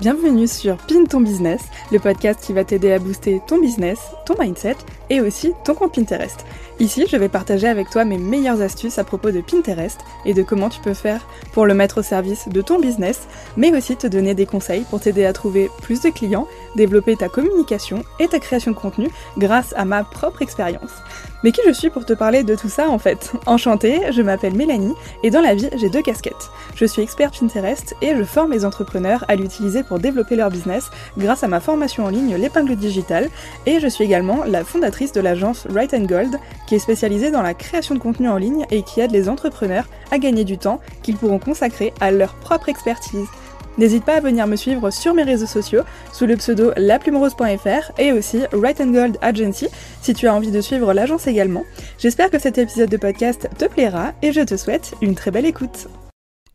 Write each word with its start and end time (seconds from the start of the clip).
Bienvenue 0.00 0.48
sur 0.48 0.78
Pin 0.78 1.04
ton 1.04 1.20
business, 1.20 1.60
le 1.92 1.98
podcast 1.98 2.40
qui 2.42 2.54
va 2.54 2.64
t'aider 2.64 2.90
à 2.90 2.98
booster 2.98 3.42
ton 3.46 3.60
business, 3.60 3.98
ton 4.24 4.34
mindset 4.40 4.76
et 5.10 5.20
aussi 5.20 5.52
ton 5.62 5.74
compte 5.74 5.94
Pinterest. 5.94 6.46
Ici, 6.78 7.04
je 7.06 7.18
vais 7.18 7.28
partager 7.28 7.68
avec 7.68 7.90
toi 7.90 8.06
mes 8.06 8.16
meilleures 8.16 8.62
astuces 8.62 8.98
à 8.98 9.04
propos 9.04 9.30
de 9.30 9.42
Pinterest 9.42 10.00
et 10.24 10.32
de 10.32 10.42
comment 10.42 10.70
tu 10.70 10.80
peux 10.80 10.94
faire 10.94 11.28
pour 11.52 11.66
le 11.66 11.74
mettre 11.74 11.98
au 11.98 12.02
service 12.02 12.48
de 12.48 12.62
ton 12.62 12.80
business, 12.80 13.28
mais 13.58 13.76
aussi 13.76 13.94
te 13.94 14.06
donner 14.06 14.34
des 14.34 14.46
conseils 14.46 14.86
pour 14.88 15.00
t'aider 15.00 15.26
à 15.26 15.34
trouver 15.34 15.68
plus 15.82 16.00
de 16.00 16.08
clients, 16.08 16.48
développer 16.76 17.16
ta 17.16 17.28
communication 17.28 18.02
et 18.18 18.28
ta 18.28 18.38
création 18.38 18.72
de 18.72 18.76
contenu 18.76 19.08
grâce 19.38 19.74
à 19.76 19.84
ma 19.84 20.04
propre 20.04 20.42
expérience. 20.42 20.90
Mais 21.42 21.52
qui 21.52 21.60
je 21.66 21.72
suis 21.72 21.88
pour 21.88 22.04
te 22.04 22.12
parler 22.12 22.42
de 22.42 22.54
tout 22.54 22.68
ça 22.68 22.88
en 22.90 22.98
fait? 22.98 23.32
Enchantée, 23.46 24.12
je 24.12 24.20
m'appelle 24.20 24.54
Mélanie 24.54 24.94
et 25.22 25.30
dans 25.30 25.40
la 25.40 25.54
vie 25.54 25.70
j'ai 25.74 25.88
deux 25.88 26.02
casquettes. 26.02 26.50
Je 26.74 26.84
suis 26.84 27.02
experte 27.02 27.38
Pinterest 27.38 27.94
et 28.02 28.14
je 28.14 28.24
forme 28.24 28.52
les 28.52 28.64
entrepreneurs 28.64 29.24
à 29.28 29.36
l'utiliser 29.36 29.82
pour 29.82 29.98
développer 29.98 30.36
leur 30.36 30.50
business 30.50 30.90
grâce 31.16 31.42
à 31.42 31.48
ma 31.48 31.60
formation 31.60 32.04
en 32.04 32.08
ligne 32.08 32.36
L'épingle 32.36 32.76
digitale 32.76 33.28
et 33.66 33.80
je 33.80 33.88
suis 33.88 34.04
également 34.04 34.44
la 34.44 34.64
fondatrice 34.64 35.12
de 35.12 35.20
l'agence 35.20 35.66
Right 35.70 35.94
and 35.94 36.04
Gold 36.04 36.38
qui 36.66 36.74
est 36.74 36.78
spécialisée 36.80 37.30
dans 37.30 37.42
la 37.42 37.54
création 37.54 37.94
de 37.94 38.00
contenu 38.00 38.28
en 38.28 38.36
ligne 38.36 38.66
et 38.70 38.82
qui 38.82 39.00
aide 39.00 39.12
les 39.12 39.28
entrepreneurs 39.28 39.86
à 40.10 40.18
gagner 40.18 40.44
du 40.44 40.58
temps 40.58 40.80
qu'ils 41.02 41.16
pourront 41.16 41.38
consacrer 41.38 41.92
à 42.00 42.10
leur 42.10 42.34
propre 42.34 42.68
expertise. 42.68 43.26
N'hésite 43.80 44.04
pas 44.04 44.16
à 44.16 44.20
venir 44.20 44.46
me 44.46 44.56
suivre 44.56 44.90
sur 44.90 45.14
mes 45.14 45.22
réseaux 45.22 45.46
sociaux 45.46 45.84
sous 46.12 46.26
le 46.26 46.36
pseudo 46.36 46.70
laplumerose.fr 46.76 47.92
et 47.98 48.12
aussi 48.12 48.42
Right 48.52 48.78
and 48.78 48.92
Gold 48.92 49.16
Agency 49.22 49.68
si 50.02 50.12
tu 50.12 50.28
as 50.28 50.34
envie 50.34 50.50
de 50.50 50.60
suivre 50.60 50.92
l'agence 50.92 51.26
également. 51.26 51.64
J'espère 51.98 52.30
que 52.30 52.38
cet 52.38 52.58
épisode 52.58 52.90
de 52.90 52.98
podcast 52.98 53.48
te 53.56 53.64
plaira 53.64 54.12
et 54.20 54.32
je 54.32 54.42
te 54.42 54.58
souhaite 54.58 54.92
une 55.00 55.14
très 55.14 55.30
belle 55.30 55.46
écoute. 55.46 55.88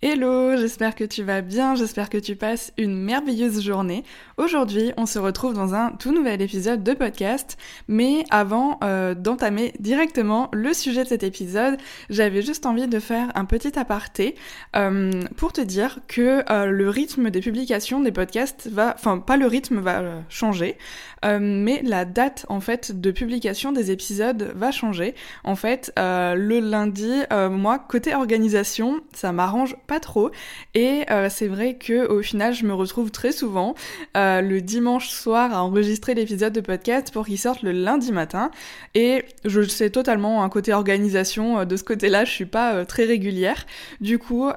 Hello, 0.08 0.56
j'espère 0.56 0.94
que 0.94 1.04
tu 1.04 1.24
vas 1.24 1.42
bien, 1.42 1.74
j'espère 1.74 2.12
que 2.12 2.20
tu 2.20 2.36
passes 2.36 2.72
une 2.78 2.96
merveilleuse 2.96 3.64
journée. 3.64 4.04
Aujourd'hui, 4.38 4.92
on 4.98 5.08
se 5.08 5.18
retrouve 5.18 5.56
dans 5.56 5.74
un 5.74 5.94
tout 5.94 6.14
nouvel 6.14 6.44
épisode 6.44 6.84
de 6.84 6.94
podcast, 6.94 7.58
mais 7.88 8.24
avant 8.30 8.78
euh, 8.84 9.16
d'entamer 9.16 9.74
directement 9.80 10.50
le 10.54 10.76
sujet 10.76 11.06
de 11.06 11.10
cet 11.10 11.24
épisode, 11.24 11.78
j'avais 12.12 12.44
juste 12.44 12.68
envie 12.68 12.88
de 12.88 13.00
faire 13.00 13.32
un 13.34 13.46
petit 13.46 13.80
aparté 13.80 14.36
euh, 14.76 15.10
pour 15.38 15.54
te 15.54 15.62
dire 15.62 15.98
que 16.08 16.44
euh, 16.52 16.68
le 16.68 16.88
rythme 16.88 17.32
des 17.32 17.42
publications 17.42 18.00
des 18.00 18.12
podcasts 18.12 18.70
va, 18.72 18.94
enfin 18.94 19.18
pas 19.18 19.38
le 19.38 19.48
rythme 19.48 19.80
va 19.80 20.04
changer, 20.30 20.78
mais 21.24 21.82
la 21.84 22.06
date 22.06 22.46
en 22.50 22.60
fait 22.60 23.00
de 23.00 23.12
publication 23.12 23.72
des 23.72 23.92
épisodes 23.92 24.52
va 24.56 24.72
changer. 24.72 25.16
En 25.44 25.56
fait, 25.56 25.92
le 25.98 26.60
lundi, 26.60 27.22
moi 27.50 27.80
côté 27.80 28.14
organisation, 28.14 29.02
ça 29.14 29.32
m'arrange 29.32 29.76
pas 29.88 30.00
trop. 30.00 30.32
Et 30.74 31.04
euh, 31.12 31.28
c'est 31.30 31.48
vrai 31.48 31.76
que 31.76 32.08
au 32.08 32.22
final, 32.22 32.54
je 32.54 32.66
me 32.66 32.74
retrouve 32.74 33.12
très 33.12 33.32
souvent 33.32 33.76
euh, 34.18 34.42
le 34.42 34.62
dimanche 34.62 35.10
soir 35.10 35.54
à 35.54 35.64
enregistrer 35.64 36.14
l'épisode 36.14 36.54
de 36.54 36.62
podcast 36.62 37.12
pour 37.12 37.26
qu'il 37.26 37.40
sorte 37.40 37.62
le 37.62 37.72
lundi 37.72 38.12
matin. 38.12 38.52
Et 38.94 39.26
je 39.44 39.62
sais 39.62 39.90
totalement 39.90 40.44
un 40.44 40.50
côté 40.50 40.74
organisation 40.74 41.60
euh, 41.60 41.66
de 41.66 41.78
ce 41.78 41.84
côté-là, 41.84 42.26
je 42.26 42.32
suis 42.32 42.46
pas 42.46 42.86
très 42.86 43.06
régulière. 43.06 43.66
Du 44.02 44.20
coup, 44.20 44.50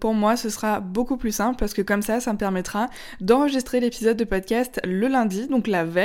pour 0.00 0.14
moi, 0.14 0.36
ce 0.36 0.48
sera 0.48 0.80
beaucoup 0.80 1.16
plus 1.16 1.32
simple 1.32 1.56
parce 1.58 1.74
que 1.74 1.82
comme 1.82 2.02
ça, 2.02 2.20
ça 2.20 2.32
me 2.32 2.38
permettra 2.38 2.88
d'enregistrer 3.20 3.80
l'épisode 3.80 4.16
de 4.16 4.24
podcast 4.24 4.80
le 4.84 5.08
lundi, 5.08 5.46
donc 5.48 5.66
la 5.66 5.84
veille. 5.84 5.99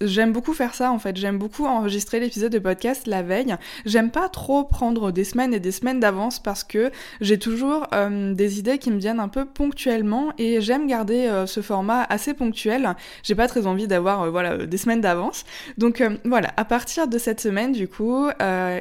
J'aime 0.00 0.32
beaucoup 0.32 0.52
faire 0.52 0.74
ça 0.74 0.90
en 0.90 0.98
fait. 0.98 1.16
J'aime 1.16 1.38
beaucoup 1.38 1.66
enregistrer 1.66 2.20
l'épisode 2.20 2.52
de 2.52 2.58
podcast 2.58 3.06
la 3.06 3.22
veille. 3.22 3.54
J'aime 3.84 4.10
pas 4.10 4.28
trop 4.28 4.64
prendre 4.64 5.12
des 5.12 5.24
semaines 5.24 5.54
et 5.54 5.60
des 5.60 5.72
semaines 5.72 6.00
d'avance 6.00 6.38
parce 6.38 6.64
que 6.64 6.90
j'ai 7.20 7.38
toujours 7.38 7.86
euh, 7.92 8.34
des 8.34 8.58
idées 8.58 8.78
qui 8.78 8.90
me 8.90 8.98
viennent 8.98 9.20
un 9.20 9.28
peu 9.28 9.44
ponctuellement 9.44 10.32
et 10.38 10.60
j'aime 10.60 10.86
garder 10.86 11.26
euh, 11.26 11.46
ce 11.46 11.60
format 11.60 12.02
assez 12.04 12.34
ponctuel. 12.34 12.94
J'ai 13.22 13.34
pas 13.34 13.48
très 13.48 13.66
envie 13.66 13.86
d'avoir 13.86 14.22
euh, 14.22 14.30
voilà 14.30 14.66
des 14.66 14.76
semaines 14.76 15.00
d'avance. 15.00 15.44
Donc 15.78 16.02
voilà, 16.24 16.52
à 16.56 16.64
partir 16.64 17.08
de 17.08 17.18
cette 17.18 17.40
semaine 17.40 17.72
du 17.72 17.88
coup 17.88 18.28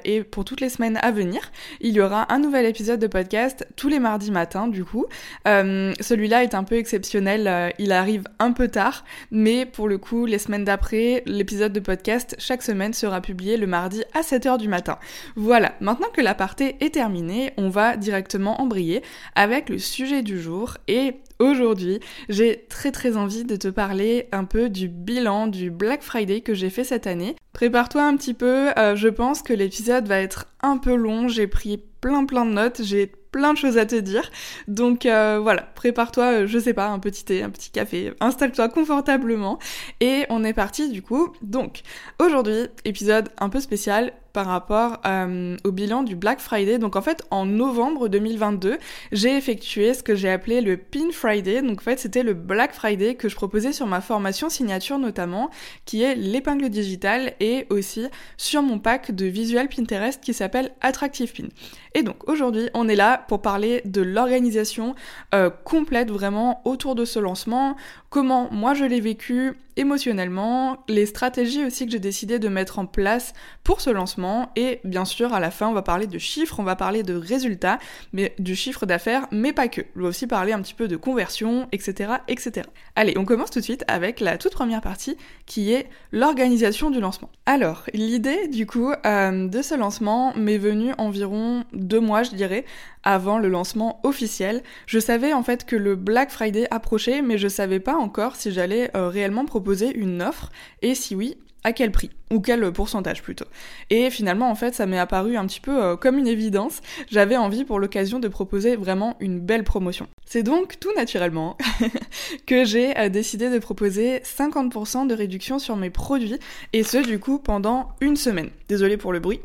et 0.06 0.24
pour 0.24 0.46
toutes 0.46 0.62
les 0.62 0.70
semaines 0.70 0.98
à 1.02 1.12
venir, 1.12 1.52
il 1.80 1.94
y 1.94 2.02
aura 2.02 2.32
un 2.34 2.40
nouvel 2.40 2.66
épisode 2.66 3.00
de 3.00 3.08
podcast 3.08 3.68
tous 3.76 3.88
les 3.88 4.00
mardis 4.00 4.32
matins 4.32 4.68
du 4.68 4.84
coup. 4.84 5.06
Celui-là 5.46 6.44
est 6.44 6.56
un 6.56 6.64
peu 6.64 6.76
exceptionnel, 6.76 7.74
il 7.80 7.92
arrive 7.92 8.24
un 8.40 8.52
peu 8.52 8.68
tard, 8.68 9.06
mais 9.32 9.66
pour 9.66 9.88
le 9.88 9.98
coup 9.98 10.26
les 10.32 10.40
semaines 10.40 10.64
d'après, 10.64 11.24
l'épisode 11.26 11.74
de 11.74 11.82
podcast 11.82 12.36
chaque 12.40 12.64
semaine 12.64 12.94
sera 12.94 13.20
publié 13.20 13.58
le 13.58 13.68
mardi 13.68 14.04
à 14.14 14.22
7h 14.22 14.58
du 14.58 14.70
matin. 14.70 14.98
Voilà, 15.36 15.74
maintenant 15.82 16.08
que 16.14 16.22
l'aparté 16.22 16.78
est 16.80 16.94
terminée, 16.94 17.52
on 17.58 17.68
va 17.68 17.98
directement 17.98 18.62
embrayer 18.62 19.04
avec 19.36 19.68
le 19.68 19.78
sujet 19.78 20.24
du 20.24 20.42
jour 20.42 20.78
et 20.88 21.16
aujourd'hui 21.40 22.00
j'ai 22.30 22.66
très 22.70 22.92
très 22.92 23.18
envie 23.18 23.44
de 23.44 23.56
te 23.58 23.68
parler 23.68 24.30
un 24.32 24.46
peu 24.46 24.70
du 24.70 24.88
bilan 24.88 25.48
du 25.48 25.70
Black 25.70 26.02
Friday 26.02 26.40
que 26.40 26.54
j'ai 26.54 26.70
fait 26.70 26.86
cette 26.86 27.08
année. 27.08 27.36
Prépare-toi 27.52 28.04
un 28.04 28.16
petit 28.16 28.34
peu, 28.34 28.70
euh, 28.78 28.96
je 28.96 29.10
pense 29.10 29.42
que 29.42 29.52
l'épisode 29.52 30.08
va 30.08 30.20
être 30.20 30.48
un 30.62 30.78
peu 30.78 30.96
long, 30.96 31.28
j'ai 31.28 31.48
pris 31.48 31.84
plein 32.02 32.26
plein 32.26 32.46
de 32.46 32.52
notes, 32.52 32.82
j'ai 32.84 33.08
plein 33.32 33.54
de 33.54 33.58
choses 33.58 33.78
à 33.78 33.86
te 33.86 33.96
dire. 33.96 34.30
Donc 34.68 35.06
euh, 35.06 35.40
voilà, 35.42 35.64
prépare-toi, 35.76 36.24
euh, 36.26 36.48
je 36.48 36.60
sais 36.60 36.74
pas, 36.74 36.88
un 36.88 37.00
petit 37.00 37.24
thé, 37.24 37.44
un 37.44 37.50
petit 37.50 37.72
café, 37.72 38.14
installe-toi 38.20 38.70
confortablement 38.70 39.60
et 40.00 40.26
on 40.30 40.44
est 40.44 40.54
parti 40.54 40.90
du 40.90 41.02
coup. 41.02 41.34
Donc 41.42 41.82
aujourd'hui, 42.20 42.68
épisode 42.86 43.30
un 43.40 43.50
peu 43.50 43.60
spécial 43.60 44.14
par 44.34 44.46
rapport 44.46 45.02
euh, 45.06 45.58
au 45.64 45.72
bilan 45.72 46.04
du 46.04 46.16
Black 46.16 46.40
Friday. 46.40 46.78
Donc 46.78 46.96
en 46.96 47.02
fait, 47.02 47.24
en 47.32 47.46
novembre 47.46 48.08
2022, 48.08 48.78
j'ai 49.12 49.36
effectué 49.36 49.94
ce 49.94 50.04
que 50.04 50.16
j'ai 50.16 50.30
appelé 50.30 50.62
le 50.62 50.78
Pin 50.78 51.12
Friday. 51.12 51.62
Donc 51.62 51.80
en 51.80 51.84
fait, 51.84 52.00
c'était 52.00 52.24
le 52.24 52.34
Black 52.34 52.74
Friday 52.74 53.16
que 53.16 53.30
je 53.30 53.36
proposais 53.36 53.74
sur 53.74 53.88
ma 53.88 54.02
formation 54.02 54.50
signature 54.50 55.00
notamment, 55.00 55.50
qui 55.86 56.04
est 56.04 56.16
l'épingle 56.16 56.70
digitale 56.70 57.34
et 57.40 57.66
aussi 57.70 58.08
sur 58.38 58.62
mon 58.62 58.80
pack 58.80 59.12
de 59.12 59.26
visuel 59.26 59.68
Pinterest 59.68 60.22
qui 60.24 60.34
s'appelle 60.34 60.51
Attractive 60.82 61.34
Pin. 61.34 61.48
Et 61.94 62.04
donc 62.04 62.28
aujourd'hui, 62.28 62.70
on 62.74 62.88
est 62.88 62.96
là 62.96 63.24
pour 63.28 63.42
parler 63.42 63.82
de 63.86 64.02
l'organisation 64.02 64.96
euh, 65.34 65.50
complète 65.50 66.12
vraiment 66.12 66.62
autour 66.66 66.96
de 66.96 67.06
ce 67.06 67.20
lancement, 67.20 67.76
comment 68.10 68.50
moi 68.52 68.74
je 68.74 68.86
l'ai 68.86 69.02
vécu 69.02 69.54
émotionnellement, 69.78 70.84
les 70.88 71.06
stratégies 71.06 71.64
aussi 71.66 71.86
que 71.86 71.92
j'ai 71.92 72.00
décidé 72.00 72.40
de 72.40 72.48
mettre 72.48 72.80
en 72.80 72.86
place 72.86 73.34
pour 73.64 73.82
ce 73.82 73.90
lancement 73.90 74.52
et 74.56 74.80
bien 74.84 75.06
sûr 75.06 75.34
à 75.34 75.40
la 75.40 75.52
fin 75.52 75.68
on 75.68 75.74
va 75.74 75.82
parler 75.82 76.08
de 76.08 76.18
chiffres, 76.18 76.60
on 76.60 76.64
va 76.64 76.76
parler 76.76 77.04
de 77.04 77.14
résultats, 77.14 77.80
mais 78.14 78.34
du 78.40 78.56
chiffre 78.56 78.86
d'affaires, 78.86 79.28
mais 79.32 79.54
pas 79.54 79.68
que. 79.68 79.82
Je 79.96 80.02
vais 80.02 80.08
aussi 80.08 80.28
parler 80.28 80.52
un 80.54 80.62
petit 80.62 80.74
peu 80.74 80.88
de 80.88 80.98
conversion, 80.98 81.68
etc., 81.72 82.14
etc. 82.28 82.68
Allez, 82.96 83.18
on 83.18 83.26
commence 83.26 83.52
tout 83.52 83.60
de 83.60 83.64
suite 83.64 83.86
avec 83.88 84.20
la 84.20 84.38
toute 84.38 84.54
première 84.54 84.82
partie 84.82 85.18
qui 85.46 85.72
est 85.74 85.88
l'organisation 86.12 86.90
du 86.90 87.00
lancement. 87.00 87.30
Alors, 87.46 87.84
l'idée 87.94 88.48
du 88.48 88.66
coup 88.66 88.92
euh, 89.06 89.48
de 89.48 89.62
ce 89.62 89.76
lancement 89.76 90.34
m'est 90.36 90.58
venue 90.58 90.94
environ 90.98 91.64
deux 91.74 92.00
mois, 92.00 92.24
je 92.24 92.32
dirais, 92.32 92.66
avant 93.04 93.40
le 93.40 93.48
lancement 93.48 94.00
officiel. 94.04 94.62
Je 94.86 95.00
savais 95.00 95.34
en 95.34 95.44
fait 95.44 95.66
que 95.66 95.76
le 95.76 95.96
Black 95.96 96.30
Friday 96.30 96.68
approchait, 96.70 97.22
mais 97.22 97.38
je 97.38 97.48
savais 97.48 97.80
pas 97.80 97.96
encore 97.96 98.36
si 98.36 98.52
j'allais 98.52 98.92
euh, 98.96 99.08
réellement 99.08 99.46
proposer 99.46 99.61
une 99.96 100.22
offre 100.22 100.52
et 100.82 100.96
si 100.96 101.16
oui, 101.16 101.38
à 101.64 101.74
quel 101.74 101.92
prix? 101.92 102.10
Ou 102.32 102.40
quel 102.40 102.72
pourcentage 102.72 103.22
plutôt? 103.22 103.46
Et 103.90 104.10
finalement, 104.10 104.50
en 104.50 104.56
fait, 104.56 104.74
ça 104.74 104.86
m'est 104.86 104.98
apparu 104.98 105.36
un 105.36 105.46
petit 105.46 105.60
peu 105.60 105.84
euh, 105.84 105.96
comme 105.96 106.18
une 106.18 106.28
évidence. 106.28 106.80
J'avais 107.10 107.38
envie 107.38 107.66
pour 107.66 107.78
l'occasion 107.78 108.20
de 108.20 108.28
proposer 108.28 108.76
vraiment 108.76 109.16
une 109.20 109.40
belle 109.40 109.64
promotion. 109.64 110.08
C'est 110.26 110.44
donc 110.44 110.80
tout 110.80 110.94
naturellement 110.96 111.58
que 112.48 112.64
j'ai 112.64 112.98
euh, 112.98 113.10
décidé 113.10 113.50
de 113.50 113.60
proposer 113.60 114.20
50% 114.20 115.08
de 115.08 115.14
réduction 115.14 115.60
sur 115.60 115.76
mes 115.76 115.90
produits, 115.90 116.40
et 116.74 116.84
ce 116.84 116.98
du 116.98 117.20
coup 117.20 117.38
pendant 117.38 117.90
une 118.00 118.16
semaine. 118.16 118.50
Désolée 118.70 118.98
pour 118.98 119.12
le 119.12 119.20
bruit. 119.20 119.42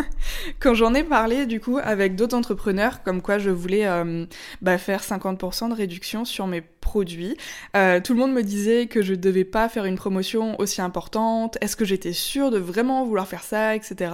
Quand 0.60 0.74
j'en 0.74 0.94
ai 0.94 1.02
parlé 1.02 1.46
du 1.46 1.60
coup 1.60 1.78
avec 1.82 2.14
d'autres 2.14 2.36
entrepreneurs, 2.36 3.02
comme 3.02 3.22
quoi 3.22 3.38
je 3.38 3.50
voulais 3.50 3.86
euh, 3.86 4.24
bah, 4.62 4.78
faire 4.78 5.02
50% 5.02 5.70
de 5.70 5.74
réduction 5.74 6.24
sur 6.24 6.46
mes 6.46 6.60
produits, 6.80 7.36
tout 7.74 8.12
le 8.12 8.14
monde 8.14 8.32
me 8.32 8.42
disait 8.42 8.86
que 8.86 9.02
je 9.02 9.14
devais 9.14 9.44
pas 9.44 9.68
faire 9.68 9.84
une 9.84 9.96
promotion 9.96 10.58
aussi 10.60 10.80
importante, 10.80 11.58
est-ce 11.60 11.76
que 11.76 11.84
j'étais 11.84 12.12
sûre 12.12 12.50
de 12.50 12.58
vraiment 12.58 13.04
vouloir 13.04 13.26
faire 13.26 13.42
ça, 13.42 13.74
etc. 13.74 14.12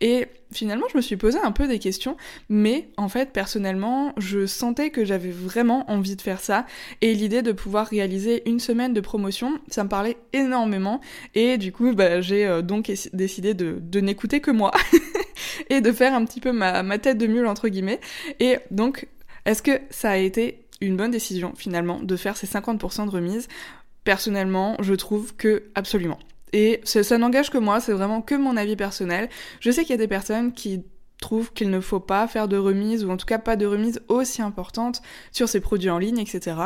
Et 0.00 0.26
finalement, 0.52 0.86
je 0.90 0.96
me 0.96 1.02
suis 1.02 1.16
posé 1.16 1.38
un 1.42 1.52
peu 1.52 1.66
des 1.66 1.78
questions, 1.78 2.16
mais 2.48 2.88
en 2.96 3.08
fait, 3.08 3.32
personnellement, 3.32 4.12
je 4.16 4.46
sentais 4.46 4.90
que 4.90 5.04
j'avais 5.04 5.30
vraiment 5.30 5.90
envie 5.90 6.16
de 6.16 6.22
faire 6.22 6.40
ça, 6.40 6.66
et 7.00 7.14
l'idée 7.14 7.42
de 7.42 7.52
pouvoir 7.52 7.86
réaliser 7.86 8.48
une 8.48 8.60
semaine 8.60 8.92
de 8.92 9.00
promotion, 9.00 9.58
ça 9.68 9.84
me 9.84 9.88
parlait 9.88 10.16
énormément, 10.32 11.00
et 11.34 11.58
du 11.58 11.72
coup, 11.72 11.92
bah, 11.94 12.20
j'ai 12.20 12.46
euh, 12.46 12.62
donc 12.62 12.92
décidé 13.12 13.54
de, 13.54 14.00
n'écouter 14.00 14.40
que 14.40 14.50
moi, 14.50 14.72
et 15.70 15.80
de 15.80 15.92
faire 15.92 16.14
un 16.14 16.24
petit 16.24 16.40
peu 16.40 16.52
ma, 16.52 16.82
ma 16.82 16.98
tête 16.98 17.18
de 17.18 17.26
mule, 17.26 17.46
entre 17.46 17.68
guillemets, 17.68 18.00
et 18.40 18.58
donc, 18.70 19.08
est-ce 19.44 19.62
que 19.62 19.72
ça 19.90 20.10
a 20.10 20.16
été 20.16 20.63
une 20.80 20.96
bonne 20.96 21.10
décision 21.10 21.52
finalement 21.56 22.00
de 22.00 22.16
faire 22.16 22.36
ces 22.36 22.46
50% 22.46 23.06
de 23.06 23.10
remise 23.10 23.48
Personnellement, 24.04 24.76
je 24.80 24.92
trouve 24.94 25.34
que 25.34 25.64
absolument. 25.74 26.18
Et 26.52 26.80
ça, 26.84 27.18
n'engage 27.18 27.50
que 27.50 27.58
moi, 27.58 27.80
c'est 27.80 27.92
vraiment 27.92 28.22
que 28.22 28.34
mon 28.34 28.56
avis 28.56 28.76
personnel. 28.76 29.28
Je 29.60 29.70
sais 29.70 29.82
qu'il 29.82 29.90
y 29.90 29.94
a 29.94 29.98
des 29.98 30.06
personnes 30.06 30.52
qui 30.52 30.84
trouve 31.20 31.52
qu'il 31.52 31.70
ne 31.70 31.80
faut 31.80 32.00
pas 32.00 32.28
faire 32.28 32.48
de 32.48 32.56
remise, 32.56 33.04
ou 33.04 33.10
en 33.10 33.16
tout 33.16 33.26
cas 33.26 33.38
pas 33.38 33.56
de 33.56 33.64
remise 33.64 34.02
aussi 34.08 34.42
importante 34.42 35.00
sur 35.32 35.48
ses 35.48 35.60
produits 35.60 35.88
en 35.88 35.98
ligne, 35.98 36.18
etc. 36.18 36.56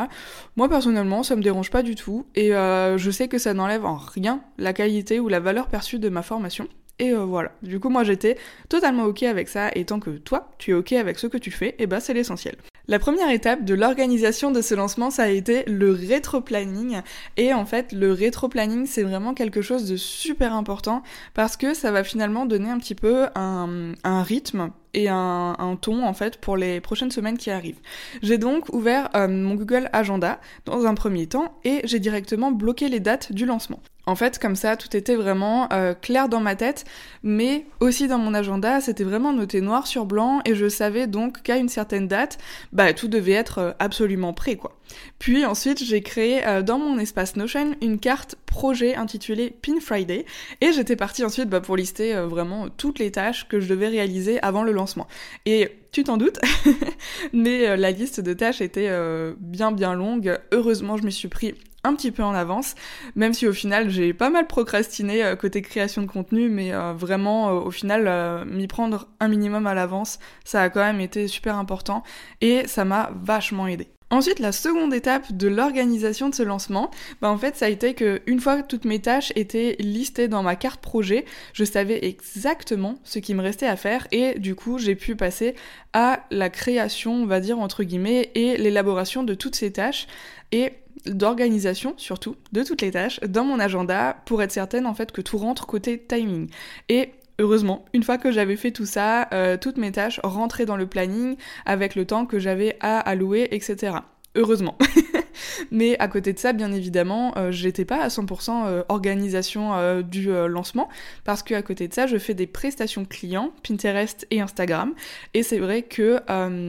Moi 0.57 0.69
personnellement, 0.69 1.23
ça 1.23 1.37
me 1.37 1.43
dérange 1.43 1.71
pas 1.71 1.83
du 1.83 1.95
tout, 1.95 2.27
et 2.35 2.55
euh, 2.55 2.99
je 2.99 3.11
sais 3.11 3.29
que 3.29 3.39
ça 3.39 3.55
n'enlève 3.55 3.87
en 3.87 3.97
rien 3.97 4.43
la 4.59 4.73
qualité 4.73 5.21
ou 5.21 5.29
la 5.29 5.39
valeur 5.39 5.69
perçue 5.69 5.99
de 5.99 6.09
ma 6.09 6.23
formation. 6.23 6.67
Et 6.99 7.13
euh, 7.13 7.25
voilà. 7.25 7.53
Du 7.63 7.79
coup, 7.79 7.89
moi 7.89 8.03
j'étais 8.03 8.37
totalement 8.69 9.05
ok 9.05 9.23
avec 9.23 9.49
ça, 9.49 9.71
et 9.75 9.85
tant 9.85 10.01
que 10.01 10.11
toi, 10.11 10.51
tu 10.59 10.73
es 10.73 10.75
ok 10.75 10.93
avec 10.95 11.19
ce 11.19 11.29
que 11.29 11.39
tu 11.39 11.53
fais, 11.53 11.77
et 11.79 11.87
bah 11.87 12.01
c'est 12.01 12.15
l'essentiel. 12.15 12.57
La 12.91 12.99
première 12.99 13.29
étape 13.31 13.67
de 13.67 13.75
l'organisation 13.75 14.51
de 14.51 14.63
ce 14.63 14.75
lancement, 14.75 15.11
ça 15.11 15.25
a 15.25 15.29
été 15.29 15.63
le 15.67 15.93
rétro-planning. 15.93 17.03
Et 17.37 17.53
en 17.53 17.67
fait, 17.67 17.93
le 17.93 18.15
rétro-planning, 18.15 18.87
c'est 18.87 19.03
vraiment 19.03 19.35
quelque 19.35 19.61
chose 19.61 19.87
de 19.87 19.97
super 19.97 20.55
important 20.55 21.03
parce 21.35 21.59
que 21.59 21.75
ça 21.75 21.93
va 21.93 22.03
finalement 22.03 22.47
donner 22.47 22.71
un 22.71 22.79
petit 22.79 22.95
peu 22.95 23.27
un, 23.35 23.93
un 24.05 24.23
rythme 24.23 24.71
et 24.95 25.09
un, 25.09 25.79
ton 25.81 26.05
en 26.05 26.13
fait 26.13 26.39
pour 26.39 26.57
les 26.57 26.81
prochaines 26.81 27.11
semaines 27.11 27.39
qui 27.39 27.51
arrivent. 27.51 27.81
J'ai 28.23 28.39
donc 28.39 28.73
ouvert 28.73 29.11
euh, 29.15 29.29
mon 29.29 29.55
Google 29.55 29.89
Agenda 29.93 30.41
dans 30.65 30.87
un 30.87 30.95
premier 30.95 31.27
temps 31.27 31.59
et 31.65 31.81
j'ai 31.85 31.99
directement 31.99 32.51
bloqué 32.51 32.89
les 32.89 33.01
dates 33.01 33.33
du 33.33 33.47
lancement. 33.47 33.81
En 34.07 34.15
fait, 34.15 34.39
comme 34.39 34.57
ça, 34.57 34.77
tout 34.77 34.97
était 34.97 35.17
vraiment 35.17 35.71
euh, 35.71 35.93
clair 35.93 36.31
dans 36.31 36.41
ma 36.41 36.57
tête, 36.57 36.87
mais 37.23 37.67
aussi 37.81 38.09
dans 38.09 38.17
mon 38.17 38.33
agenda, 38.33 38.81
c'était 38.81 39.05
vraiment 39.05 39.35
noté 39.35 39.61
noir 39.61 39.87
sur 39.87 40.07
blanc 40.07 40.41
et 40.47 40.55
je 40.55 40.67
savais 40.67 41.07
donc 41.07 41.43
qu'à 41.43 41.59
une 41.59 41.69
certaine 41.69 42.09
date, 42.09 42.39
bah 42.73 42.95
tout 42.95 43.09
devait 43.09 43.33
être 43.33 43.59
euh, 43.59 43.73
absolument 43.79 44.33
prêt 44.33 44.57
quoi. 44.57 44.78
Puis 45.19 45.45
ensuite, 45.45 45.83
j'ai 45.83 46.01
créé 46.01 46.47
euh, 46.47 46.63
dans 46.63 46.79
mon 46.79 46.99
espace 46.99 47.37
Notion 47.37 47.75
une 47.83 47.99
carte 47.99 48.37
projet 48.47 48.95
intitulée 48.95 49.51
Pin 49.51 49.81
Friday 49.81 50.25
et 50.61 50.73
j'étais 50.73 50.97
partie 50.97 51.25
ensuite 51.25 51.49
bah, 51.49 51.61
pour 51.61 51.77
lister 51.77 52.15
euh, 52.15 52.27
vraiment 52.27 52.69
toutes 52.69 52.99
les 52.99 53.11
tâches 53.11 53.49
que 53.49 53.61
je 53.61 53.69
devais 53.69 53.89
réaliser 53.89 54.41
avant 54.43 54.63
le 54.63 54.73
lancement. 54.73 55.07
Et 55.47 55.71
tu 55.93 56.05
t'en 56.05 56.17
doutes, 56.17 56.39
mais 57.33 57.69
euh, 57.69 57.77
la 57.77 57.91
liste 57.91 58.21
de 58.21 58.33
tâches 58.33 58.61
était 58.61 58.91
bien 59.39 59.73
bien 59.73 59.95
longue. 59.95 60.39
Heureusement, 60.53 60.97
je 60.97 61.03
me 61.03 61.11
suis 61.11 61.29
pris 61.29 61.55
un 61.85 61.95
petit 61.95 62.11
peu 62.11 62.23
en 62.23 62.35
avance, 62.35 62.75
même 63.15 63.33
si 63.33 63.47
au 63.47 63.53
final 63.53 63.89
j'ai 63.89 64.13
pas 64.13 64.31
mal 64.31 64.47
procrastiné 64.47 65.35
côté 65.41 65.63
création 65.63 66.03
de 66.03 66.07
contenu, 66.07 66.49
mais 66.49 66.73
vraiment 66.95 67.51
au 67.51 67.71
final 67.71 68.45
m'y 68.47 68.67
prendre 68.67 69.09
un 69.21 69.29
minimum 69.29 69.67
à 69.67 69.75
l'avance, 69.75 70.19
ça 70.45 70.63
a 70.63 70.71
quand 70.71 70.81
même 70.81 71.01
été 71.01 71.29
super 71.29 71.57
important 71.57 72.03
et 72.41 72.67
ça 72.67 72.85
m'a 72.85 73.11
vachement 73.23 73.67
aidé. 73.67 73.89
Ensuite, 74.11 74.39
la 74.39 74.53
seconde 74.53 74.95
étape 74.95 75.33
de 75.33 75.49
l'organisation 75.49 76.31
de 76.31 76.35
ce 76.35 76.43
lancement, 76.43 76.91
bah 77.21 77.31
en 77.31 77.37
fait, 77.37 77.57
ça 77.57 77.67
a 77.67 77.69
été 77.69 77.93
que 77.93 78.23
une 78.27 78.41
fois 78.41 78.63
que 78.63 78.67
toutes 78.67 78.87
mes 78.87 79.01
tâches 79.01 79.33
étaient 79.37 79.77
listées 79.81 80.29
dans 80.29 80.43
ma 80.43 80.57
carte 80.57 80.81
projet, 80.81 81.27
je 81.53 81.65
savais 81.65 82.07
exactement 82.07 82.99
ce 83.05 83.19
qui 83.19 83.35
me 83.35 83.43
restait 83.43 83.67
à 83.67 83.77
faire 83.77 84.09
et 84.11 84.39
du 84.39 84.55
coup, 84.55 84.79
j'ai 84.79 84.95
pu 84.95 85.15
passer 85.15 85.55
à 85.93 86.25
la 86.31 86.49
création, 86.49 87.13
on 87.13 87.27
va 87.27 87.41
dire 87.41 87.59
entre 87.59 87.85
guillemets, 87.85 88.31
et 88.35 88.57
l'élaboration 88.57 89.25
de 89.25 89.35
toutes 89.35 89.57
ces 89.57 89.73
tâches 89.73 90.07
et 90.53 90.73
d'organisation 91.07 91.95
surtout 91.97 92.37
de 92.53 92.63
toutes 92.63 92.83
les 92.83 92.91
tâches 92.91 93.21
dans 93.21 93.45
mon 93.45 93.61
agenda 93.61 94.17
pour 94.25 94.43
être 94.43 94.51
certaine 94.51 94.87
en 94.87 94.95
fait 94.95 95.13
que 95.13 95.21
tout 95.21 95.39
rentre 95.39 95.67
côté 95.67 95.99
timing. 95.99 96.49
Et 96.89 97.11
Heureusement, 97.41 97.85
une 97.93 98.03
fois 98.03 98.19
que 98.19 98.33
j'avais 98.33 98.57
fait 98.57 98.73
tout 98.73 98.85
ça, 98.85 99.29
euh, 99.33 99.57
toutes 99.57 99.77
mes 99.77 99.93
tâches 99.93 100.19
rentraient 100.25 100.67
dans 100.67 100.77
le 100.77 100.89
planning 100.89 101.37
avec 101.67 101.95
le 101.95 102.05
temps 102.05 102.27
que 102.27 102.41
j'avais 102.41 102.77
à 102.81 102.99
allouer, 102.99 103.47
etc. 103.53 103.99
Heureusement. 104.39 104.79
Mais 105.71 105.99
à 105.99 106.07
côté 106.09 106.33
de 106.33 106.39
ça, 106.39 106.53
bien 106.53 106.73
évidemment, 106.73 107.37
euh, 107.37 107.51
j'étais 107.51 107.85
pas 107.85 108.01
à 108.01 108.09
100% 108.09 108.67
euh, 108.67 108.83
organisation 108.89 109.75
euh, 109.75 110.03
du 110.03 110.29
lancement 110.49 110.89
parce 111.25 111.43
que 111.43 111.55
à 111.55 111.63
côté 111.63 111.89
de 111.89 111.95
ça, 111.95 112.07
je 112.07 112.17
fais 112.19 112.35
des 112.35 112.47
prestations 112.47 113.05
clients, 113.05 113.53
Pinterest 113.67 114.27
et 114.31 114.41
Instagram. 114.41 114.95
Et 115.35 115.43
c'est 115.43 115.59
vrai 115.59 115.83
que 115.83 116.21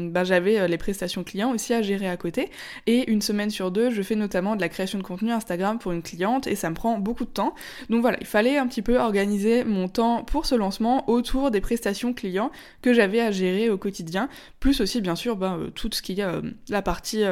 bah, 0.10 0.24
j'avais 0.24 0.68
les 0.68 0.77
prestations 0.77 1.24
clients 1.24 1.54
aussi 1.54 1.74
à 1.74 1.81
gérer 1.81 2.10
à 2.10 2.18
côté. 2.18 2.50
Et 2.88 3.10
une 3.12 3.21
semaine 3.21 3.50
sur 3.50 3.72
deux, 3.72 3.92
je 3.92 4.01
fais 4.01 4.15
notamment 4.15 4.56
de 4.56 4.62
la 4.62 4.69
création 4.69 4.98
de 4.98 5.04
contenu 5.04 5.31
Instagram 5.31 5.77
pour 5.77 5.92
une 5.92 6.01
cliente 6.01 6.48
et 6.48 6.56
ça 6.56 6.69
me 6.69 6.75
prend 6.75 6.98
beaucoup 6.98 7.25
de 7.25 7.30
temps. 7.30 7.54
Donc 7.89 8.01
voilà, 8.01 8.18
il 8.22 8.27
fallait 8.27 8.57
un 8.57 8.68
petit 8.68 8.81
peu 8.81 8.98
organiser 8.98 9.63
mon 9.63 9.88
temps 9.88 10.24
pour 10.24 10.45
ce 10.45 10.56
lancement 10.56 11.10
autour 11.10 11.51
des 11.51 11.62
prestations 11.62 12.13
clients 12.13 12.51
que 12.81 12.94
j'avais 12.94 13.22
à 13.22 13.31
gérer 13.31 13.69
au 13.69 13.77
quotidien, 13.77 14.30
plus 14.60 14.81
aussi 14.81 15.01
bien 15.01 15.15
sûr 15.15 15.36
bah, 15.36 15.57
tout 15.75 15.89
ce 15.92 16.01
qui 16.01 16.19
est 16.19 16.25
la 16.69 16.81
partie 16.81 17.24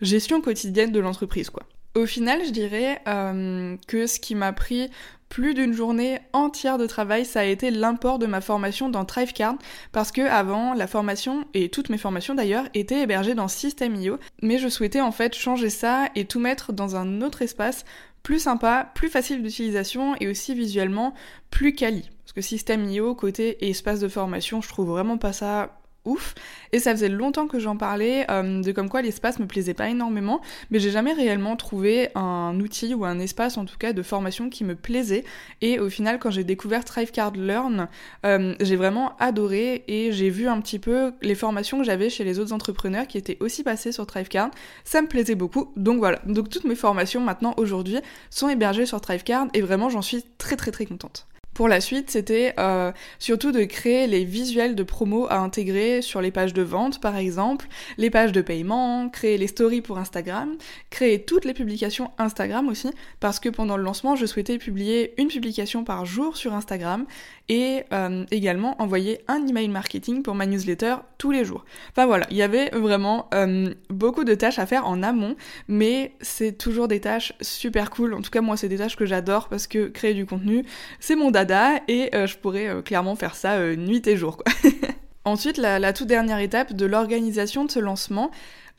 gestion 0.00 0.40
quotidienne 0.40 0.92
de 0.92 1.00
l'entreprise, 1.00 1.50
quoi. 1.50 1.64
Au 1.94 2.06
final, 2.06 2.44
je 2.44 2.50
dirais 2.50 3.00
euh, 3.06 3.76
que 3.86 4.08
ce 4.08 4.18
qui 4.18 4.34
m'a 4.34 4.52
pris 4.52 4.90
plus 5.28 5.54
d'une 5.54 5.72
journée 5.72 6.18
entière 6.32 6.76
de 6.76 6.86
travail, 6.86 7.24
ça 7.24 7.40
a 7.40 7.44
été 7.44 7.70
l'import 7.70 8.18
de 8.18 8.26
ma 8.26 8.40
formation 8.40 8.88
dans 8.88 9.04
Thrivecard, 9.04 9.54
parce 9.92 10.10
que 10.10 10.20
avant, 10.22 10.74
la 10.74 10.88
formation, 10.88 11.44
et 11.54 11.68
toutes 11.68 11.90
mes 11.90 11.98
formations 11.98 12.34
d'ailleurs, 12.34 12.66
étaient 12.74 13.02
hébergées 13.02 13.34
dans 13.34 13.46
System.io, 13.46 14.18
mais 14.42 14.58
je 14.58 14.68
souhaitais 14.68 15.00
en 15.00 15.12
fait 15.12 15.34
changer 15.34 15.70
ça 15.70 16.08
et 16.16 16.24
tout 16.24 16.40
mettre 16.40 16.72
dans 16.72 16.96
un 16.96 17.22
autre 17.22 17.42
espace 17.42 17.84
plus 18.24 18.40
sympa, 18.40 18.90
plus 18.94 19.08
facile 19.08 19.42
d'utilisation 19.42 20.16
et 20.18 20.28
aussi 20.28 20.54
visuellement 20.54 21.14
plus 21.50 21.74
quali. 21.74 22.08
Parce 22.24 22.32
que 22.32 22.40
System.io, 22.40 23.14
côté 23.14 23.68
espace 23.68 24.00
de 24.00 24.08
formation, 24.08 24.60
je 24.62 24.68
trouve 24.68 24.88
vraiment 24.88 25.18
pas 25.18 25.32
ça 25.32 25.78
ouf. 26.04 26.34
Et 26.72 26.78
ça 26.78 26.92
faisait 26.92 27.08
longtemps 27.08 27.46
que 27.46 27.58
j'en 27.58 27.76
parlais, 27.76 28.26
euh, 28.30 28.62
de 28.62 28.72
comme 28.72 28.88
quoi 28.88 29.02
l'espace 29.02 29.38
me 29.38 29.46
plaisait 29.46 29.74
pas 29.74 29.88
énormément, 29.88 30.40
mais 30.70 30.78
j'ai 30.80 30.90
jamais 30.90 31.12
réellement 31.12 31.56
trouvé 31.56 32.08
un 32.14 32.58
outil 32.60 32.94
ou 32.94 33.04
un 33.04 33.18
espace 33.18 33.56
en 33.56 33.64
tout 33.64 33.76
cas 33.78 33.92
de 33.92 34.02
formation 34.02 34.50
qui 34.50 34.64
me 34.64 34.74
plaisait. 34.74 35.24
Et 35.60 35.78
au 35.78 35.88
final, 35.88 36.18
quand 36.18 36.30
j'ai 36.30 36.44
découvert 36.44 36.84
Thrivecard 36.84 37.32
Learn, 37.32 37.88
euh, 38.26 38.54
j'ai 38.60 38.76
vraiment 38.76 39.16
adoré 39.18 39.84
et 39.88 40.12
j'ai 40.12 40.30
vu 40.30 40.48
un 40.48 40.60
petit 40.60 40.78
peu 40.78 41.12
les 41.22 41.34
formations 41.34 41.78
que 41.78 41.84
j'avais 41.84 42.10
chez 42.10 42.24
les 42.24 42.38
autres 42.38 42.52
entrepreneurs 42.52 43.06
qui 43.06 43.18
étaient 43.18 43.38
aussi 43.40 43.62
passés 43.62 43.92
sur 43.92 44.06
Thrivecard. 44.06 44.50
Ça 44.84 45.02
me 45.02 45.06
plaisait 45.06 45.34
beaucoup. 45.34 45.72
Donc 45.76 45.98
voilà. 45.98 46.20
Donc 46.26 46.48
toutes 46.48 46.64
mes 46.64 46.74
formations 46.74 47.20
maintenant 47.20 47.54
aujourd'hui 47.56 47.98
sont 48.30 48.48
hébergées 48.48 48.86
sur 48.86 49.00
Thrivecard 49.00 49.48
et 49.54 49.60
vraiment 49.60 49.88
j'en 49.88 50.02
suis 50.02 50.24
très 50.38 50.56
très 50.56 50.70
très 50.70 50.86
contente. 50.86 51.26
Pour 51.54 51.68
la 51.68 51.80
suite, 51.80 52.10
c'était 52.10 52.52
euh, 52.58 52.90
surtout 53.20 53.52
de 53.52 53.62
créer 53.62 54.08
les 54.08 54.24
visuels 54.24 54.74
de 54.74 54.82
promo 54.82 55.28
à 55.30 55.38
intégrer 55.38 56.02
sur 56.02 56.20
les 56.20 56.32
pages 56.32 56.52
de 56.52 56.62
vente, 56.62 57.00
par 57.00 57.16
exemple, 57.16 57.68
les 57.96 58.10
pages 58.10 58.32
de 58.32 58.42
paiement, 58.42 59.08
créer 59.08 59.38
les 59.38 59.46
stories 59.46 59.80
pour 59.80 59.98
Instagram, 59.98 60.56
créer 60.90 61.22
toutes 61.22 61.44
les 61.44 61.54
publications 61.54 62.10
Instagram 62.18 62.68
aussi, 62.68 62.90
parce 63.20 63.38
que 63.38 63.48
pendant 63.48 63.76
le 63.76 63.84
lancement, 63.84 64.16
je 64.16 64.26
souhaitais 64.26 64.58
publier 64.58 65.14
une 65.16 65.28
publication 65.28 65.84
par 65.84 66.04
jour 66.04 66.36
sur 66.36 66.54
Instagram 66.54 67.06
et 67.48 67.84
euh, 67.92 68.24
également 68.30 68.80
envoyer 68.80 69.20
un 69.28 69.46
email 69.46 69.68
marketing 69.68 70.22
pour 70.22 70.34
ma 70.34 70.46
newsletter 70.46 70.96
tous 71.18 71.30
les 71.30 71.44
jours. 71.44 71.64
Enfin 71.90 72.06
voilà, 72.06 72.26
il 72.30 72.36
y 72.36 72.42
avait 72.42 72.70
vraiment 72.70 73.28
euh, 73.34 73.74
beaucoup 73.90 74.24
de 74.24 74.34
tâches 74.34 74.58
à 74.58 74.66
faire 74.66 74.86
en 74.86 75.02
amont, 75.02 75.36
mais 75.68 76.12
c'est 76.20 76.56
toujours 76.56 76.88
des 76.88 77.00
tâches 77.00 77.34
super 77.40 77.90
cool. 77.90 78.14
En 78.14 78.22
tout 78.22 78.30
cas, 78.30 78.40
moi, 78.40 78.56
c'est 78.56 78.68
des 78.68 78.78
tâches 78.78 78.96
que 78.96 79.06
j'adore 79.06 79.48
parce 79.48 79.66
que 79.66 79.88
créer 79.88 80.14
du 80.14 80.26
contenu, 80.26 80.64
c'est 81.00 81.16
mon 81.16 81.30
dada 81.30 81.80
et 81.88 82.14
euh, 82.14 82.26
je 82.26 82.36
pourrais 82.38 82.82
clairement 82.82 83.16
faire 83.16 83.34
ça 83.34 83.76
nuit 83.76 84.06
et 84.06 84.16
jour. 84.16 84.38
Quoi. 84.38 84.52
Ensuite, 85.24 85.56
la, 85.56 85.92
toute 85.92 86.06
dernière 86.06 86.38
étape 86.38 86.74
de 86.74 86.84
l'organisation 86.84 87.64
de 87.64 87.70
ce 87.70 87.78
lancement, 87.78 88.30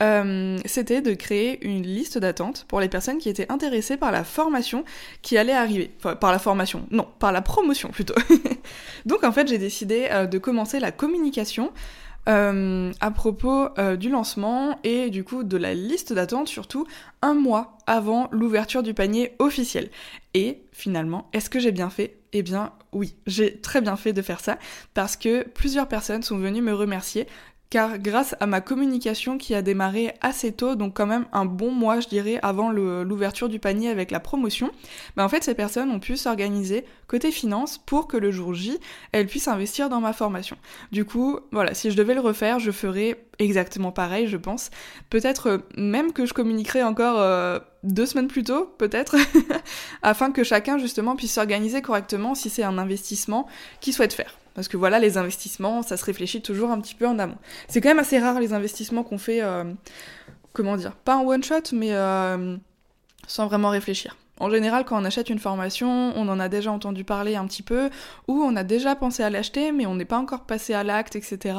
euh, 0.02 0.58
c'était 0.66 1.02
de 1.02 1.14
créer 1.14 1.66
une 1.66 1.84
liste 1.84 2.18
d'attente 2.18 2.66
pour 2.68 2.80
les 2.80 2.90
personnes 2.90 3.18
qui 3.18 3.30
étaient 3.30 3.52
intéressées 3.52 3.98
par 3.98 4.12
la 4.12 4.24
formation 4.24 4.84
qui 5.22 5.38
allait 5.38 5.54
arriver. 5.54 5.92
Enfin, 5.98 6.16
par 6.16 6.32
la 6.32 6.40
formation, 6.40 6.86
non, 6.92 7.08
par 7.20 7.32
la 7.32 7.42
promotion 7.42 7.90
plutôt. 7.90 8.16
Donc 9.06 9.24
en 9.24 9.32
fait, 9.32 9.48
j'ai 9.48 9.58
décidé 9.58 10.08
euh, 10.12 10.28
de 10.28 10.38
commencer 10.38 10.80
la 10.80 10.92
communication 10.92 11.72
euh, 12.28 12.92
à 13.00 13.12
propos 13.12 13.70
du 13.98 14.10
lancement 14.10 14.80
et 14.84 15.10
du 15.10 15.24
coup 15.24 15.44
de 15.44 15.58
la 15.58 15.74
liste 15.74 16.14
d'attente 16.14 16.48
surtout 16.48 16.86
un 17.22 17.34
mois 17.34 17.78
avant 17.88 18.28
l'ouverture 18.32 18.84
du 18.84 18.94
panier 18.94 19.34
officiel. 19.40 19.90
Et 20.34 20.64
finalement, 20.72 21.30
est-ce 21.34 21.50
que 21.50 21.60
j'ai 21.60 21.72
bien 21.72 21.90
fait? 21.90 22.18
Eh 22.34 22.42
bien 22.42 22.74
oui, 22.92 23.16
j'ai 23.28 23.60
très 23.62 23.82
bien 23.82 23.96
fait 23.96 24.14
de 24.14 24.22
faire 24.22 24.40
ça 24.40 24.58
parce 24.94 25.16
que 25.16 25.44
plusieurs 25.44 25.88
personnes 25.88 26.24
sont 26.24 26.38
venues 26.38 26.62
me 26.62 26.74
remercier 26.74 27.28
car 27.76 28.00
grâce 28.00 28.38
à 28.40 28.46
ma 28.46 28.62
communication 28.62 29.38
qui 29.38 29.54
a 29.54 29.62
démarré 29.62 30.14
assez 30.22 30.54
tôt, 30.54 30.76
donc 30.76 30.96
quand 30.96 31.06
même 31.06 31.26
un 31.34 31.44
bon 31.44 31.72
mois 31.72 32.00
je 32.00 32.08
dirais 32.08 32.40
avant 32.42 32.72
l'ouverture 32.72 33.50
du 33.50 33.60
panier 33.60 33.90
avec 33.90 34.12
la 34.12 34.22
promotion, 34.22 34.72
bah 35.18 35.26
en 35.26 35.28
fait 35.28 35.44
ces 35.44 35.56
personnes 35.56 35.92
ont 35.92 36.00
pu 36.00 36.16
s'organiser 36.16 36.86
côté 37.08 37.32
finance 37.32 37.78
pour 37.78 38.08
que 38.08 38.16
le 38.16 38.32
jour 38.32 38.54
J, 38.54 38.80
elles 39.12 39.28
puissent 39.28 39.50
investir 39.50 39.90
dans 39.90 40.00
ma 40.00 40.14
formation. 40.14 40.56
Du 40.94 41.04
coup, 41.04 41.38
voilà, 41.52 41.74
si 41.74 41.92
je 41.92 41.98
devais 41.98 42.14
le 42.14 42.22
refaire, 42.22 42.60
je 42.60 42.72
ferais 42.72 43.26
exactement 43.40 43.92
pareil, 43.92 44.30
je 44.30 44.38
pense. 44.38 44.70
Peut-être 45.10 45.48
euh, 45.48 45.58
même 45.76 46.14
que 46.14 46.26
je 46.26 46.34
communiquerai 46.34 46.82
encore 46.82 47.20
euh, 47.20 47.60
deux 47.84 48.06
semaines 48.06 48.30
plus 48.30 48.44
tôt, 48.44 48.74
peut-être, 48.78 49.18
afin 50.02 50.32
que 50.32 50.46
chacun 50.46 50.78
justement 50.78 51.18
puisse 51.18 51.34
s'organiser 51.34 51.82
correctement 51.82 52.36
si 52.36 52.50
c'est 52.50 52.64
un 52.64 52.78
investissement 52.78 53.48
qu'il 53.82 53.92
souhaite 53.92 54.14
faire. 54.14 54.38
Parce 54.56 54.68
que 54.68 54.78
voilà, 54.78 55.00
les 55.00 55.18
investissements, 55.18 55.84
ça 55.84 55.98
se 55.98 56.06
réfléchit 56.06 56.42
toujours 56.42 56.72
un 56.72 56.80
petit 56.80 56.96
peu 56.96 57.06
en 57.06 57.20
amont. 57.20 57.38
C'est 57.68 57.82
quand 57.82 57.90
même 57.90 58.00
assez 58.00 58.18
rare 58.18 58.40
les 58.40 58.54
investissements 58.54 59.04
qu'on 59.04 59.18
fait, 59.18 59.44
euh, 59.44 59.66
comment 60.54 60.78
dire, 60.78 60.94
pas 60.94 61.18
en 61.18 61.26
one 61.26 61.44
shot, 61.44 61.74
mais 61.74 61.92
sans 63.28 63.48
vraiment 63.48 63.70
réfléchir. 63.70 64.16
En 64.40 64.50
général, 64.50 64.84
quand 64.84 65.02
on 65.02 65.06
achète 65.06 65.30
une 65.30 65.40
formation, 65.40 66.12
on 66.16 66.28
en 66.28 66.40
a 66.42 66.50
déjà 66.50 66.70
entendu 66.70 67.06
parler 67.06 67.36
un 67.36 67.46
petit 67.48 67.64
peu, 67.64 67.90
ou 68.28 68.42
on 68.44 68.56
a 68.58 68.64
déjà 68.64 68.94
pensé 68.96 69.24
à 69.24 69.30
l'acheter, 69.30 69.72
mais 69.72 69.86
on 69.86 69.96
n'est 69.96 70.04
pas 70.04 70.18
encore 70.18 70.42
passé 70.42 70.74
à 70.74 70.84
l'acte, 70.84 71.16
etc. 71.16 71.58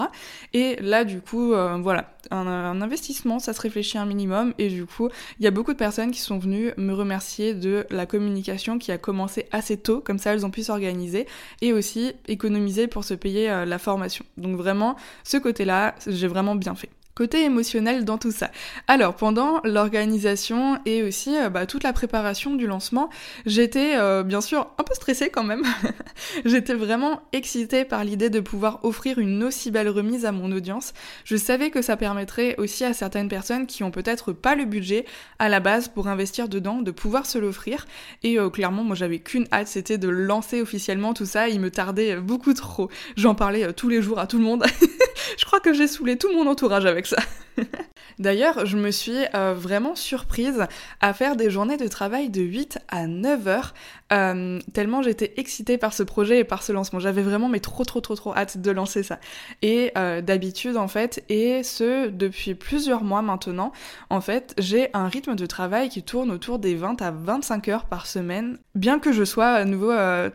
Et 0.52 0.76
là, 0.82 1.04
du 1.04 1.22
coup, 1.22 1.54
euh, 1.54 1.78
voilà, 1.80 2.10
un, 2.30 2.82
investissement, 2.82 3.38
ça 3.38 3.54
se 3.54 3.62
réfléchit 3.62 3.96
un 3.96 4.04
minimum, 4.04 4.52
et 4.58 4.68
du 4.68 4.84
coup, 4.84 5.08
il 5.40 5.44
y 5.44 5.48
a 5.48 5.50
beaucoup 5.50 5.72
de 5.72 5.78
personnes 5.78 6.10
qui 6.10 6.20
sont 6.20 6.38
venues 6.38 6.72
me 6.76 6.92
remercier 6.92 7.54
de 7.54 7.86
la 7.88 8.04
communication 8.04 8.78
qui 8.78 8.92
a 8.92 8.98
commencé 8.98 9.46
assez 9.52 9.78
tôt, 9.78 10.00
comme 10.00 10.18
ça 10.18 10.34
elles 10.34 10.44
ont 10.44 10.50
pu 10.50 10.62
s'organiser, 10.62 11.26
et 11.62 11.72
aussi 11.72 12.12
économiser 12.28 12.88
pour 12.88 13.04
se 13.04 13.14
payer 13.14 13.50
euh, 13.50 13.64
la 13.64 13.78
formation. 13.78 14.26
Donc 14.36 14.56
vraiment, 14.56 14.96
ce 15.24 15.38
côté-là, 15.38 15.94
j'ai 16.06 16.28
vraiment 16.28 16.54
bien 16.54 16.74
fait 16.74 16.90
côté 17.16 17.44
émotionnel 17.44 18.04
dans 18.04 18.18
tout 18.18 18.30
ça. 18.30 18.50
Alors 18.88 19.16
pendant 19.16 19.60
l'organisation 19.64 20.78
et 20.84 21.02
aussi 21.02 21.34
euh, 21.36 21.48
bah, 21.48 21.64
toute 21.64 21.82
la 21.82 21.94
préparation 21.94 22.54
du 22.54 22.66
lancement, 22.66 23.08
j'étais 23.46 23.96
euh, 23.96 24.22
bien 24.22 24.42
sûr 24.42 24.68
un 24.78 24.82
peu 24.82 24.94
stressée 24.94 25.30
quand 25.30 25.42
même. 25.42 25.62
j'étais 26.44 26.74
vraiment 26.74 27.22
excitée 27.32 27.86
par 27.86 28.04
l'idée 28.04 28.28
de 28.28 28.40
pouvoir 28.40 28.80
offrir 28.84 29.18
une 29.18 29.42
aussi 29.42 29.70
belle 29.70 29.88
remise 29.88 30.26
à 30.26 30.32
mon 30.32 30.52
audience. 30.52 30.92
Je 31.24 31.36
savais 31.36 31.70
que 31.70 31.80
ça 31.80 31.96
permettrait 31.96 32.54
aussi 32.58 32.84
à 32.84 32.92
certaines 32.92 33.28
personnes 33.28 33.66
qui 33.66 33.82
ont 33.82 33.90
peut-être 33.90 34.34
pas 34.34 34.54
le 34.54 34.66
budget 34.66 35.06
à 35.38 35.48
la 35.48 35.60
base 35.60 35.88
pour 35.88 36.08
investir 36.08 36.50
dedans, 36.50 36.82
de 36.82 36.90
pouvoir 36.90 37.24
se 37.24 37.38
l'offrir. 37.38 37.86
Et 38.24 38.38
euh, 38.38 38.50
clairement, 38.50 38.84
moi 38.84 38.94
j'avais 38.94 39.20
qu'une 39.20 39.46
hâte, 39.52 39.68
c'était 39.68 39.96
de 39.96 40.08
lancer 40.08 40.60
officiellement 40.60 41.14
tout 41.14 41.26
ça. 41.26 41.48
Il 41.48 41.60
me 41.60 41.70
tardait 41.70 42.16
beaucoup 42.16 42.52
trop. 42.52 42.90
J'en 43.16 43.34
parlais 43.34 43.72
tous 43.72 43.88
les 43.88 44.02
jours 44.02 44.18
à 44.18 44.26
tout 44.26 44.36
le 44.36 44.44
monde. 44.44 44.66
je 45.38 45.44
crois 45.44 45.60
que 45.60 45.72
j'ai 45.72 45.86
saoulé 45.86 46.16
tout 46.16 46.32
mon 46.32 46.46
entourage 46.46 46.86
avec 46.86 47.06
ça. 47.06 47.16
D'ailleurs, 48.18 48.64
je 48.64 48.76
me 48.76 48.90
suis 48.90 49.24
euh, 49.34 49.54
vraiment 49.54 49.94
surprise 49.94 50.66
à 51.00 51.12
faire 51.12 51.36
des 51.36 51.50
journées 51.50 51.76
de 51.76 51.88
travail 51.88 52.30
de 52.30 52.40
8 52.40 52.78
à 52.88 53.06
9 53.06 53.48
heures, 53.48 53.74
euh, 54.12 54.58
tellement 54.72 55.02
j'étais 55.02 55.34
excitée 55.36 55.78
par 55.78 55.92
ce 55.92 56.02
projet 56.02 56.40
et 56.40 56.44
par 56.44 56.62
ce 56.62 56.72
lancement. 56.72 56.98
J'avais 56.98 57.22
vraiment 57.22 57.48
mais 57.48 57.60
trop 57.60 57.84
trop 57.84 58.00
trop 58.00 58.14
trop 58.14 58.34
hâte 58.34 58.58
de 58.58 58.70
lancer 58.70 59.02
ça. 59.02 59.18
Et 59.62 59.92
euh, 59.98 60.22
d'habitude 60.22 60.76
en 60.76 60.88
fait, 60.88 61.24
et 61.28 61.62
ce 61.62 62.08
depuis 62.08 62.54
plusieurs 62.54 63.04
mois 63.04 63.22
maintenant, 63.22 63.72
en 64.08 64.20
fait, 64.20 64.54
j'ai 64.58 64.88
un 64.94 65.08
rythme 65.08 65.34
de 65.34 65.46
travail 65.46 65.88
qui 65.88 66.02
tourne 66.02 66.30
autour 66.30 66.58
des 66.58 66.74
20 66.74 67.02
à 67.02 67.10
25 67.10 67.68
heures 67.68 67.84
par 67.84 68.06
semaine, 68.06 68.58
bien 68.74 68.98
que 68.98 69.12
je 69.12 69.24
sois 69.24 69.48
à 69.48 69.64
nouveau 69.64 69.92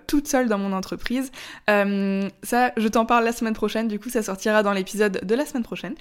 toute 0.07 0.27
seule 0.27 0.47
dans 0.49 0.57
mon 0.57 0.73
entreprise. 0.73 1.31
ça, 1.67 2.71
je 2.77 2.87
t'en 2.87 3.05
parle 3.05 3.23
la 3.25 3.31
semaine 3.31 3.53
prochaine, 3.53 3.87
du 3.87 3.99
coup 3.99 4.09
ça 4.09 4.21
sortira 4.21 4.63
dans 4.63 4.73
l'épisode 4.73 5.21
de 5.23 5.35
la 5.35 5.45
semaine 5.45 5.63
prochaine. 5.63 5.95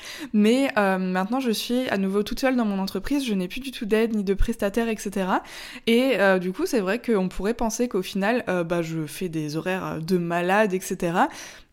Maintenant 1.10 1.40
je 1.40 1.50
suis 1.50 1.88
à 1.88 1.98
nouveau 1.98 2.22
toute 2.22 2.40
seule 2.40 2.56
dans 2.56 2.64
mon 2.64 2.78
entreprise, 2.78 3.24
je 3.26 3.34
n'ai 3.34 3.48
plus 3.48 3.60
du 3.60 3.70
tout 3.70 3.86
d'aide 3.86 4.14
ni 4.14 4.24
de 4.24 4.34
prestataire, 4.34 4.88
etc. 4.88 5.26
Et 5.86 6.18
euh, 6.18 6.38
du 6.38 6.52
coup, 6.52 6.66
c'est 6.66 6.80
vrai 6.80 7.00
qu'on 7.00 7.28
pourrait 7.28 7.54
penser 7.54 7.88
qu'au 7.88 8.02
final, 8.02 8.44
euh, 8.48 8.64
bah, 8.64 8.82
je 8.82 9.06
fais 9.06 9.28
des 9.28 9.56
horaires 9.56 10.00
de 10.00 10.18
malade, 10.18 10.74
etc. 10.74 11.12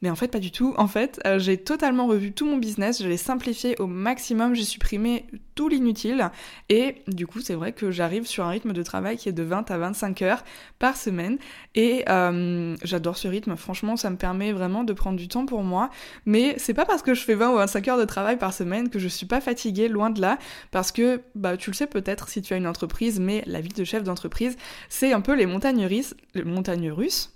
Mais 0.01 0.09
en 0.09 0.15
fait, 0.15 0.27
pas 0.27 0.39
du 0.39 0.51
tout. 0.51 0.73
En 0.77 0.87
fait, 0.87 1.19
euh, 1.25 1.39
j'ai 1.39 1.57
totalement 1.57 2.07
revu 2.07 2.31
tout 2.31 2.45
mon 2.45 2.57
business, 2.57 3.01
je 3.01 3.07
l'ai 3.07 3.17
simplifié 3.17 3.75
au 3.79 3.87
maximum, 3.87 4.53
j'ai 4.53 4.63
supprimé 4.63 5.25
tout 5.55 5.69
l'inutile. 5.69 6.29
Et 6.69 6.97
du 7.07 7.25
coup, 7.25 7.39
c'est 7.39 7.55
vrai 7.55 7.71
que 7.73 7.89
j'arrive 7.89 8.27
sur 8.27 8.45
un 8.45 8.49
rythme 8.49 8.73
de 8.73 8.83
travail 8.83 9.17
qui 9.17 9.27
est 9.27 9.33
de 9.33 9.43
20 9.43 9.71
à 9.71 9.77
25 9.77 10.21
heures 10.21 10.43
par 10.77 10.95
semaine. 10.95 11.37
Et 11.73 12.05
euh, 12.09 12.75
j'adore 12.83 13.17
ce 13.17 13.27
rythme. 13.27 13.55
Franchement, 13.55 13.97
ça 13.97 14.09
me 14.09 14.17
permet 14.17 14.51
vraiment 14.51 14.83
de 14.83 14.93
prendre 14.93 15.17
du 15.17 15.27
temps 15.27 15.45
pour 15.45 15.63
moi. 15.63 15.89
Mais 16.25 16.55
c'est 16.57 16.75
pas 16.75 16.85
parce 16.85 17.01
que 17.01 17.15
je 17.15 17.21
fais 17.21 17.35
20 17.35 17.53
ou 17.53 17.55
25 17.55 17.87
heures 17.87 17.97
de 17.97 18.05
travail 18.05 18.37
par 18.37 18.53
semaine 18.53 18.89
que 18.89 18.99
je 18.99 19.07
suis 19.07 19.25
pas 19.25 19.41
fatiguée, 19.41 19.87
loin 19.87 20.11
de 20.11 20.21
là. 20.21 20.37
Parce 20.71 20.91
que, 20.91 21.21
bah, 21.33 21.57
tu 21.57 21.71
le 21.71 21.75
sais 21.75 21.87
peut-être 21.87 22.29
si 22.29 22.43
tu 22.43 22.53
as 22.53 22.57
une 22.57 22.67
entreprise, 22.67 23.19
mais 23.19 23.43
la 23.47 23.61
vie 23.61 23.69
de 23.69 23.83
chef 23.83 24.03
d'entreprise, 24.03 24.57
c'est 24.89 25.11
un 25.11 25.21
peu 25.21 25.35
les 25.35 25.47
montagnes 25.47 25.85
russes, 25.87 26.13
les 26.35 26.43
montagnes 26.43 26.91
russes, 26.91 27.33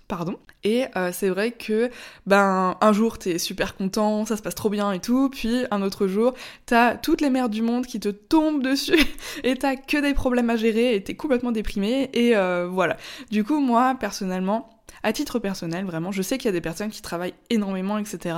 Et 0.64 0.86
euh, 0.96 1.12
c'est 1.14 1.30
vrai 1.30 1.52
que, 1.52 1.90
ben, 2.26 2.78
un, 2.80 2.94
jour 2.94 3.18
t'es 3.18 3.40
super 3.40 3.76
content, 3.76 4.26
ça 4.26 4.38
se 4.38 4.42
passe 4.42 4.56
trop 4.56 4.70
bien 4.70 4.92
et 4.92 5.00
tout, 5.00 5.30
puis 5.30 5.66
un 5.72 5.82
autre 5.82 6.08
jour 6.08 6.34
t'as 6.66 6.96
toutes 6.96 7.22
les 7.22 7.30
merdes 7.30 7.52
du 7.52 7.62
monde 7.62 7.86
qui 7.86 8.00
te 8.00 8.10
tombent 8.10 8.62
dessus 8.62 9.00
et 9.44 9.56
t'as 9.56 9.76
que 9.76 9.98
des 9.98 10.14
problèmes 10.14 10.50
à 10.50 10.56
gérer 10.56 10.96
et 10.96 11.04
t'es 11.04 11.16
complètement 11.16 11.52
déprimé 11.52 12.10
et 12.14 12.36
euh, 12.36 12.68
voilà. 12.72 12.98
Du 13.32 13.44
coup 13.44 13.60
moi 13.60 13.96
personnellement 14.00 14.70
à 15.04 15.14
titre 15.14 15.40
personnel, 15.40 15.86
vraiment, 15.86 16.12
je 16.12 16.22
sais 16.22 16.38
qu'il 16.38 16.46
y 16.46 16.50
a 16.50 16.52
des 16.52 16.62
personnes 16.62 16.92
qui 16.92 17.02
travaillent 17.02 17.34
énormément, 17.50 17.98
etc. 17.98 18.36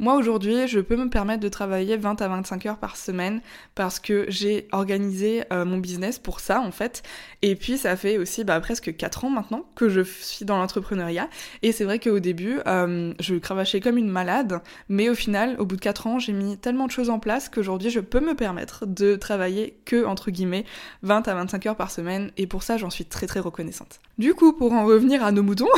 Moi 0.00 0.16
aujourd'hui, 0.16 0.66
je 0.66 0.80
peux 0.80 0.96
me 0.96 1.08
permettre 1.08 1.40
de 1.40 1.48
travailler 1.48 1.96
20 1.96 2.20
à 2.20 2.26
25 2.26 2.66
heures 2.66 2.78
par 2.78 2.96
semaine 2.96 3.40
parce 3.76 4.00
que 4.00 4.26
j'ai 4.28 4.66
organisé 4.72 5.44
euh, 5.52 5.64
mon 5.64 5.78
business 5.78 6.18
pour 6.18 6.40
ça 6.40 6.60
en 6.60 6.72
fait. 6.72 7.04
Et 7.42 7.54
puis 7.54 7.78
ça 7.78 7.94
fait 7.94 8.18
aussi 8.18 8.42
bah, 8.42 8.58
presque 8.58 8.96
4 8.96 9.26
ans 9.26 9.30
maintenant 9.30 9.64
que 9.76 9.88
je 9.88 10.00
suis 10.00 10.44
dans 10.44 10.58
l'entrepreneuriat. 10.58 11.28
Et 11.62 11.70
c'est 11.70 11.84
vrai 11.84 12.00
qu'au 12.00 12.18
début, 12.18 12.58
euh, 12.66 13.14
je 13.20 13.36
cravachais 13.36 13.80
comme 13.80 13.96
une 13.96 14.10
malade, 14.10 14.60
mais 14.88 15.08
au 15.08 15.14
final, 15.14 15.54
au 15.60 15.64
bout 15.64 15.76
de 15.76 15.80
4 15.80 16.08
ans, 16.08 16.18
j'ai 16.18 16.32
mis 16.32 16.58
tellement 16.58 16.86
de 16.86 16.92
choses 16.92 17.08
en 17.08 17.20
place 17.20 17.48
qu'aujourd'hui, 17.48 17.90
je 17.90 18.00
peux 18.00 18.20
me 18.20 18.34
permettre 18.34 18.86
de 18.86 19.14
travailler 19.14 19.78
que, 19.84 20.04
entre 20.04 20.32
guillemets, 20.32 20.64
20 21.02 21.28
à 21.28 21.34
25 21.34 21.66
heures 21.66 21.76
par 21.76 21.92
semaine. 21.92 22.32
Et 22.36 22.48
pour 22.48 22.64
ça, 22.64 22.78
j'en 22.78 22.90
suis 22.90 23.04
très 23.04 23.28
très 23.28 23.38
reconnaissante. 23.38 24.00
Du 24.18 24.34
coup, 24.34 24.52
pour 24.52 24.72
en 24.72 24.86
revenir 24.86 25.22
à 25.22 25.30
nos 25.30 25.44
moutons, 25.44 25.68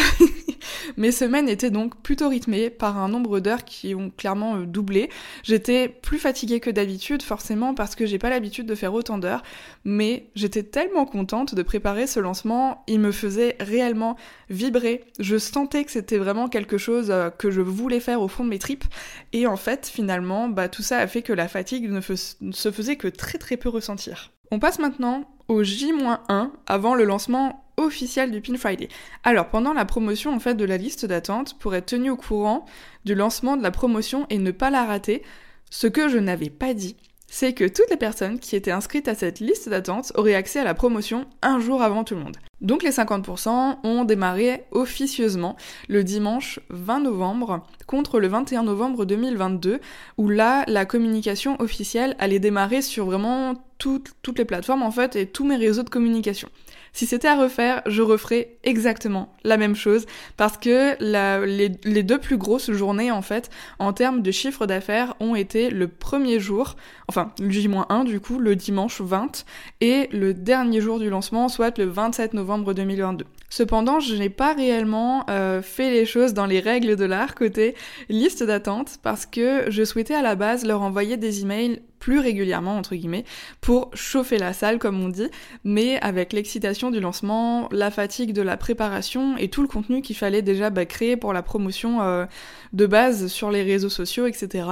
mes 0.96 1.12
semaines 1.12 1.50
étaient 1.50 1.70
donc 1.70 2.00
plutôt 2.02 2.30
rythmées 2.30 2.70
par 2.70 2.96
un 2.96 3.08
nombre 3.08 3.40
d'heures 3.40 3.64
qui 3.64 3.94
ont 3.94 4.05
clairement 4.10 4.56
euh, 4.56 4.66
doublé. 4.66 5.10
J'étais 5.42 5.88
plus 5.88 6.18
fatiguée 6.18 6.60
que 6.60 6.70
d'habitude, 6.70 7.22
forcément, 7.22 7.74
parce 7.74 7.94
que 7.94 8.06
j'ai 8.06 8.18
pas 8.18 8.30
l'habitude 8.30 8.66
de 8.66 8.74
faire 8.74 8.94
autant 8.94 9.18
d'heures, 9.18 9.42
mais 9.84 10.30
j'étais 10.34 10.62
tellement 10.62 11.06
contente 11.06 11.54
de 11.54 11.62
préparer 11.62 12.06
ce 12.06 12.20
lancement, 12.20 12.84
il 12.86 13.00
me 13.00 13.12
faisait 13.12 13.56
réellement 13.60 14.16
vibrer. 14.50 15.04
Je 15.18 15.38
sentais 15.38 15.84
que 15.84 15.90
c'était 15.90 16.18
vraiment 16.18 16.48
quelque 16.48 16.78
chose 16.78 17.10
euh, 17.10 17.30
que 17.30 17.50
je 17.50 17.60
voulais 17.60 18.00
faire 18.00 18.20
au 18.20 18.28
fond 18.28 18.44
de 18.44 18.50
mes 18.50 18.58
tripes, 18.58 18.84
et 19.32 19.46
en 19.46 19.56
fait, 19.56 19.86
finalement, 19.86 20.48
bah, 20.48 20.68
tout 20.68 20.82
ça 20.82 20.98
a 20.98 21.06
fait 21.06 21.22
que 21.22 21.32
la 21.32 21.48
fatigue 21.48 21.90
ne, 21.90 22.00
ne 22.40 22.52
se 22.52 22.70
faisait 22.70 22.96
que 22.96 23.08
très 23.08 23.38
très 23.38 23.56
peu 23.56 23.68
ressentir. 23.68 24.32
On 24.50 24.58
passe 24.58 24.78
maintenant 24.78 25.28
au 25.48 25.62
J-1 25.62 26.50
avant 26.66 26.94
le 26.94 27.04
lancement 27.04 27.65
officiel 27.76 28.30
du 28.30 28.40
Pin 28.40 28.56
Friday. 28.56 28.88
Alors 29.24 29.48
pendant 29.48 29.72
la 29.72 29.84
promotion 29.84 30.34
en 30.34 30.40
fait 30.40 30.54
de 30.54 30.64
la 30.64 30.76
liste 30.76 31.06
d'attente, 31.06 31.58
pour 31.58 31.74
être 31.74 31.86
tenu 31.86 32.10
au 32.10 32.16
courant 32.16 32.64
du 33.04 33.14
lancement 33.14 33.56
de 33.56 33.62
la 33.62 33.70
promotion 33.70 34.26
et 34.30 34.38
ne 34.38 34.50
pas 34.50 34.70
la 34.70 34.84
rater, 34.84 35.22
ce 35.70 35.86
que 35.86 36.08
je 36.08 36.18
n'avais 36.18 36.50
pas 36.50 36.74
dit, 36.74 36.96
c'est 37.28 37.52
que 37.52 37.64
toutes 37.64 37.90
les 37.90 37.96
personnes 37.96 38.38
qui 38.38 38.56
étaient 38.56 38.70
inscrites 38.70 39.08
à 39.08 39.14
cette 39.14 39.40
liste 39.40 39.68
d'attente 39.68 40.12
auraient 40.14 40.34
accès 40.34 40.60
à 40.60 40.64
la 40.64 40.74
promotion 40.74 41.26
un 41.42 41.58
jour 41.58 41.82
avant 41.82 42.04
tout 42.04 42.14
le 42.14 42.20
monde. 42.20 42.36
Donc 42.60 42.82
les 42.82 42.90
50% 42.90 43.78
ont 43.82 44.04
démarré 44.04 44.64
officieusement 44.70 45.56
le 45.88 46.04
dimanche 46.04 46.60
20 46.70 47.00
novembre 47.00 47.66
contre 47.86 48.20
le 48.20 48.28
21 48.28 48.62
novembre 48.62 49.04
2022 49.04 49.80
où 50.16 50.28
là 50.28 50.64
la 50.66 50.86
communication 50.86 51.60
officielle 51.60 52.16
allait 52.18 52.38
démarrer 52.38 52.80
sur 52.80 53.06
vraiment 53.06 53.54
toutes 53.78 54.38
les 54.38 54.44
plateformes 54.46 54.82
en 54.82 54.90
fait 54.90 55.16
et 55.16 55.26
tous 55.26 55.44
mes 55.44 55.56
réseaux 55.56 55.82
de 55.82 55.90
communication. 55.90 56.48
Si 56.96 57.04
c'était 57.04 57.28
à 57.28 57.36
refaire, 57.36 57.82
je 57.84 58.00
referais 58.00 58.56
exactement 58.64 59.36
la 59.44 59.58
même 59.58 59.76
chose 59.76 60.06
parce 60.38 60.56
que 60.56 60.96
les, 61.44 62.02
deux 62.02 62.18
plus 62.18 62.38
grosses 62.38 62.70
journées 62.70 63.10
en 63.10 63.20
fait 63.20 63.50
en 63.78 63.92
termes 63.92 64.22
de 64.22 64.30
chiffre 64.30 64.64
d'affaires 64.64 65.14
ont 65.20 65.34
été 65.34 65.68
le 65.68 65.88
premier 65.88 66.40
jour, 66.40 66.74
enfin 67.06 67.32
le 67.38 67.50
J-1 67.50 68.04
du 68.04 68.18
coup, 68.18 68.38
le 68.38 68.56
dimanche 68.56 69.02
20 69.02 69.44
et 69.82 70.08
le 70.10 70.32
dernier 70.32 70.80
jour 70.80 70.98
du 70.98 71.10
lancement, 71.10 71.50
soit 71.50 71.76
le 71.76 71.84
27 71.84 72.32
novembre 72.32 72.72
2022. 72.72 73.26
Cependant, 73.50 74.00
je 74.00 74.14
n'ai 74.14 74.30
pas 74.30 74.54
réellement 74.54 75.26
euh, 75.28 75.60
fait 75.60 75.90
les 75.90 76.06
choses 76.06 76.32
dans 76.32 76.46
les 76.46 76.60
règles 76.60 76.96
de 76.96 77.04
l'art 77.04 77.34
côté 77.34 77.74
liste 78.08 78.42
d'attente 78.42 78.96
parce 79.02 79.26
que 79.26 79.70
je 79.70 79.84
souhaitais 79.84 80.14
à 80.14 80.22
la 80.22 80.34
base 80.34 80.64
leur 80.64 80.80
envoyer 80.80 81.18
des 81.18 81.42
emails 81.42 81.82
plus 81.98 82.18
régulièrement 82.18 82.76
entre 82.76 82.94
guillemets 82.94 83.24
pour 83.60 83.90
chauffer 83.94 84.38
la 84.38 84.52
salle 84.52 84.78
comme 84.78 85.00
on 85.02 85.08
dit 85.08 85.28
mais 85.64 85.98
avec 86.00 86.32
l'excitation 86.32 86.90
du 86.90 87.00
lancement 87.00 87.68
la 87.72 87.90
fatigue 87.90 88.32
de 88.32 88.42
la 88.42 88.56
préparation 88.56 89.36
et 89.36 89.48
tout 89.48 89.62
le 89.62 89.68
contenu 89.68 90.02
qu'il 90.02 90.16
fallait 90.16 90.42
déjà 90.42 90.70
bah, 90.70 90.84
créer 90.84 91.16
pour 91.16 91.32
la 91.32 91.42
promotion 91.42 92.02
euh, 92.02 92.26
de 92.72 92.86
base 92.86 93.28
sur 93.28 93.50
les 93.50 93.62
réseaux 93.62 93.88
sociaux 93.88 94.26
etc 94.26 94.68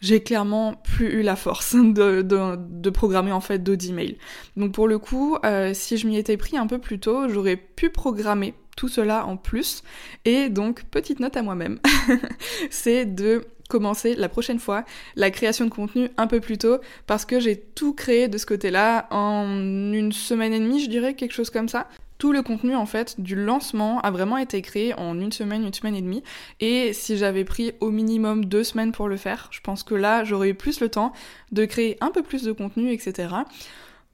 j'ai 0.00 0.22
clairement 0.22 0.74
plus 0.74 1.20
eu 1.20 1.22
la 1.22 1.36
force 1.36 1.74
de, 1.76 2.90
programmer 2.90 3.32
en 3.32 3.40
fait 3.40 3.58
d'autres 3.60 3.76
donc 4.56 4.72
pour 4.72 4.88
le 4.88 4.98
coup 4.98 5.36
euh, 5.44 5.72
si 5.74 5.96
je 5.96 6.06
m'y 6.06 6.16
étais 6.16 6.36
pris 6.36 6.56
un 6.56 6.66
peu 6.66 6.78
plus 6.78 6.98
tôt 6.98 7.28
j'aurais 7.28 7.56
pu 7.56 7.90
programmer 7.90 8.54
tout 8.76 8.88
cela 8.88 9.26
en 9.26 9.36
plus. 9.36 9.82
Et 10.24 10.48
donc 10.48 10.84
petite 10.84 11.18
note 11.18 11.36
à 11.36 11.42
moi-même 11.42 11.80
c'est 12.70 13.06
de 13.06 13.42
commencer 13.68 14.14
la 14.14 14.28
prochaine 14.28 14.58
fois 14.58 14.84
la 15.16 15.30
création 15.30 15.64
de 15.64 15.70
contenu 15.70 16.08
un 16.16 16.26
peu 16.26 16.40
plus 16.40 16.58
tôt 16.58 16.78
parce 17.06 17.24
que 17.24 17.40
j'ai 17.40 17.56
tout 17.56 17.94
créé 17.94 18.28
de 18.28 18.38
ce 18.38 18.46
côté-là 18.46 19.06
en 19.10 19.46
une 19.48 20.12
semaine 20.12 20.52
et 20.52 20.60
demie, 20.60 20.82
je 20.82 20.88
dirais, 20.88 21.14
quelque 21.14 21.32
chose 21.32 21.50
comme 21.50 21.68
ça. 21.68 21.88
Tout 22.18 22.32
le 22.32 22.42
contenu 22.42 22.74
en 22.74 22.86
fait 22.86 23.20
du 23.20 23.34
lancement 23.34 24.00
a 24.00 24.10
vraiment 24.10 24.38
été 24.38 24.62
créé 24.62 24.94
en 24.94 25.20
une 25.20 25.32
semaine, 25.32 25.64
une 25.64 25.74
semaine 25.74 25.94
et 25.94 26.00
demie. 26.00 26.22
Et 26.60 26.94
si 26.94 27.18
j'avais 27.18 27.44
pris 27.44 27.72
au 27.80 27.90
minimum 27.90 28.46
deux 28.46 28.64
semaines 28.64 28.92
pour 28.92 29.08
le 29.08 29.18
faire, 29.18 29.48
je 29.50 29.60
pense 29.60 29.82
que 29.82 29.94
là 29.94 30.24
j'aurais 30.24 30.50
eu 30.50 30.54
plus 30.54 30.80
le 30.80 30.88
temps 30.88 31.12
de 31.52 31.66
créer 31.66 31.98
un 32.00 32.10
peu 32.10 32.22
plus 32.22 32.42
de 32.42 32.52
contenu, 32.52 32.90
etc. 32.90 33.28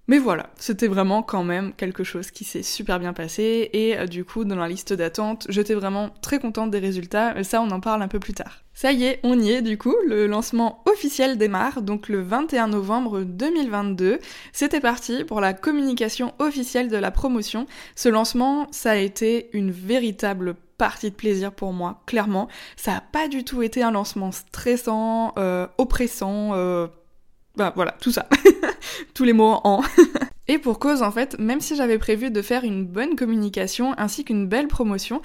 Mais 0.08 0.18
voilà, 0.18 0.50
c'était 0.56 0.88
vraiment 0.88 1.22
quand 1.22 1.44
même 1.44 1.72
quelque 1.74 2.02
chose 2.02 2.32
qui 2.32 2.44
s'est 2.44 2.64
super 2.64 2.98
bien 2.98 3.12
passé 3.12 3.70
et 3.72 3.96
euh, 3.96 4.06
du 4.06 4.24
coup 4.24 4.44
dans 4.44 4.56
la 4.56 4.66
liste 4.66 4.92
d'attente, 4.92 5.46
j'étais 5.48 5.74
vraiment 5.74 6.10
très 6.22 6.40
contente 6.40 6.72
des 6.72 6.80
résultats, 6.80 7.34
mais 7.34 7.44
ça 7.44 7.62
on 7.62 7.70
en 7.70 7.78
parle 7.78 8.02
un 8.02 8.08
peu 8.08 8.18
plus 8.18 8.34
tard. 8.34 8.62
Ça 8.74 8.90
y 8.90 9.04
est, 9.04 9.20
on 9.22 9.38
y 9.38 9.52
est 9.52 9.62
du 9.62 9.78
coup, 9.78 9.94
le 10.06 10.26
lancement 10.26 10.82
officiel 10.86 11.38
démarre 11.38 11.82
donc 11.82 12.08
le 12.08 12.20
21 12.20 12.68
novembre 12.68 13.22
2022. 13.22 14.18
C'était 14.52 14.80
parti 14.80 15.24
pour 15.24 15.40
la 15.40 15.52
communication 15.52 16.34
officielle 16.40 16.88
de 16.88 16.96
la 16.96 17.10
promotion. 17.10 17.66
Ce 17.94 18.08
lancement, 18.08 18.66
ça 18.72 18.92
a 18.92 18.96
été 18.96 19.50
une 19.52 19.70
véritable 19.70 20.56
partie 20.78 21.10
de 21.10 21.14
plaisir 21.14 21.52
pour 21.52 21.72
moi, 21.72 22.02
clairement. 22.06 22.48
Ça 22.76 22.96
a 22.96 23.00
pas 23.00 23.28
du 23.28 23.44
tout 23.44 23.62
été 23.62 23.84
un 23.84 23.92
lancement 23.92 24.32
stressant, 24.32 25.32
euh, 25.38 25.68
oppressant, 25.78 26.54
euh, 26.54 26.88
bah 27.56 27.72
voilà, 27.74 27.92
tout 28.00 28.12
ça. 28.12 28.26
Tous 29.14 29.24
les 29.24 29.32
mots 29.32 29.60
en. 29.64 29.82
Et 30.48 30.58
pour 30.58 30.78
cause, 30.78 31.02
en 31.02 31.12
fait, 31.12 31.38
même 31.38 31.60
si 31.60 31.76
j'avais 31.76 31.98
prévu 31.98 32.30
de 32.30 32.42
faire 32.42 32.64
une 32.64 32.84
bonne 32.84 33.14
communication 33.14 33.94
ainsi 33.98 34.24
qu'une 34.24 34.48
belle 34.48 34.68
promotion, 34.68 35.22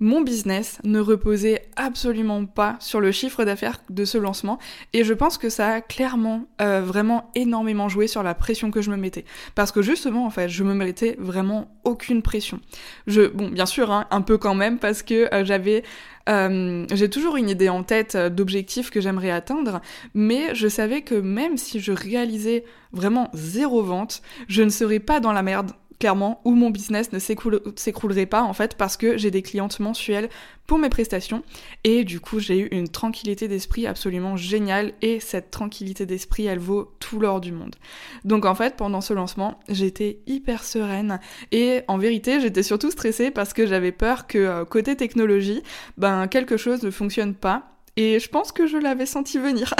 mon 0.00 0.20
business 0.20 0.78
ne 0.84 1.00
reposait 1.00 1.68
absolument 1.76 2.44
pas 2.46 2.76
sur 2.80 3.00
le 3.00 3.12
chiffre 3.12 3.44
d'affaires 3.44 3.80
de 3.90 4.04
ce 4.04 4.18
lancement. 4.18 4.58
Et 4.92 5.04
je 5.04 5.14
pense 5.14 5.38
que 5.38 5.48
ça 5.48 5.68
a 5.68 5.80
clairement 5.80 6.46
euh, 6.60 6.82
vraiment 6.82 7.30
énormément 7.34 7.88
joué 7.88 8.06
sur 8.06 8.22
la 8.22 8.34
pression 8.34 8.70
que 8.70 8.82
je 8.82 8.90
me 8.90 8.96
mettais. 8.96 9.24
Parce 9.54 9.72
que 9.72 9.82
justement 9.82 10.26
en 10.26 10.30
fait 10.30 10.48
je 10.48 10.64
me 10.64 10.74
mettais 10.74 11.16
vraiment 11.18 11.68
aucune 11.84 12.22
pression. 12.22 12.60
Je 13.06 13.22
bon 13.22 13.48
bien 13.48 13.66
sûr 13.66 13.90
hein, 13.90 14.06
un 14.10 14.20
peu 14.20 14.38
quand 14.38 14.54
même 14.54 14.78
parce 14.78 15.02
que 15.02 15.32
euh, 15.34 15.44
j'avais 15.44 15.82
euh, 16.28 16.84
j'ai 16.92 17.08
toujours 17.08 17.36
une 17.36 17.48
idée 17.48 17.68
en 17.68 17.84
tête 17.84 18.16
d'objectifs 18.16 18.90
que 18.90 19.00
j'aimerais 19.00 19.30
atteindre, 19.30 19.80
mais 20.12 20.54
je 20.54 20.66
savais 20.66 21.02
que 21.02 21.14
même 21.14 21.56
si 21.56 21.78
je 21.78 21.92
réalisais 21.92 22.64
vraiment 22.92 23.30
zéro 23.32 23.82
vente, 23.82 24.22
je 24.48 24.62
ne 24.62 24.70
serais 24.70 24.98
pas 24.98 25.20
dans 25.20 25.32
la 25.32 25.42
merde 25.42 25.70
clairement, 25.98 26.40
où 26.44 26.52
mon 26.52 26.70
business 26.70 27.12
ne 27.12 27.18
s'écroulerait 27.18 28.26
pas 28.26 28.42
en 28.42 28.52
fait 28.52 28.76
parce 28.76 28.96
que 28.96 29.16
j'ai 29.16 29.30
des 29.30 29.42
clientes 29.42 29.80
mensuelles 29.80 30.28
pour 30.66 30.78
mes 30.78 30.88
prestations 30.88 31.42
et 31.84 32.04
du 32.04 32.20
coup 32.20 32.40
j'ai 32.40 32.58
eu 32.58 32.68
une 32.72 32.88
tranquillité 32.88 33.48
d'esprit 33.48 33.86
absolument 33.86 34.36
géniale 34.36 34.92
et 35.00 35.20
cette 35.20 35.50
tranquillité 35.50 36.06
d'esprit 36.06 36.46
elle 36.46 36.58
vaut 36.58 36.92
tout 36.98 37.20
l'or 37.20 37.40
du 37.40 37.52
monde. 37.52 37.76
Donc 38.24 38.44
en 38.44 38.54
fait 38.54 38.76
pendant 38.76 39.00
ce 39.00 39.14
lancement 39.14 39.60
j'étais 39.68 40.18
hyper 40.26 40.64
sereine 40.64 41.20
et 41.52 41.82
en 41.88 41.98
vérité 41.98 42.40
j'étais 42.40 42.62
surtout 42.62 42.90
stressée 42.90 43.30
parce 43.30 43.52
que 43.52 43.66
j'avais 43.66 43.92
peur 43.92 44.26
que 44.26 44.38
euh, 44.38 44.64
côté 44.64 44.96
technologie 44.96 45.62
ben 45.96 46.26
quelque 46.26 46.56
chose 46.56 46.82
ne 46.82 46.90
fonctionne 46.90 47.34
pas 47.34 47.76
et 47.96 48.20
je 48.20 48.28
pense 48.28 48.52
que 48.52 48.66
je 48.66 48.76
l'avais 48.76 49.06
senti 49.06 49.38
venir. 49.38 49.72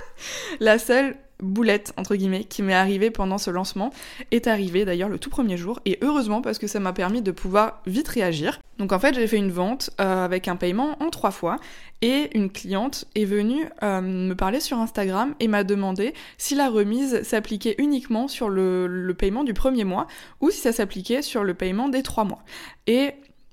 La 0.60 0.78
seule 0.78 1.16
boulette 1.42 1.92
entre 1.96 2.16
guillemets 2.16 2.44
qui 2.44 2.62
m'est 2.62 2.74
arrivée 2.74 3.10
pendant 3.10 3.38
ce 3.38 3.50
lancement 3.50 3.92
est 4.30 4.46
arrivée 4.46 4.84
d'ailleurs 4.84 5.08
le 5.08 5.18
tout 5.18 5.30
premier 5.30 5.56
jour 5.56 5.80
et 5.84 5.98
heureusement 6.02 6.42
parce 6.42 6.58
que 6.58 6.66
ça 6.66 6.80
m'a 6.80 6.92
permis 6.92 7.22
de 7.22 7.30
pouvoir 7.30 7.80
vite 7.86 8.08
réagir. 8.08 8.60
Donc 8.78 8.92
en 8.92 8.98
fait 8.98 9.14
j'ai 9.14 9.26
fait 9.26 9.36
une 9.36 9.50
vente 9.50 9.90
euh, 10.00 10.24
avec 10.24 10.48
un 10.48 10.56
paiement 10.56 10.96
en 11.02 11.10
trois 11.10 11.30
fois 11.30 11.58
et 12.02 12.36
une 12.36 12.50
cliente 12.50 13.06
est 13.14 13.24
venue 13.24 13.66
euh, 13.82 14.00
me 14.00 14.34
parler 14.34 14.60
sur 14.60 14.78
Instagram 14.78 15.34
et 15.40 15.48
m'a 15.48 15.64
demandé 15.64 16.14
si 16.38 16.54
la 16.54 16.68
remise 16.68 17.22
s'appliquait 17.22 17.74
uniquement 17.78 18.28
sur 18.28 18.48
le, 18.48 18.86
le 18.86 19.14
paiement 19.14 19.44
du 19.44 19.54
premier 19.54 19.84
mois 19.84 20.06
ou 20.40 20.50
si 20.50 20.60
ça 20.60 20.72
s'appliquait 20.72 21.22
sur 21.22 21.44
le 21.44 21.54
paiement 21.54 21.88
des 21.88 22.02
trois 22.02 22.24
mois. 22.24 22.42
Et 22.86 23.12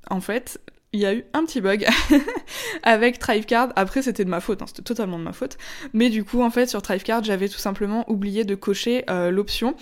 en 0.10 0.22
fait, 0.22 0.60
il 0.96 1.02
y 1.02 1.06
a 1.06 1.14
eu 1.14 1.26
un 1.34 1.46
petit 1.46 1.62
bug 1.62 1.86
avec 2.84 3.20
Thrivecard. 3.20 3.74
Après, 3.76 4.02
c'était 4.02 4.24
de 4.24 4.30
ma 4.30 4.40
faute, 4.40 4.62
hein, 4.62 4.66
c'était 4.68 4.82
totalement 4.82 5.20
de 5.20 5.24
ma 5.24 5.34
faute. 5.34 5.58
Mais 5.94 6.10
du 6.10 6.24
coup, 6.24 6.42
en 6.42 6.50
fait, 6.50 6.68
sur 6.68 6.82
Thrivecard, 6.82 7.24
j'avais 7.24 7.50
tout 7.50 7.58
simplement 7.58 8.10
oublié 8.10 8.46
de 8.46 8.56
cocher 8.56 9.04
euh, 9.10 9.30
l'option 9.30 9.76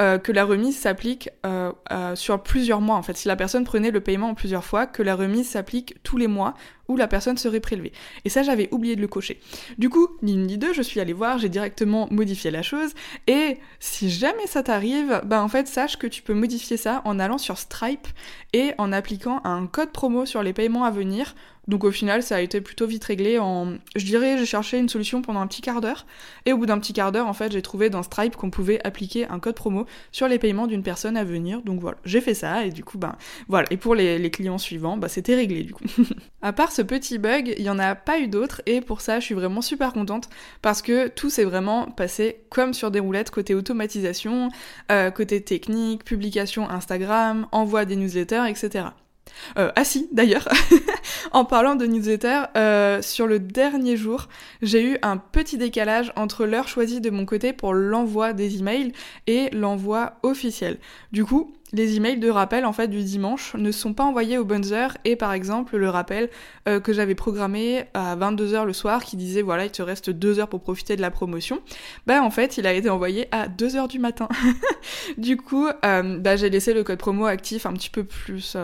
euh, 0.00 0.18
que 0.18 0.30
la 0.30 0.44
remise 0.44 0.78
s'applique 0.78 1.28
euh, 1.44 1.72
sur 2.14 2.40
plusieurs 2.42 2.80
mois. 2.80 2.96
En 2.96 3.02
fait, 3.02 3.16
si 3.16 3.26
la 3.26 3.36
personne 3.36 3.64
prenait 3.64 3.90
le 3.90 4.00
paiement 4.00 4.30
en 4.30 4.34
plusieurs 4.34 4.64
fois, 4.64 4.86
que 4.86 5.02
la 5.02 5.16
remise 5.16 5.48
s'applique 5.48 5.96
tous 6.04 6.16
les 6.16 6.28
mois 6.28 6.54
où 6.90 6.96
la 6.96 7.08
personne 7.08 7.38
serait 7.38 7.60
prélevée. 7.60 7.92
Et 8.24 8.28
ça, 8.28 8.42
j'avais 8.42 8.68
oublié 8.72 8.96
de 8.96 9.00
le 9.00 9.08
cocher. 9.08 9.40
Du 9.78 9.88
coup, 9.88 10.08
ni 10.22 10.34
une 10.34 10.46
ni 10.46 10.58
deux, 10.58 10.72
je 10.72 10.82
suis 10.82 11.00
allée 11.00 11.12
voir, 11.12 11.38
j'ai 11.38 11.48
directement 11.48 12.08
modifié 12.10 12.50
la 12.50 12.62
chose. 12.62 12.92
Et 13.26 13.58
si 13.78 14.10
jamais 14.10 14.46
ça 14.46 14.62
t'arrive, 14.62 15.22
bah 15.24 15.42
en 15.42 15.48
fait, 15.48 15.68
sache 15.68 15.96
que 15.96 16.06
tu 16.06 16.22
peux 16.22 16.34
modifier 16.34 16.76
ça 16.76 17.02
en 17.04 17.18
allant 17.18 17.38
sur 17.38 17.58
Stripe 17.58 18.08
et 18.52 18.72
en 18.78 18.92
appliquant 18.92 19.40
un 19.44 19.66
code 19.66 19.92
promo 19.92 20.26
sur 20.26 20.42
les 20.42 20.52
paiements 20.52 20.84
à 20.84 20.90
venir 20.90 21.34
donc 21.70 21.84
au 21.84 21.92
final, 21.92 22.24
ça 22.24 22.34
a 22.34 22.40
été 22.40 22.60
plutôt 22.60 22.88
vite 22.88 23.04
réglé 23.04 23.38
en... 23.38 23.74
Je 23.94 24.04
dirais, 24.04 24.36
j'ai 24.36 24.44
cherché 24.44 24.76
une 24.76 24.88
solution 24.88 25.22
pendant 25.22 25.38
un 25.38 25.46
petit 25.46 25.62
quart 25.62 25.80
d'heure. 25.80 26.04
Et 26.44 26.52
au 26.52 26.58
bout 26.58 26.66
d'un 26.66 26.80
petit 26.80 26.92
quart 26.92 27.12
d'heure, 27.12 27.28
en 27.28 27.32
fait, 27.32 27.52
j'ai 27.52 27.62
trouvé 27.62 27.90
dans 27.90 28.02
Stripe 28.02 28.34
qu'on 28.34 28.50
pouvait 28.50 28.84
appliquer 28.84 29.28
un 29.28 29.38
code 29.38 29.54
promo 29.54 29.86
sur 30.10 30.26
les 30.26 30.40
paiements 30.40 30.66
d'une 30.66 30.82
personne 30.82 31.16
à 31.16 31.22
venir. 31.22 31.62
Donc 31.62 31.80
voilà, 31.80 31.96
j'ai 32.04 32.20
fait 32.20 32.34
ça. 32.34 32.66
Et 32.66 32.70
du 32.70 32.82
coup, 32.82 32.98
ben 32.98 33.14
voilà. 33.46 33.68
Et 33.70 33.76
pour 33.76 33.94
les, 33.94 34.30
clients 34.32 34.58
suivants, 34.58 34.96
bah 34.96 35.08
c'était 35.08 35.36
réglé 35.36 35.62
du 35.62 35.72
coup. 35.72 35.84
à 36.42 36.52
part 36.52 36.72
ce 36.72 36.82
petit 36.82 37.18
bug, 37.18 37.54
il 37.56 37.62
n'y 37.62 37.70
en 37.70 37.78
a 37.78 37.94
pas 37.94 38.18
eu 38.18 38.26
d'autres. 38.26 38.62
Et 38.66 38.80
pour 38.80 39.00
ça, 39.00 39.20
je 39.20 39.26
suis 39.26 39.36
vraiment 39.36 39.62
super 39.62 39.92
contente. 39.92 40.28
Parce 40.62 40.82
que 40.82 41.06
tout 41.06 41.30
s'est 41.30 41.44
vraiment 41.44 41.86
passé 41.86 42.40
comme 42.50 42.74
sur 42.74 42.90
des 42.90 42.98
roulettes 42.98 43.30
côté 43.30 43.54
automatisation, 43.54 44.48
euh, 44.90 45.12
côté 45.12 45.40
technique, 45.40 46.04
publication 46.04 46.68
Instagram, 46.68 47.46
envoi 47.52 47.84
des 47.84 47.94
newsletters, 47.94 48.48
etc. 48.48 48.86
Euh, 49.58 49.70
ah 49.76 49.84
si, 49.84 50.08
d'ailleurs, 50.12 50.48
en 51.32 51.44
parlant 51.44 51.74
de 51.74 51.86
newsletter, 51.86 52.42
euh, 52.56 53.02
sur 53.02 53.26
le 53.26 53.38
dernier 53.38 53.96
jour, 53.96 54.28
j'ai 54.62 54.84
eu 54.84 54.98
un 55.02 55.16
petit 55.16 55.58
décalage 55.58 56.12
entre 56.16 56.46
l'heure 56.46 56.68
choisie 56.68 57.00
de 57.00 57.10
mon 57.10 57.26
côté 57.26 57.52
pour 57.52 57.74
l'envoi 57.74 58.32
des 58.32 58.58
emails 58.58 58.92
et 59.26 59.50
l'envoi 59.50 60.14
officiel. 60.22 60.78
Du 61.12 61.24
coup, 61.24 61.52
les 61.72 61.96
emails 61.96 62.18
de 62.18 62.28
rappel 62.28 62.66
en 62.66 62.72
fait 62.72 62.88
du 62.88 63.02
dimanche 63.04 63.54
ne 63.54 63.70
sont 63.70 63.94
pas 63.94 64.02
envoyés 64.02 64.38
aux 64.38 64.44
bonnes 64.44 64.72
heures 64.72 64.96
et 65.04 65.14
par 65.14 65.32
exemple 65.32 65.76
le 65.76 65.88
rappel 65.88 66.28
euh, 66.66 66.80
que 66.80 66.92
j'avais 66.92 67.14
programmé 67.14 67.84
à 67.94 68.16
22h 68.16 68.64
le 68.64 68.72
soir 68.72 69.04
qui 69.04 69.16
disait 69.16 69.42
voilà 69.42 69.66
il 69.66 69.70
te 69.70 69.80
reste 69.80 70.10
2 70.10 70.40
heures 70.40 70.48
pour 70.48 70.62
profiter 70.62 70.96
de 70.96 71.00
la 71.00 71.12
promotion. 71.12 71.60
Bah 72.08 72.24
en 72.24 72.30
fait 72.30 72.58
il 72.58 72.66
a 72.66 72.72
été 72.72 72.90
envoyé 72.90 73.28
à 73.30 73.46
2h 73.46 73.86
du 73.88 74.00
matin. 74.00 74.28
Du 75.16 75.36
coup 75.36 75.68
bah, 75.82 76.36
j'ai 76.36 76.50
laissé 76.50 76.74
le 76.74 76.82
code 76.82 76.98
promo 76.98 77.26
actif 77.26 77.66
un 77.66 77.72
petit 77.72 77.90
peu 77.90 78.02
plus 78.04 78.56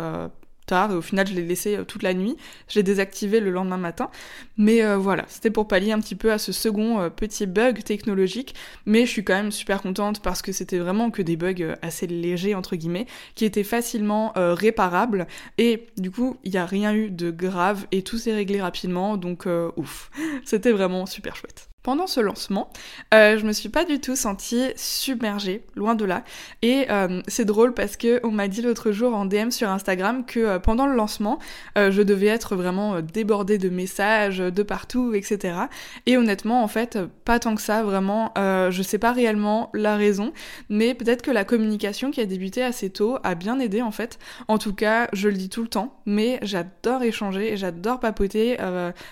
tard 0.67 0.93
et 0.93 0.95
au 0.95 1.03
final 1.03 1.27
je 1.27 1.35
l'ai 1.35 1.43
laissé 1.43 1.77
euh, 1.77 1.85
toute 1.85 2.03
la 2.03 2.15
nuit. 2.15 2.37
Je 2.69 2.79
l'ai 2.79 2.83
désactivé 2.83 3.41
le 3.41 3.51
lendemain 3.51 3.77
matin. 3.77 4.11
Mais 4.57 4.85
euh, 4.85 4.97
voilà, 4.97 5.25
c'était 5.29 5.51
pour 5.51 5.69
pallier 5.69 5.93
un 5.93 6.01
petit 6.01 6.15
peu 6.15 6.33
à 6.33 6.39
ce 6.39 6.53
second 6.53 7.01
euh, 7.01 7.09
petit 7.09 7.47
bug 7.47 7.83
technologique. 7.83 8.55
Mais 8.85 9.07
je 9.07 9.11
suis 9.11 9.25
quand 9.25 9.35
même 9.35 9.53
super 9.53 9.83
contente 9.83 10.21
parce 10.21 10.43
que 10.43 10.53
c'était 10.53 10.79
vraiment 10.79 11.11
que 11.11 11.23
des 11.23 11.37
bugs 11.37 11.77
assez 11.83 12.07
légers 12.07 12.55
entre 12.55 12.77
guillemets 12.77 13.07
qui 13.35 13.45
étaient 13.45 13.65
facilement 13.65 14.33
réparables 14.37 15.27
et 15.59 15.87
du 15.97 16.11
coup 16.11 16.37
il 16.45 16.51
n'y 16.51 16.59
a 16.59 16.67
rien 16.67 16.95
eu 16.95 17.11
de 17.11 17.31
grave 17.31 17.87
et 17.93 18.03
tout 18.03 18.19
s'est 18.19 18.35
réglé 18.35 18.61
rapidement 18.61 19.17
donc 19.17 19.47
ouf. 19.77 20.11
C'était 20.45 20.73
vraiment 20.73 21.07
super 21.07 21.37
chouette 21.37 21.69
pendant 21.87 22.09
ce 22.09 22.19
lancement, 22.19 22.69
euh, 23.15 23.39
je 23.39 23.47
me 23.47 23.53
suis 23.53 23.69
pas 23.69 23.85
du 23.85 24.01
tout 24.01 24.17
sentie 24.17 24.73
submergée, 24.75 25.63
loin 25.77 25.95
de 25.95 26.05
là. 26.05 26.25
Et 26.63 26.87
euh, 26.91 27.23
c'est 27.29 27.45
drôle 27.45 27.75
parce 27.75 27.97
que 27.97 28.19
on 28.25 28.33
m'a 28.33 28.49
dit 28.49 28.61
l'autre 28.61 28.91
jour 28.91 29.15
en 29.15 29.25
DM 29.25 29.51
sur 29.51 29.71
Instagram 29.71 30.27
que 30.27 30.41
euh, 30.41 30.59
pendant 30.59 30.87
le 30.87 30.97
lancement, 30.97 31.39
euh, 31.79 31.93
je 31.93 32.03
devais 32.03 32.27
être 32.27 32.57
vraiment 32.57 33.01
débordée 33.03 33.59
de 33.59 33.69
messages 33.69 34.39
de 34.39 34.63
partout, 34.65 35.15
etc. 35.15 35.59
Et 36.07 36.17
honnêtement, 36.17 36.65
en 36.65 36.67
fait, 36.67 36.99
pas 37.25 37.39
tant 37.39 37.55
que 37.55 37.63
ça, 37.63 37.85
vraiment. 37.85 38.33
je 38.37 38.83
sais 38.83 38.99
pas 38.99 39.13
réellement 39.13 39.71
la 39.73 39.97
raison, 39.97 40.33
mais 40.69 40.93
peut-être 40.93 41.23
que 41.23 41.31
la 41.31 41.45
communication 41.45 42.11
qui 42.11 42.21
a 42.21 42.27
débuté 42.27 42.65
assez 42.65 42.91
tôt 42.91 43.19
a 43.23 43.37
bien 43.37 43.61
aidé 43.61 43.81
en 43.81 43.93
fait. 43.93 44.19
En 44.49 44.59
tout 44.59 44.75
cas, 44.75 45.07
je 45.13 45.29
le 45.29 45.37
dis 45.37 45.49
tout 45.49 45.63
le 45.63 45.69
temps, 45.69 46.01
mais 46.05 46.41
j'adore 46.43 47.05
échanger 47.05 47.53
et 47.53 47.57
j'adore 47.57 48.01
papoter 48.01 48.57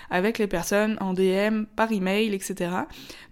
avec 0.09 0.39
les 0.39 0.47
personnes 0.47 0.97
en 0.99 1.13
DM, 1.13 1.63
par 1.77 1.93
email, 1.93 2.33
etc. 2.33 2.64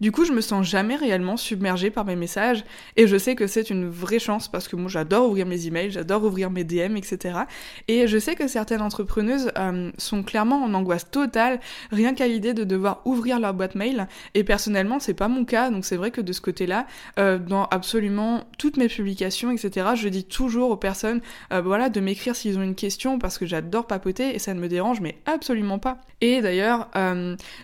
Du 0.02 0.12
coup, 0.12 0.26
je 0.26 0.34
me 0.34 0.42
sens 0.42 0.68
jamais 0.68 0.96
réellement 0.96 1.38
submergée 1.38 1.90
par 1.90 2.06
mes 2.06 2.16
messages 2.16 2.64
et 2.98 3.08
je 3.08 3.18
sais 3.18 3.36
que 3.36 3.48
c'est 3.48 3.70
une 3.70 3.90
vraie 3.90 4.20
chance 4.20 4.48
parce 4.48 4.68
que 4.68 4.76
moi 4.76 4.90
j'adore 4.90 5.30
ouvrir 5.30 5.46
mes 5.46 5.68
emails, 5.68 5.92
j'adore 5.92 6.24
ouvrir 6.24 6.50
mes 6.50 6.64
DM, 6.64 6.98
etc. 6.98 7.40
Et 7.88 8.08
je 8.08 8.18
sais 8.18 8.36
que 8.36 8.48
certaines 8.48 8.82
entrepreneuses 8.82 9.52
euh, 9.58 9.92
sont 9.98 10.24
clairement 10.24 10.64
en 10.64 10.74
angoisse 10.74 11.10
totale 11.10 11.60
rien 11.92 12.14
qu'à 12.14 12.28
l'idée 12.28 12.54
de 12.54 12.64
devoir 12.64 13.02
ouvrir 13.06 13.40
leur 13.40 13.54
boîte 13.54 13.76
mail. 13.76 14.08
Et 14.34 14.44
personnellement, 14.44 15.00
c'est 15.00 15.14
pas 15.14 15.28
mon 15.28 15.46
cas, 15.46 15.70
donc 15.70 15.86
c'est 15.86 15.98
vrai 15.98 16.12
que 16.12 16.22
de 16.22 16.34
ce 16.34 16.42
côté-là, 16.42 16.86
euh, 17.20 17.38
dans 17.38 17.66
absolument 17.66 18.44
toutes 18.58 18.78
mes 18.78 18.88
publications, 18.88 19.52
etc., 19.52 19.88
je 19.96 20.10
dis 20.10 20.26
toujours 20.26 20.72
aux 20.72 20.78
personnes, 20.78 21.22
euh, 21.52 21.62
voilà, 21.62 21.90
de 21.90 22.00
m'écrire 22.00 22.36
s'ils 22.36 22.58
ont 22.58 22.64
une 22.64 22.76
question 22.76 23.20
parce 23.20 23.38
que 23.38 23.46
j'adore 23.46 23.88
papoter 23.88 24.36
et 24.36 24.40
ça 24.40 24.54
ne 24.54 24.60
me 24.60 24.68
dérange 24.68 25.02
mais 25.02 25.18
absolument 25.26 25.80
pas. 25.80 25.98
Et 26.22 26.42
d'ailleurs, 26.42 26.90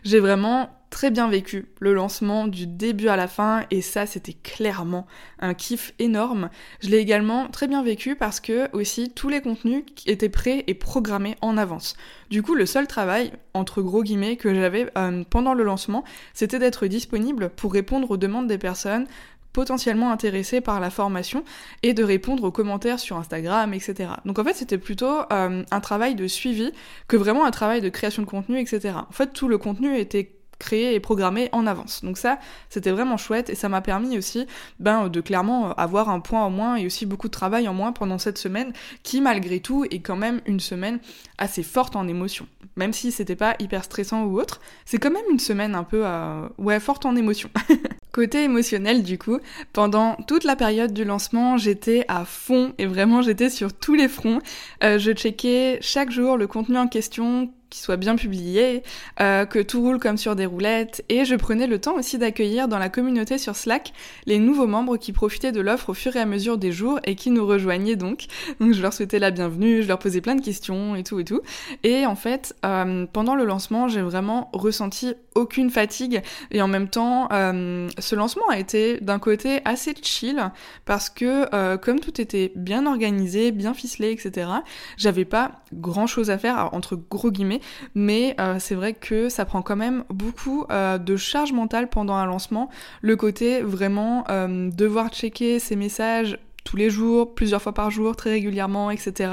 j'ai 0.03 0.19
vraiment 0.19 0.69
très 0.89 1.11
bien 1.11 1.27
vécu 1.27 1.67
le 1.79 1.93
lancement 1.93 2.47
du 2.47 2.67
début 2.67 3.07
à 3.07 3.15
la 3.15 3.27
fin 3.27 3.65
et 3.71 3.81
ça 3.81 4.05
c'était 4.05 4.33
clairement 4.33 5.07
un 5.39 5.53
kiff 5.53 5.93
énorme. 5.99 6.49
Je 6.81 6.89
l'ai 6.89 6.97
également 6.97 7.47
très 7.47 7.67
bien 7.67 7.83
vécu 7.83 8.15
parce 8.15 8.39
que 8.39 8.69
aussi 8.75 9.11
tous 9.11 9.29
les 9.29 9.41
contenus 9.41 9.83
étaient 10.05 10.29
prêts 10.29 10.63
et 10.67 10.73
programmés 10.73 11.35
en 11.41 11.57
avance. 11.57 11.95
Du 12.29 12.41
coup 12.41 12.55
le 12.55 12.65
seul 12.65 12.87
travail 12.87 13.31
entre 13.53 13.81
gros 13.81 14.03
guillemets 14.03 14.35
que 14.35 14.53
j'avais 14.53 14.89
euh, 14.97 15.23
pendant 15.29 15.53
le 15.53 15.63
lancement 15.63 16.03
c'était 16.33 16.59
d'être 16.59 16.87
disponible 16.87 17.49
pour 17.49 17.73
répondre 17.73 18.11
aux 18.11 18.17
demandes 18.17 18.47
des 18.47 18.57
personnes 18.57 19.07
potentiellement 19.53 20.11
intéressés 20.11 20.61
par 20.61 20.79
la 20.79 20.89
formation 20.89 21.43
et 21.83 21.93
de 21.93 22.03
répondre 22.03 22.43
aux 22.43 22.51
commentaires 22.51 22.99
sur 22.99 23.17
Instagram, 23.17 23.73
etc. 23.73 24.11
Donc 24.25 24.37
en 24.39 24.43
fait, 24.43 24.53
c'était 24.53 24.77
plutôt 24.77 25.21
euh, 25.33 25.63
un 25.69 25.79
travail 25.81 26.15
de 26.15 26.27
suivi 26.27 26.71
que 27.07 27.17
vraiment 27.17 27.45
un 27.45 27.51
travail 27.51 27.81
de 27.81 27.89
création 27.89 28.21
de 28.21 28.27
contenu, 28.27 28.59
etc. 28.59 28.93
En 29.09 29.11
fait, 29.11 29.33
tout 29.33 29.47
le 29.47 29.57
contenu 29.57 29.97
était 29.97 30.38
créé 30.59 30.93
et 30.93 30.99
programmé 30.99 31.49
en 31.51 31.65
avance. 31.65 32.03
Donc 32.03 32.17
ça, 32.17 32.37
c'était 32.69 32.91
vraiment 32.91 33.17
chouette 33.17 33.49
et 33.49 33.55
ça 33.55 33.69
m'a 33.69 33.81
permis 33.81 34.17
aussi 34.17 34.45
ben, 34.79 35.07
de 35.07 35.21
clairement 35.21 35.73
avoir 35.73 36.09
un 36.09 36.19
point 36.19 36.43
en 36.43 36.49
moins 36.49 36.75
et 36.75 36.85
aussi 36.85 37.05
beaucoup 37.05 37.27
de 37.27 37.33
travail 37.33 37.67
en 37.67 37.73
moins 37.73 37.91
pendant 37.91 38.17
cette 38.17 38.37
semaine 38.37 38.73
qui 39.03 39.21
malgré 39.21 39.59
tout 39.59 39.85
est 39.85 39.99
quand 39.99 40.15
même 40.15 40.41
une 40.45 40.59
semaine 40.59 40.99
assez 41.37 41.63
forte 41.63 41.95
en 41.95 42.07
émotion. 42.07 42.47
Même 42.75 42.93
si 42.93 43.11
c'était 43.11 43.35
pas 43.35 43.55
hyper 43.59 43.83
stressant 43.83 44.23
ou 44.25 44.39
autre, 44.39 44.61
c'est 44.85 44.97
quand 44.97 45.11
même 45.11 45.23
une 45.31 45.39
semaine 45.39 45.75
un 45.75 45.83
peu 45.83 46.01
euh, 46.05 46.47
ouais, 46.57 46.79
forte 46.79 47.05
en 47.05 47.15
émotion. 47.15 47.49
Côté 48.11 48.43
émotionnel, 48.43 49.03
du 49.03 49.17
coup, 49.17 49.39
pendant 49.71 50.15
toute 50.27 50.43
la 50.43 50.55
période 50.55 50.93
du 50.93 51.05
lancement, 51.05 51.57
j'étais 51.57 52.05
à 52.07 52.25
fond 52.25 52.73
et 52.77 52.85
vraiment 52.85 53.21
j'étais 53.21 53.49
sur 53.49 53.71
tous 53.71 53.93
les 53.93 54.07
fronts. 54.07 54.39
Euh, 54.83 54.97
je 54.97 55.11
checkais 55.11 55.77
chaque 55.81 56.09
jour 56.09 56.35
le 56.35 56.47
contenu 56.47 56.77
en 56.77 56.87
question, 56.87 57.51
qui 57.69 57.79
soit 57.79 57.97
bien 57.97 58.15
publié, 58.15 58.83
euh, 59.21 59.45
que 59.45 59.59
tout 59.59 59.81
roule 59.81 59.99
comme 59.99 60.17
sur 60.17 60.35
des 60.35 60.45
roulettes, 60.45 61.03
et 61.09 61.25
je 61.25 61.35
prenais 61.35 61.67
le 61.67 61.79
temps 61.79 61.95
aussi 61.95 62.17
d'accueillir 62.17 62.67
dans 62.67 62.79
la 62.79 62.89
communauté 62.89 63.37
sur 63.37 63.55
Slack 63.55 63.93
les 64.25 64.39
nouveaux 64.39 64.67
membres 64.67 64.97
qui 64.97 65.13
profitaient 65.13 65.51
de 65.51 65.61
l'offre 65.61 65.89
au 65.89 65.93
fur 65.93 66.15
et 66.15 66.19
à 66.19 66.25
mesure 66.25 66.57
des 66.57 66.71
jours 66.71 66.99
et 67.03 67.15
qui 67.15 67.29
nous 67.29 67.45
rejoignaient 67.45 67.95
donc. 67.95 68.25
Donc 68.59 68.73
je 68.73 68.81
leur 68.81 68.93
souhaitais 68.93 69.19
la 69.19 69.31
bienvenue, 69.31 69.83
je 69.83 69.87
leur 69.87 69.99
posais 69.99 70.21
plein 70.21 70.35
de 70.35 70.41
questions 70.41 70.95
et 70.95 71.03
tout 71.03 71.19
et 71.19 71.25
tout. 71.25 71.41
Et 71.83 72.05
en 72.05 72.15
fait, 72.15 72.55
euh, 72.65 73.05
pendant 73.11 73.35
le 73.35 73.45
lancement, 73.45 73.87
j'ai 73.87 74.01
vraiment 74.01 74.49
ressenti 74.53 75.13
aucune 75.35 75.69
fatigue 75.69 76.21
et 76.51 76.61
en 76.61 76.67
même 76.67 76.89
temps, 76.89 77.29
euh, 77.31 77.87
ce 77.99 78.15
lancement 78.15 78.49
a 78.49 78.57
été 78.57 78.99
d'un 78.99 79.19
côté 79.19 79.61
assez 79.65 79.93
chill 80.01 80.51
parce 80.85 81.09
que 81.09 81.75
comme 81.77 81.99
tout 81.99 82.19
était 82.19 82.51
bien 82.55 82.85
organisé, 82.85 83.51
bien 83.51 83.73
ficelé, 83.73 84.11
etc., 84.11 84.49
j'avais 84.97 85.25
pas 85.25 85.51
grand 85.73 86.07
chose 86.07 86.29
à 86.29 86.37
faire 86.37 86.69
entre 86.73 86.95
gros 86.95 87.31
guillemets 87.31 87.58
mais 87.95 88.35
euh, 88.39 88.57
c'est 88.59 88.75
vrai 88.75 88.93
que 88.93 89.29
ça 89.29 89.45
prend 89.45 89.61
quand 89.61 89.75
même 89.75 90.03
beaucoup 90.09 90.65
euh, 90.71 90.97
de 90.97 91.15
charge 91.15 91.53
mentale 91.53 91.89
pendant 91.89 92.15
un 92.15 92.25
lancement. 92.25 92.69
Le 93.01 93.15
côté 93.15 93.61
vraiment 93.61 94.23
euh, 94.29 94.69
devoir 94.71 95.09
checker 95.09 95.59
ses 95.59 95.75
messages 95.75 96.37
tous 96.65 96.75
les 96.75 96.89
jours, 96.89 97.33
plusieurs 97.33 97.61
fois 97.61 97.73
par 97.73 97.89
jour, 97.89 98.15
très 98.15 98.29
régulièrement, 98.31 98.91
etc. 98.91 99.31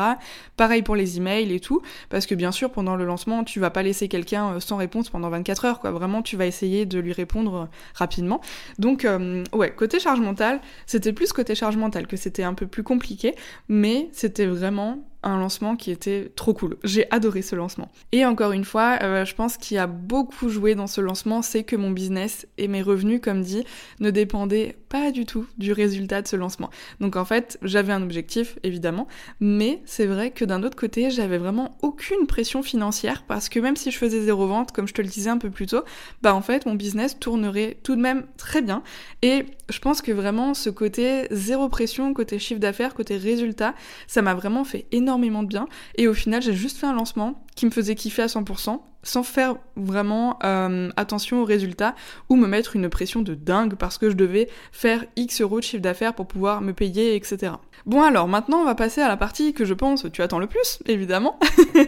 Pareil 0.56 0.82
pour 0.82 0.96
les 0.96 1.18
emails 1.18 1.52
et 1.52 1.60
tout, 1.60 1.82
parce 2.08 2.24
que 2.24 2.34
bien 2.34 2.50
sûr, 2.50 2.70
pendant 2.70 2.96
le 2.96 3.04
lancement, 3.04 3.44
tu 3.44 3.60
vas 3.60 3.68
pas 3.68 3.82
laisser 3.82 4.08
quelqu'un 4.08 4.58
sans 4.60 4.76
réponse 4.76 5.10
pendant 5.10 5.28
24 5.28 5.64
heures, 5.66 5.80
quoi. 5.80 5.90
Vraiment, 5.90 6.22
tu 6.22 6.36
vas 6.36 6.46
essayer 6.46 6.86
de 6.86 6.98
lui 6.98 7.12
répondre 7.12 7.68
rapidement. 7.94 8.40
Donc, 8.78 9.06
ouais, 9.52 9.70
côté 9.74 10.00
charge 10.00 10.20
mentale, 10.20 10.60
c'était 10.86 11.12
plus 11.12 11.32
côté 11.32 11.54
charge 11.54 11.76
mentale 11.76 12.06
que 12.06 12.16
c'était 12.16 12.44
un 12.44 12.54
peu 12.54 12.66
plus 12.66 12.84
compliqué, 12.84 13.34
mais 13.68 14.08
c'était 14.12 14.46
vraiment 14.46 15.04
un 15.26 15.38
lancement 15.38 15.76
qui 15.76 15.90
était 15.90 16.30
trop 16.36 16.54
cool. 16.54 16.76
J'ai 16.84 17.10
adoré 17.10 17.42
ce 17.42 17.56
lancement. 17.56 17.90
Et 18.12 18.24
encore 18.24 18.52
une 18.52 18.64
fois, 18.64 18.98
euh, 19.02 19.24
je 19.24 19.34
pense 19.34 19.56
qu'il 19.56 19.76
a 19.78 19.86
beaucoup 19.88 20.48
joué 20.48 20.74
dans 20.74 20.86
ce 20.86 21.00
lancement, 21.00 21.42
c'est 21.42 21.64
que 21.64 21.74
mon 21.74 21.90
business 21.90 22.46
et 22.58 22.68
mes 22.68 22.80
revenus, 22.80 23.20
comme 23.20 23.42
dit, 23.42 23.64
ne 23.98 24.10
dépendaient 24.10 24.76
pas 24.88 25.10
du 25.10 25.26
tout 25.26 25.46
du 25.58 25.72
résultat 25.72 26.22
de 26.22 26.28
ce 26.28 26.36
lancement. 26.36 26.70
Donc 27.00 27.16
en 27.16 27.24
fait, 27.24 27.58
j'avais 27.62 27.92
un 27.92 28.02
objectif, 28.02 28.56
évidemment, 28.62 29.08
mais 29.40 29.82
c'est 29.84 30.06
vrai 30.06 30.30
que 30.30 30.44
d'un 30.44 30.62
autre 30.62 30.76
côté, 30.76 31.10
j'avais 31.10 31.38
vraiment 31.38 31.76
aucune 31.82 32.26
pression 32.28 32.62
financière 32.62 33.24
parce 33.26 33.48
que 33.48 33.58
même 33.58 33.76
si 33.76 33.90
je 33.90 33.98
faisais 33.98 34.20
zéro 34.20 34.46
vente, 34.46 34.70
comme 34.70 34.86
je 34.86 34.94
te 34.94 35.02
le 35.02 35.08
disais 35.08 35.30
un 35.30 35.38
peu 35.38 35.50
plus 35.50 35.66
tôt, 35.66 35.82
bah 36.22 36.34
en 36.34 36.42
fait, 36.42 36.66
mon 36.66 36.74
business 36.74 37.18
tournerait 37.18 37.78
tout 37.82 37.96
de 37.96 38.00
même 38.00 38.26
très 38.36 38.62
bien. 38.62 38.84
Et 39.22 39.44
je 39.68 39.78
pense 39.80 40.02
que 40.02 40.12
vraiment 40.12 40.54
ce 40.54 40.70
côté 40.70 41.26
zéro 41.32 41.68
pression, 41.68 42.14
côté 42.14 42.38
chiffre 42.38 42.60
d'affaires, 42.60 42.94
côté 42.94 43.16
résultat, 43.16 43.74
ça 44.06 44.22
m'a 44.22 44.34
vraiment 44.34 44.62
fait 44.62 44.86
énormément 44.92 45.15
de 45.18 45.46
bien. 45.46 45.66
Et 45.96 46.08
au 46.08 46.14
final, 46.14 46.42
j'ai 46.42 46.54
juste 46.54 46.78
fait 46.78 46.86
un 46.86 46.94
lancement 46.94 47.42
qui 47.54 47.66
me 47.66 47.70
faisait 47.70 47.94
kiffer 47.94 48.22
à 48.22 48.26
100%, 48.26 48.80
sans 49.02 49.22
faire 49.22 49.56
vraiment 49.76 50.38
euh, 50.44 50.90
attention 50.96 51.42
aux 51.42 51.44
résultats 51.44 51.94
ou 52.28 52.36
me 52.36 52.46
mettre 52.46 52.76
une 52.76 52.88
pression 52.88 53.22
de 53.22 53.34
dingue 53.34 53.74
parce 53.74 53.98
que 53.98 54.10
je 54.10 54.16
devais 54.16 54.48
faire 54.72 55.04
X 55.16 55.40
euros 55.40 55.60
de 55.60 55.64
chiffre 55.64 55.82
d'affaires 55.82 56.14
pour 56.14 56.26
pouvoir 56.26 56.60
me 56.60 56.72
payer, 56.72 57.14
etc. 57.14 57.52
Bon 57.86 58.02
alors, 58.02 58.26
maintenant 58.26 58.58
on 58.58 58.64
va 58.64 58.74
passer 58.74 59.00
à 59.00 59.08
la 59.08 59.16
partie 59.16 59.52
que 59.52 59.64
je 59.64 59.74
pense 59.74 60.06
tu 60.12 60.22
attends 60.22 60.38
le 60.38 60.48
plus, 60.48 60.80
évidemment. 60.86 61.38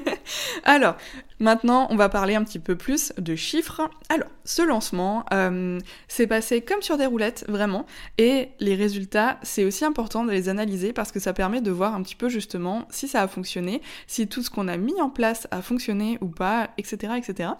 alors, 0.64 0.96
Maintenant, 1.40 1.86
on 1.90 1.96
va 1.96 2.08
parler 2.08 2.34
un 2.34 2.42
petit 2.42 2.58
peu 2.58 2.74
plus 2.74 3.12
de 3.16 3.36
chiffres. 3.36 3.88
Alors, 4.08 4.28
ce 4.44 4.62
lancement 4.62 5.24
euh, 5.32 5.78
s'est 6.08 6.26
passé 6.26 6.62
comme 6.62 6.82
sur 6.82 6.96
des 6.96 7.06
roulettes, 7.06 7.44
vraiment. 7.48 7.86
Et 8.16 8.48
les 8.58 8.74
résultats, 8.74 9.38
c'est 9.42 9.64
aussi 9.64 9.84
important 9.84 10.24
de 10.24 10.32
les 10.32 10.48
analyser 10.48 10.92
parce 10.92 11.12
que 11.12 11.20
ça 11.20 11.32
permet 11.32 11.60
de 11.60 11.70
voir 11.70 11.94
un 11.94 12.02
petit 12.02 12.16
peu 12.16 12.28
justement 12.28 12.86
si 12.90 13.06
ça 13.06 13.22
a 13.22 13.28
fonctionné, 13.28 13.82
si 14.08 14.26
tout 14.26 14.42
ce 14.42 14.50
qu'on 14.50 14.66
a 14.66 14.76
mis 14.76 15.00
en 15.00 15.10
place 15.10 15.46
a 15.52 15.62
fonctionné 15.62 16.18
ou 16.20 16.26
pas, 16.26 16.70
etc. 16.76 17.12
etc. 17.16 17.50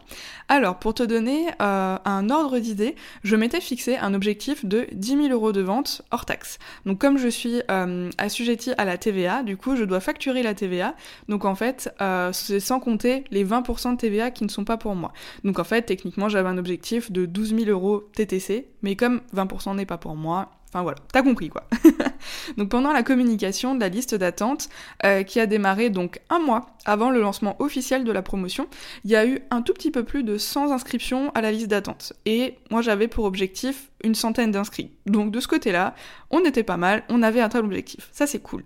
Alors, 0.48 0.80
pour 0.80 0.94
te 0.94 1.04
donner 1.04 1.46
euh, 1.62 1.98
un 2.04 2.30
ordre 2.30 2.58
d'idée, 2.58 2.96
je 3.22 3.36
m'étais 3.36 3.60
fixé 3.60 3.96
un 3.96 4.12
objectif 4.12 4.64
de 4.64 4.88
10 4.92 5.08
000 5.08 5.28
euros 5.28 5.52
de 5.52 5.60
vente 5.60 6.02
hors 6.10 6.24
taxe. 6.24 6.58
Donc, 6.84 6.98
comme 6.98 7.18
je 7.18 7.28
suis 7.28 7.62
euh, 7.70 8.10
assujetti 8.18 8.72
à 8.76 8.84
la 8.84 8.98
TVA, 8.98 9.44
du 9.44 9.56
coup, 9.56 9.76
je 9.76 9.84
dois 9.84 10.00
facturer 10.00 10.42
la 10.42 10.54
TVA. 10.54 10.94
Donc, 11.28 11.44
en 11.44 11.54
fait, 11.54 11.94
c'est 12.32 12.60
sans 12.60 12.80
compter 12.80 13.24
les 13.30 13.44
20% 13.44 13.67
de 13.74 13.96
TVA 13.96 14.30
qui 14.30 14.44
ne 14.44 14.48
sont 14.48 14.64
pas 14.64 14.76
pour 14.76 14.94
moi. 14.94 15.12
Donc 15.44 15.58
en 15.58 15.64
fait, 15.64 15.82
techniquement, 15.82 16.28
j'avais 16.28 16.48
un 16.48 16.58
objectif 16.58 17.12
de 17.12 17.26
12 17.26 17.54
000 17.54 17.70
euros 17.70 18.08
TTC, 18.14 18.68
mais 18.82 18.96
comme 18.96 19.20
20% 19.34 19.76
n'est 19.76 19.86
pas 19.86 19.98
pour 19.98 20.16
moi, 20.16 20.50
Enfin 20.70 20.82
voilà, 20.82 20.98
t'as 21.12 21.22
compris 21.22 21.48
quoi. 21.48 21.66
donc 22.58 22.68
pendant 22.68 22.92
la 22.92 23.02
communication 23.02 23.74
de 23.74 23.80
la 23.80 23.88
liste 23.88 24.14
d'attente 24.14 24.68
euh, 25.02 25.22
qui 25.22 25.40
a 25.40 25.46
démarré 25.46 25.88
donc 25.88 26.20
un 26.28 26.40
mois 26.40 26.66
avant 26.84 27.10
le 27.10 27.22
lancement 27.22 27.56
officiel 27.58 28.04
de 28.04 28.12
la 28.12 28.20
promotion, 28.20 28.68
il 29.04 29.10
y 29.10 29.16
a 29.16 29.26
eu 29.26 29.40
un 29.50 29.62
tout 29.62 29.72
petit 29.72 29.90
peu 29.90 30.04
plus 30.04 30.24
de 30.24 30.36
100 30.36 30.70
inscriptions 30.70 31.30
à 31.30 31.40
la 31.40 31.52
liste 31.52 31.68
d'attente. 31.68 32.12
Et 32.26 32.58
moi 32.70 32.82
j'avais 32.82 33.08
pour 33.08 33.24
objectif 33.24 33.90
une 34.04 34.14
centaine 34.14 34.50
d'inscrits. 34.50 34.90
Donc 35.06 35.30
de 35.32 35.40
ce 35.40 35.48
côté-là, 35.48 35.94
on 36.30 36.40
était 36.40 36.62
pas 36.62 36.76
mal, 36.76 37.02
on 37.08 37.22
avait 37.22 37.40
un 37.40 37.48
tel 37.48 37.64
objectif. 37.64 38.10
Ça 38.12 38.26
c'est 38.26 38.40
cool. 38.40 38.64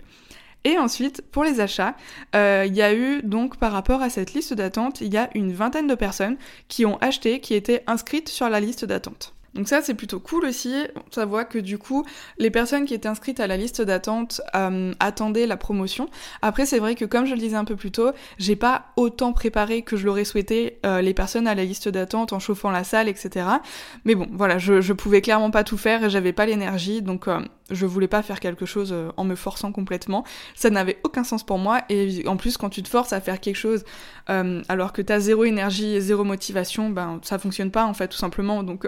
Et 0.65 0.79
ensuite, 0.79 1.23
pour 1.33 1.45
les 1.45 1.61
achats, 1.61 1.97
euh, 2.37 2.65
il 2.67 2.75
y 2.75 2.83
a 2.83 2.95
eu 2.95 3.23
donc 3.23 3.57
par 3.57 3.73
rapport 3.73 4.01
à 4.01 4.11
cette 4.11 4.33
liste 4.33 4.55
d'attente, 4.55 5.01
il 5.01 5.13
y 5.13 5.17
a 5.17 5.29
une 5.35 5.53
vingtaine 5.53 5.89
de 5.89 5.95
personnes 5.95 6.37
qui 6.69 6.87
ont 6.87 6.99
acheté, 6.99 7.41
qui 7.41 7.55
étaient 7.55 7.83
inscrites 7.87 8.29
sur 8.29 8.49
la 8.49 8.61
liste 8.61 8.85
d'attente. 8.85 9.35
Donc 9.55 9.69
ça 9.69 9.83
c'est 9.83 9.95
plutôt 9.95 10.19
cool 10.19 10.47
aussi, 10.47 10.75
ça 11.11 11.27
voit 11.27 11.45
que 11.45 11.59
du 11.59 11.77
coup 11.77 12.07
les 12.39 12.51
personnes 12.51 12.87
qui 12.87 12.95
étaient 12.95 13.09
inscrites 13.09 13.39
à 13.39 13.47
la 13.47 13.59
liste 13.59 13.83
d'attente 13.83 14.41
euh, 14.55 14.93
attendaient 14.99 15.47
la 15.47 15.59
promotion. 15.59 16.09
Après 16.41 16.65
c'est 16.65 16.79
vrai 16.79 16.95
que 16.95 17.05
comme 17.05 17.27
je 17.27 17.35
le 17.35 17.41
disais 17.41 17.57
un 17.57 17.67
peu 17.67 17.77
plus 17.77 17.91
tôt, 17.91 18.13
j'ai 18.39 18.57
pas 18.57 18.87
autant 18.97 19.35
préparé 19.35 19.83
que 19.83 19.97
je 19.97 20.07
l'aurais 20.07 20.25
souhaité 20.25 20.79
euh, 20.87 21.03
les 21.03 21.13
personnes 21.13 21.47
à 21.47 21.55
la 21.55 21.65
liste 21.65 21.89
d'attente 21.89 22.33
en 22.33 22.39
chauffant 22.39 22.71
la 22.71 22.83
salle, 22.83 23.09
etc. 23.09 23.47
Mais 24.07 24.15
bon 24.15 24.27
voilà, 24.33 24.57
je, 24.57 24.81
je 24.81 24.93
pouvais 24.95 25.21
clairement 25.21 25.51
pas 25.51 25.65
tout 25.65 25.77
faire 25.77 26.03
et 26.03 26.09
j'avais 26.09 26.33
pas 26.33 26.47
l'énergie, 26.47 27.03
donc 27.03 27.29
euh, 27.29 27.41
je 27.71 27.85
voulais 27.85 28.09
pas 28.09 28.23
faire 28.23 28.41
quelque 28.41 28.65
chose 28.65 28.95
en 29.17 29.25
me 29.25 29.35
forçant 29.35 29.71
complètement. 29.71 30.25
Ça 30.55 30.71
n'avait 30.71 30.99
aucun 31.05 31.25
sens 31.25 31.45
pour 31.45 31.59
moi 31.59 31.83
et 31.91 32.27
en 32.27 32.37
plus 32.37 32.57
quand 32.57 32.71
tu 32.71 32.83
te 32.83 32.89
forces 32.89 33.13
à 33.13 33.21
faire 33.21 33.41
quelque 33.41 33.57
chose 33.57 33.85
alors 34.27 34.93
que 34.93 35.03
t'as 35.03 35.19
zéro 35.19 35.45
énergie 35.45 35.95
et 35.95 36.01
zéro 36.01 36.25
motivation, 36.25 36.91
ben 36.91 37.19
ça 37.23 37.39
fonctionne 37.39 37.71
pas 37.71 37.85
en 37.85 37.95
fait 37.95 38.09
tout 38.09 38.17
simplement. 38.17 38.63
Donc 38.63 38.87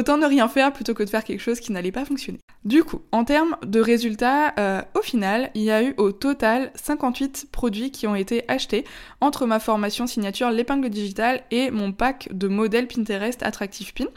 autant 0.00 0.16
ne 0.16 0.26
rien 0.26 0.48
faire 0.48 0.72
plutôt 0.72 0.94
que 0.94 1.02
de 1.02 1.10
faire 1.10 1.24
quelque 1.24 1.40
chose 1.40 1.60
qui 1.60 1.72
n'allait 1.72 1.92
pas 1.92 2.04
fonctionner. 2.04 2.40
Du 2.66 2.84
coup, 2.84 3.00
en 3.10 3.24
termes 3.24 3.56
de 3.64 3.80
résultats, 3.80 4.52
euh, 4.58 4.82
au 4.94 5.00
final, 5.00 5.50
il 5.54 5.62
y 5.62 5.70
a 5.70 5.82
eu 5.82 5.94
au 5.96 6.12
total 6.12 6.70
58 6.74 7.46
produits 7.50 7.90
qui 7.90 8.06
ont 8.06 8.14
été 8.14 8.44
achetés 8.48 8.84
entre 9.22 9.46
ma 9.46 9.58
formation 9.58 10.06
signature 10.06 10.50
l'épingle 10.50 10.90
digitale 10.90 11.40
et 11.50 11.70
mon 11.70 11.92
pack 11.92 12.28
de 12.32 12.48
modèles 12.48 12.86
Pinterest 12.86 13.42
Attractive 13.42 13.94
Pin, 13.94 14.08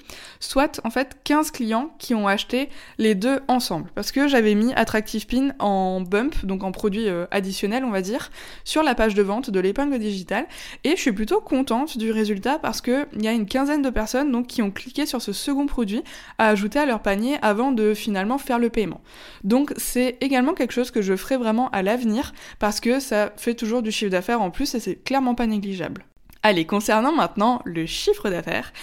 soit 0.42 0.82
en 0.84 0.90
fait 0.90 1.20
15 1.24 1.52
clients 1.52 1.96
qui 2.00 2.16
ont 2.16 2.28
acheté 2.28 2.68
les 2.98 3.16
deux 3.16 3.40
ensemble. 3.48 3.90
Parce 3.96 4.12
que 4.12 4.28
j'avais 4.28 4.56
mis 4.56 4.74
Attractive 4.74 5.26
Pin 5.26 5.54
en 5.60 6.02
bump, 6.02 6.46
donc 6.46 6.64
en 6.64 6.74
produit 6.74 7.08
euh, 7.08 7.26
additionnel 7.32 7.86
on 7.86 7.92
va 7.92 8.02
dire, 8.02 8.30
sur 8.66 8.84
la 8.84 8.94
page 8.94 9.16
de 9.16 9.22
vente 9.22 9.52
de 9.52 9.60
l'épingle 9.62 10.00
digitale 10.00 10.48
et 10.84 10.98
je 10.98 11.02
suis 11.02 11.14
plutôt 11.14 11.40
contente 11.40 11.98
du 11.98 12.12
résultat 12.12 12.60
parce 12.60 12.82
qu'il 12.82 13.08
y 13.22 13.28
a 13.30 13.32
une 13.32 13.46
quinzaine 13.46 13.82
de 13.82 13.90
personnes 13.90 14.34
donc 14.34 14.48
qui 14.48 14.62
ont 14.62 14.72
cliqué 14.72 15.06
sur 15.06 15.22
ce 15.22 15.32
second 15.32 15.66
produits 15.66 16.04
à 16.38 16.50
ajouter 16.50 16.80
à 16.80 16.86
leur 16.86 17.02
panier 17.02 17.38
avant 17.42 17.72
de 17.72 17.94
finalement 17.94 18.33
faire 18.38 18.60
le 18.60 18.70
paiement. 18.70 19.02
Donc 19.44 19.74
c'est 19.78 20.18
également 20.22 20.54
quelque 20.54 20.74
chose 20.74 20.92
que 20.92 21.02
je 21.02 21.16
ferai 21.16 21.38
vraiment 21.38 21.70
à 21.70 21.82
l'avenir 21.82 22.34
parce 22.60 22.80
que 22.80 23.00
ça 23.00 23.32
fait 23.38 23.56
toujours 23.56 23.82
du 23.82 23.92
chiffre 23.92 24.12
d'affaires 24.12 24.42
en 24.42 24.52
plus 24.52 24.76
et 24.76 24.80
c'est 24.80 24.96
clairement 24.96 25.36
pas 25.36 25.48
négligeable. 25.48 26.06
Allez, 26.46 26.66
concernant 26.66 27.14
maintenant 27.14 27.62
le 27.64 27.86
chiffre 27.86 28.30
d'affaires, 28.30 28.74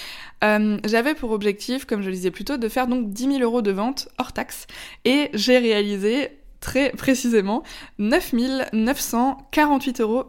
euh, 0.42 0.78
j'avais 0.84 1.14
pour 1.14 1.32
objectif, 1.32 1.84
comme 1.84 2.00
je 2.00 2.06
le 2.06 2.14
disais 2.14 2.30
plus 2.30 2.44
tôt, 2.44 2.56
de 2.56 2.68
faire 2.68 2.86
donc 2.86 3.10
10 3.10 3.34
000 3.34 3.38
euros 3.40 3.60
de 3.60 3.70
vente 3.70 4.08
hors 4.16 4.32
taxe 4.32 4.66
et 5.04 5.28
j'ai 5.34 5.58
réalisé 5.58 6.39
très 6.60 6.90
précisément 6.90 7.62
9948,76 7.98 10.00
euros 10.00 10.26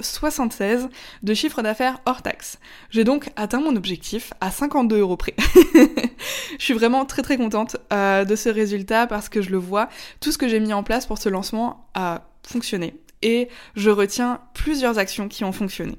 de 1.24 1.34
chiffre 1.34 1.62
d'affaires 1.62 2.00
hors 2.06 2.22
taxe. 2.22 2.60
J'ai 2.90 3.04
donc 3.04 3.30
atteint 3.36 3.60
mon 3.60 3.76
objectif 3.76 4.34
à 4.42 4.52
52 4.52 5.00
euros 5.00 5.18
près. 5.18 5.36
je 6.58 6.64
suis 6.64 6.74
vraiment 6.74 7.06
très 7.06 7.22
très 7.22 7.38
contente 7.38 7.78
euh, 7.94 8.26
de 8.26 8.36
ce 8.36 8.50
résultat 8.50 9.08
parce 9.08 9.30
que 9.30 9.42
je 9.42 9.50
le 9.50 9.58
vois, 9.58 9.90
tout 10.20 10.32
ce 10.32 10.38
que 10.38 10.48
j'ai 10.48 10.60
mis 10.60 10.74
en 10.74 10.84
place 10.84 11.06
pour 11.06 11.18
ce 11.18 11.30
lancement 11.30 11.88
a 11.94 12.24
fonctionné 12.44 12.96
et 13.22 13.50
je 13.76 13.90
retiens 13.90 14.42
plusieurs 14.54 14.98
actions 14.98 15.28
qui 15.28 15.44
ont 15.44 15.52
fonctionné. 15.52 15.98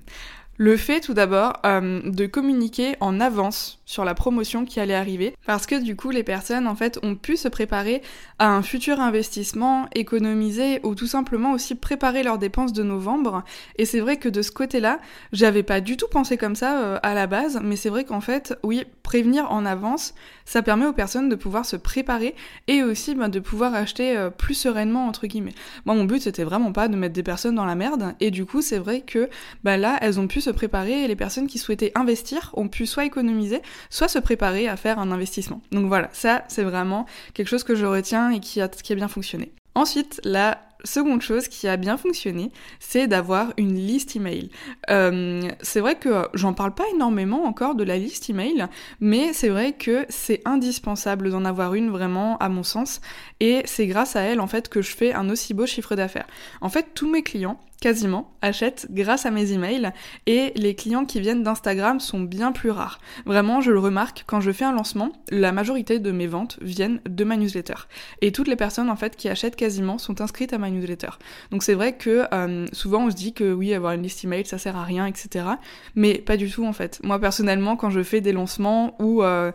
Le 0.58 0.76
fait 0.76 1.00
tout 1.00 1.14
d'abord 1.14 1.54
euh, 1.64 2.02
de 2.04 2.26
communiquer 2.26 2.94
en 3.00 3.20
avance 3.20 3.80
sur 3.86 4.04
la 4.04 4.14
promotion 4.14 4.66
qui 4.66 4.80
allait 4.80 4.94
arriver. 4.94 5.34
Parce 5.46 5.66
que 5.66 5.80
du 5.80 5.96
coup 5.96 6.10
les 6.10 6.22
personnes 6.22 6.66
en 6.66 6.74
fait 6.74 6.98
ont 7.02 7.14
pu 7.14 7.36
se 7.38 7.48
préparer 7.48 8.02
à 8.38 8.48
un 8.48 8.62
futur 8.62 9.00
investissement, 9.00 9.86
économiser 9.94 10.80
ou 10.82 10.94
tout 10.94 11.06
simplement 11.06 11.52
aussi 11.52 11.74
préparer 11.74 12.22
leurs 12.22 12.38
dépenses 12.38 12.74
de 12.74 12.82
novembre. 12.82 13.44
Et 13.76 13.86
c'est 13.86 14.00
vrai 14.00 14.18
que 14.18 14.28
de 14.28 14.42
ce 14.42 14.50
côté-là, 14.50 14.98
j'avais 15.32 15.62
pas 15.62 15.80
du 15.80 15.96
tout 15.96 16.06
pensé 16.06 16.36
comme 16.36 16.54
ça 16.54 16.82
euh, 16.82 16.98
à 17.02 17.14
la 17.14 17.26
base. 17.26 17.60
Mais 17.62 17.76
c'est 17.76 17.90
vrai 17.90 18.04
qu'en 18.04 18.20
fait 18.20 18.54
oui, 18.62 18.84
prévenir 19.02 19.50
en 19.50 19.64
avance, 19.64 20.14
ça 20.44 20.60
permet 20.60 20.86
aux 20.86 20.92
personnes 20.92 21.30
de 21.30 21.34
pouvoir 21.34 21.64
se 21.64 21.76
préparer 21.76 22.34
et 22.68 22.82
aussi 22.82 23.14
ben, 23.14 23.30
de 23.30 23.40
pouvoir 23.40 23.74
acheter 23.74 24.18
euh, 24.18 24.28
plus 24.28 24.54
sereinement 24.54 25.06
entre 25.06 25.26
guillemets. 25.26 25.54
Moi 25.86 25.94
mon 25.94 26.04
but 26.04 26.20
c'était 26.20 26.44
vraiment 26.44 26.72
pas 26.72 26.88
de 26.88 26.96
mettre 26.96 27.14
des 27.14 27.22
personnes 27.22 27.54
dans 27.54 27.64
la 27.64 27.74
merde. 27.74 28.14
Et 28.20 28.30
du 28.30 28.44
coup 28.44 28.60
c'est 28.60 28.78
vrai 28.78 29.00
que 29.00 29.30
bah, 29.64 29.78
là 29.78 29.96
elles 30.02 30.20
ont 30.20 30.28
pu 30.28 30.41
se 30.42 30.50
préparer 30.50 31.04
et 31.04 31.08
les 31.08 31.16
personnes 31.16 31.46
qui 31.46 31.58
souhaitaient 31.58 31.92
investir 31.94 32.50
ont 32.54 32.68
pu 32.68 32.86
soit 32.86 33.04
économiser, 33.04 33.62
soit 33.90 34.08
se 34.08 34.18
préparer 34.18 34.68
à 34.68 34.76
faire 34.76 34.98
un 34.98 35.10
investissement. 35.10 35.62
Donc 35.70 35.86
voilà, 35.86 36.10
ça 36.12 36.44
c'est 36.48 36.64
vraiment 36.64 37.06
quelque 37.34 37.48
chose 37.48 37.64
que 37.64 37.74
je 37.74 37.86
retiens 37.86 38.30
et 38.30 38.40
qui 38.40 38.60
a, 38.60 38.68
bien 38.94 39.08
fonctionné. 39.08 39.52
Ensuite, 39.74 40.20
la 40.24 40.58
seconde 40.84 41.22
chose 41.22 41.48
qui 41.48 41.68
a 41.68 41.76
bien 41.76 41.96
fonctionné, 41.96 42.50
c'est 42.80 43.06
d'avoir 43.06 43.52
une 43.56 43.74
liste 43.74 44.16
email. 44.16 44.50
Euh, 44.90 45.48
c'est 45.62 45.80
vrai 45.80 45.94
que 45.94 46.28
j'en 46.34 46.52
parle 46.52 46.74
pas 46.74 46.84
énormément 46.92 47.44
encore 47.44 47.74
de 47.74 47.84
la 47.84 47.96
liste 47.96 48.28
email, 48.28 48.66
mais 49.00 49.32
c'est 49.32 49.48
vrai 49.48 49.72
que 49.72 50.04
c'est 50.08 50.42
indispensable 50.44 51.30
d'en 51.30 51.44
avoir 51.44 51.74
une 51.74 51.90
vraiment 51.90 52.36
à 52.38 52.48
mon 52.48 52.64
sens, 52.64 53.00
et 53.40 53.62
c'est 53.64 53.86
grâce 53.86 54.16
à 54.16 54.22
elle 54.22 54.40
en 54.40 54.48
fait 54.48 54.68
que 54.68 54.82
je 54.82 54.94
fais 54.94 55.14
un 55.14 55.30
aussi 55.30 55.54
beau 55.54 55.66
chiffre 55.66 55.94
d'affaires. 55.94 56.26
En 56.60 56.68
fait, 56.68 56.88
tous 56.94 57.10
mes 57.10 57.22
clients 57.22 57.58
quasiment, 57.82 58.30
achètent 58.42 58.86
grâce 58.90 59.26
à 59.26 59.32
mes 59.32 59.52
emails 59.52 59.90
et 60.26 60.52
les 60.54 60.76
clients 60.76 61.04
qui 61.04 61.20
viennent 61.20 61.42
d'Instagram 61.42 61.98
sont 61.98 62.20
bien 62.20 62.52
plus 62.52 62.70
rares. 62.70 63.00
Vraiment, 63.26 63.60
je 63.60 63.72
le 63.72 63.80
remarque, 63.80 64.22
quand 64.28 64.40
je 64.40 64.52
fais 64.52 64.64
un 64.64 64.72
lancement, 64.72 65.10
la 65.30 65.50
majorité 65.50 65.98
de 65.98 66.12
mes 66.12 66.28
ventes 66.28 66.58
viennent 66.62 67.00
de 67.08 67.24
ma 67.24 67.36
newsletter. 67.36 67.74
Et 68.20 68.30
toutes 68.30 68.46
les 68.46 68.54
personnes 68.54 68.88
en 68.88 68.94
fait 68.94 69.16
qui 69.16 69.28
achètent 69.28 69.56
quasiment 69.56 69.98
sont 69.98 70.20
inscrites 70.20 70.52
à 70.52 70.58
ma 70.58 70.70
newsletter. 70.70 71.10
Donc 71.50 71.64
c'est 71.64 71.74
vrai 71.74 71.96
que 71.96 72.24
euh, 72.32 72.66
souvent 72.72 73.06
on 73.06 73.10
se 73.10 73.16
dit 73.16 73.34
que 73.34 73.52
oui, 73.52 73.74
avoir 73.74 73.94
une 73.94 74.02
liste 74.04 74.24
email 74.24 74.46
ça 74.46 74.58
sert 74.58 74.76
à 74.76 74.84
rien, 74.84 75.04
etc. 75.06 75.44
Mais 75.96 76.14
pas 76.18 76.36
du 76.36 76.48
tout 76.48 76.64
en 76.64 76.72
fait. 76.72 77.00
Moi 77.02 77.18
personnellement, 77.18 77.76
quand 77.76 77.90
je 77.90 78.04
fais 78.04 78.20
des 78.20 78.32
lancements 78.32 78.94
ou 79.02 79.24
euh, 79.24 79.50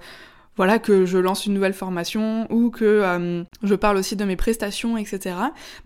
voilà 0.57 0.79
que 0.79 1.05
je 1.05 1.17
lance 1.17 1.45
une 1.45 1.53
nouvelle 1.53 1.73
formation 1.73 2.45
ou 2.51 2.71
que 2.71 2.83
euh, 2.83 3.43
je 3.63 3.75
parle 3.75 3.95
aussi 3.95 4.17
de 4.17 4.25
mes 4.25 4.35
prestations, 4.35 4.97
etc. 4.97 5.35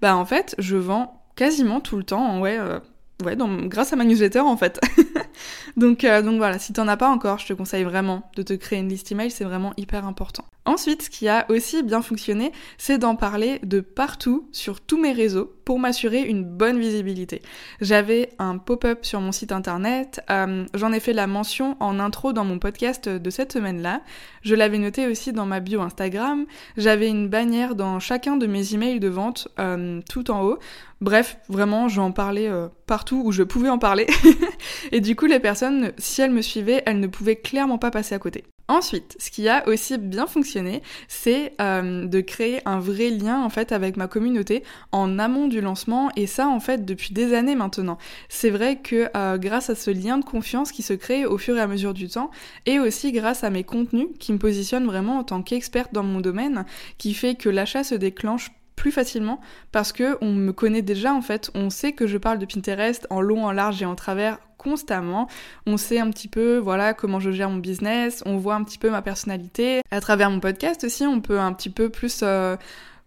Bah 0.02 0.16
en 0.16 0.26
fait, 0.26 0.56
je 0.58 0.78
vends 0.78 1.21
quasiment 1.42 1.82
tout 1.82 1.98
le 1.98 2.04
temps, 2.04 2.40
ouais, 2.40 2.60
euh, 2.60 2.78
ouais 3.26 3.36
grâce 3.66 3.94
à 3.94 3.96
ma 3.96 4.04
newsletter 4.04 4.42
en 4.42 4.58
fait. 4.58 4.80
donc, 5.76 6.04
euh, 6.04 6.22
donc 6.22 6.38
voilà, 6.38 6.60
si 6.60 6.72
t'en 6.72 6.88
as 6.88 6.98
pas 6.98 7.10
encore, 7.10 7.40
je 7.40 7.48
te 7.48 7.54
conseille 7.54 7.84
vraiment 7.84 8.30
de 8.36 8.44
te 8.44 8.54
créer 8.54 8.78
une 8.78 8.90
liste 8.90 9.12
email, 9.12 9.32
c'est 9.32 9.44
vraiment 9.44 9.74
hyper 9.76 10.06
important. 10.06 10.46
Ensuite, 10.64 11.02
ce 11.02 11.10
qui 11.10 11.28
a 11.28 11.48
aussi 11.50 11.82
bien 11.82 12.04
fonctionné, 12.04 12.52
c'est 12.78 13.00
d'en 13.00 13.16
parler 13.16 13.60
de 13.64 13.80
partout 13.80 14.48
sur 14.52 14.80
tous 14.80 15.02
mes 15.02 15.12
réseaux 15.12 15.52
pour 15.66 15.80
m'assurer 15.80 16.22
une 16.22 16.44
bonne 16.44 16.80
visibilité. 16.80 17.42
J'avais 17.80 18.30
un 18.38 18.60
pop-up 18.60 19.04
sur 19.04 19.22
mon 19.22 19.32
site 19.32 19.52
internet, 19.52 20.22
euh, 20.30 20.66
j'en 20.76 20.92
ai 20.92 21.00
fait 21.00 21.14
la 21.14 21.26
mention 21.26 21.78
en 21.80 22.00
intro 22.00 22.32
dans 22.32 22.46
mon 22.46 22.60
podcast 22.60 23.10
de 23.10 23.30
cette 23.32 23.54
semaine-là, 23.54 24.02
je 24.44 24.54
l'avais 24.54 24.78
noté 24.78 25.08
aussi 25.08 25.34
dans 25.34 25.48
ma 25.48 25.62
bio 25.62 25.82
Instagram, 25.82 26.46
j'avais 26.78 27.08
une 27.08 27.28
bannière 27.28 27.74
dans 27.74 28.00
chacun 28.00 28.38
de 28.38 28.46
mes 28.46 28.76
emails 28.76 29.00
de 29.00 29.08
vente 29.08 29.48
euh, 29.60 30.00
tout 30.12 30.30
en 30.30 30.44
haut. 30.44 30.60
Bref, 31.00 31.38
vraiment, 31.50 31.88
j'en 31.88 32.12
parlais 32.12 32.48
euh, 32.48 32.68
partout 32.86 33.24
où 33.26 33.32
je 33.32 33.42
pouvais 33.42 33.70
en 33.70 33.80
parler. 33.80 34.06
et 34.92 35.02
du 35.02 35.16
coup, 35.16 35.26
les 35.26 35.40
personnes, 35.40 35.92
si 35.98 36.22
elles 36.22 36.30
me 36.30 36.44
suivaient, 36.44 36.84
elles 36.86 37.00
ne 37.00 37.08
pouvaient 37.08 37.38
clairement 37.38 37.80
pas 37.80 37.90
passer 37.90 38.14
à 38.14 38.20
côté. 38.20 38.44
Ensuite, 38.72 39.18
ce 39.20 39.30
qui 39.32 39.50
a 39.50 39.68
aussi 39.68 39.98
bien 39.98 40.28
fonctionné, 40.28 40.82
c'est 41.10 41.52
euh, 41.60 42.06
de 42.06 42.22
créer 42.22 42.62
un 42.66 42.80
vrai 42.80 43.10
lien 43.10 43.44
en 43.44 43.50
fait 43.50 43.74
avec 43.74 43.98
ma 43.98 44.08
communauté 44.08 44.64
en 44.94 45.20
amont 45.20 45.50
du 45.50 45.60
lancement 45.60 46.10
et 46.16 46.26
ça 46.26 46.48
en 46.48 46.62
fait 46.62 46.86
depuis 46.86 47.14
des 47.14 47.34
années 47.34 47.56
maintenant. 47.56 47.98
C'est 48.30 48.50
vrai 48.50 48.78
que 48.78 49.10
euh, 49.18 49.38
grâce 49.38 49.70
à 49.70 49.76
ce 49.76 49.92
lien 49.92 50.20
de 50.20 50.24
confiance 50.24 50.72
qui 50.72 50.84
se 50.84 50.94
crée 50.94 51.26
au 51.26 51.38
fur 51.38 51.58
et 51.58 51.60
à 51.60 51.68
mesure 51.68 51.94
du 51.94 52.08
temps 52.08 52.32
et 52.66 52.80
aussi 52.80 53.12
grâce 53.12 53.44
à 53.44 53.50
mes 53.50 53.66
contenus 53.66 54.08
qui 54.20 54.32
me 54.32 54.38
positionnent 54.38 54.86
vraiment 54.86 55.18
en 55.18 55.26
tant 55.26 55.42
qu'experte 55.42 55.94
dans 55.94 56.04
mon 56.04 56.22
domaine, 56.22 56.64
qui 56.98 57.14
fait 57.14 57.36
que 57.36 57.50
l'achat 57.50 57.84
se 57.84 57.96
déclenche 57.96 58.52
plus 58.82 58.92
facilement 58.92 59.40
parce 59.72 59.92
que 59.92 60.18
on 60.22 60.32
me 60.32 60.52
connaît 60.52 60.82
déjà 60.82 61.14
en 61.14 61.22
fait, 61.22 61.52
on 61.54 61.70
sait 61.70 61.92
que 61.92 62.08
je 62.08 62.18
parle 62.18 62.40
de 62.40 62.48
Pinterest 62.48 63.06
en 63.12 63.22
long, 63.22 63.46
en 63.46 63.52
large 63.52 63.80
et 63.84 63.86
en 63.86 63.94
travers 63.94 64.40
constamment. 64.58 65.28
On 65.68 65.78
sait 65.78 66.00
un 66.00 66.10
petit 66.10 66.28
peu, 66.28 66.58
voilà, 66.58 66.96
comment 66.96 67.20
je 67.20 67.30
gère 67.30 67.52
mon 67.52 67.58
business, 67.58 68.24
on 68.26 68.38
voit 68.38 68.56
un 68.56 68.64
petit 68.64 68.80
peu 68.80 68.90
ma 68.90 69.04
personnalité. 69.04 69.82
À 69.92 70.02
travers 70.02 70.32
mon 70.32 70.40
podcast 70.40 70.84
aussi, 70.84 71.06
on 71.06 71.22
peut 71.22 71.40
un 71.40 71.54
petit 71.54 71.70
peu 71.70 71.90
plus 71.90 72.22
euh, 72.24 72.58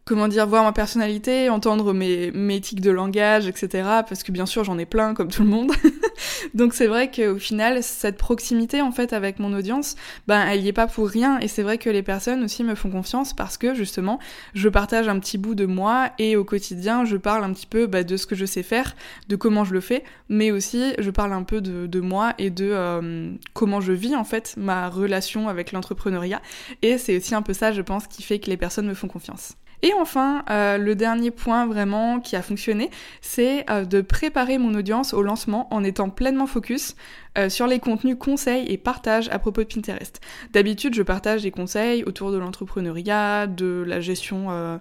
comment 0.05 0.29
dire, 0.29 0.47
voir 0.47 0.64
ma 0.64 0.73
personnalité, 0.73 1.49
entendre 1.49 1.95
mes, 1.95 2.31
mes 2.33 2.61
tics 2.61 2.81
de 2.81 2.90
langage, 2.90 3.47
etc. 3.47 3.69
Parce 4.07 4.23
que 4.23 4.33
bien 4.33 4.47
sûr, 4.47 4.62
j'en 4.64 4.79
ai 4.79 4.85
plein, 4.85 5.14
comme 5.14 5.29
tout 5.29 5.43
le 5.43 5.49
monde. 5.49 5.73
Donc 6.55 6.75
c'est 6.75 6.87
vrai 6.87 7.11
qu'au 7.11 7.38
final, 7.38 7.83
cette 7.83 8.19
proximité, 8.19 8.83
en 8.83 8.93
fait, 8.93 9.12
avec 9.12 9.38
mon 9.38 9.55
audience, 9.55 9.97
ben, 10.27 10.47
elle 10.47 10.62
y 10.62 10.69
est 10.69 10.73
pas 10.73 10.87
pour 10.87 11.09
rien. 11.09 11.38
Et 11.40 11.49
c'est 11.49 11.62
vrai 11.62 11.79
que 11.79 11.88
les 11.88 12.03
personnes 12.03 12.45
aussi 12.45 12.64
me 12.64 12.75
font 12.75 12.90
confiance 12.90 13.33
parce 13.33 13.57
que, 13.57 13.75
justement, 13.75 14.19
je 14.55 14.69
partage 14.69 15.09
un 15.09 15.19
petit 15.19 15.38
bout 15.38 15.55
de 15.55 15.64
moi 15.64 16.11
et 16.19 16.37
au 16.37 16.45
quotidien, 16.45 17.05
je 17.05 17.17
parle 17.17 17.43
un 17.45 17.53
petit 17.53 17.67
peu 17.67 17.87
bah, 17.87 18.05
de 18.05 18.17
ce 18.17 18.27
que 18.27 18.35
je 18.35 18.45
sais 18.45 18.62
faire, 18.62 18.95
de 19.29 19.37
comment 19.37 19.64
je 19.64 19.73
le 19.73 19.81
fais, 19.81 20.05
mais 20.29 20.51
aussi, 20.51 20.93
je 20.99 21.11
parle 21.11 21.33
un 21.33 21.45
peu 21.45 21.62
de, 21.62 21.87
de 21.87 22.01
moi 22.01 22.35
et 22.38 22.51
de 22.51 22.69
euh, 22.71 23.33
comment 23.55 23.81
je 23.81 23.93
vis, 23.93 24.14
en 24.14 24.25
fait, 24.25 24.55
ma 24.59 24.90
relation 24.90 25.49
avec 25.49 25.73
l'entrepreneuriat. 25.73 26.43
Et 26.83 26.99
c'est 26.99 27.17
aussi 27.17 27.35
un 27.35 27.43
peu 27.43 27.55
ça, 27.55 27.73
je 27.73 27.81
pense, 27.81 28.07
qui 28.07 28.23
fait 28.23 28.38
que 28.38 28.51
les 28.51 28.59
personnes 28.59 28.87
me 28.87 28.95
font 28.95 29.09
confiance. 29.09 29.55
Et 29.85 29.92
enfin, 30.01 30.47
euh, 30.49 30.79
le 30.79 30.94
dernier 30.94 31.31
point 31.31 31.66
vraiment 31.66 32.18
qui 32.18 32.37
a 32.37 32.42
fonctionné, 32.42 32.90
c'est 33.20 33.68
euh, 33.70 33.85
de 33.85 34.01
préparer 34.01 34.57
mon 34.57 34.73
audience 34.75 35.12
au 35.12 35.20
lancement 35.20 35.68
en 35.70 35.85
étant 35.85 36.09
pleinement 36.09 36.47
focus 36.47 36.97
euh, 37.37 37.51
sur 37.51 37.66
les 37.66 37.81
contenus 37.81 38.16
conseils 38.18 38.64
et 38.73 38.79
partage 38.79 39.29
à 39.29 39.38
propos 39.38 39.62
de 39.62 39.68
Pinterest. 39.68 40.23
D'habitude, 40.55 40.94
je 40.94 41.03
partage 41.03 41.42
des 41.42 41.51
conseils 41.51 42.03
autour 42.05 42.33
de 42.33 42.38
l'entrepreneuriat, 42.38 43.47
de 43.47 43.85
la 43.87 44.01
gestion 44.01 44.81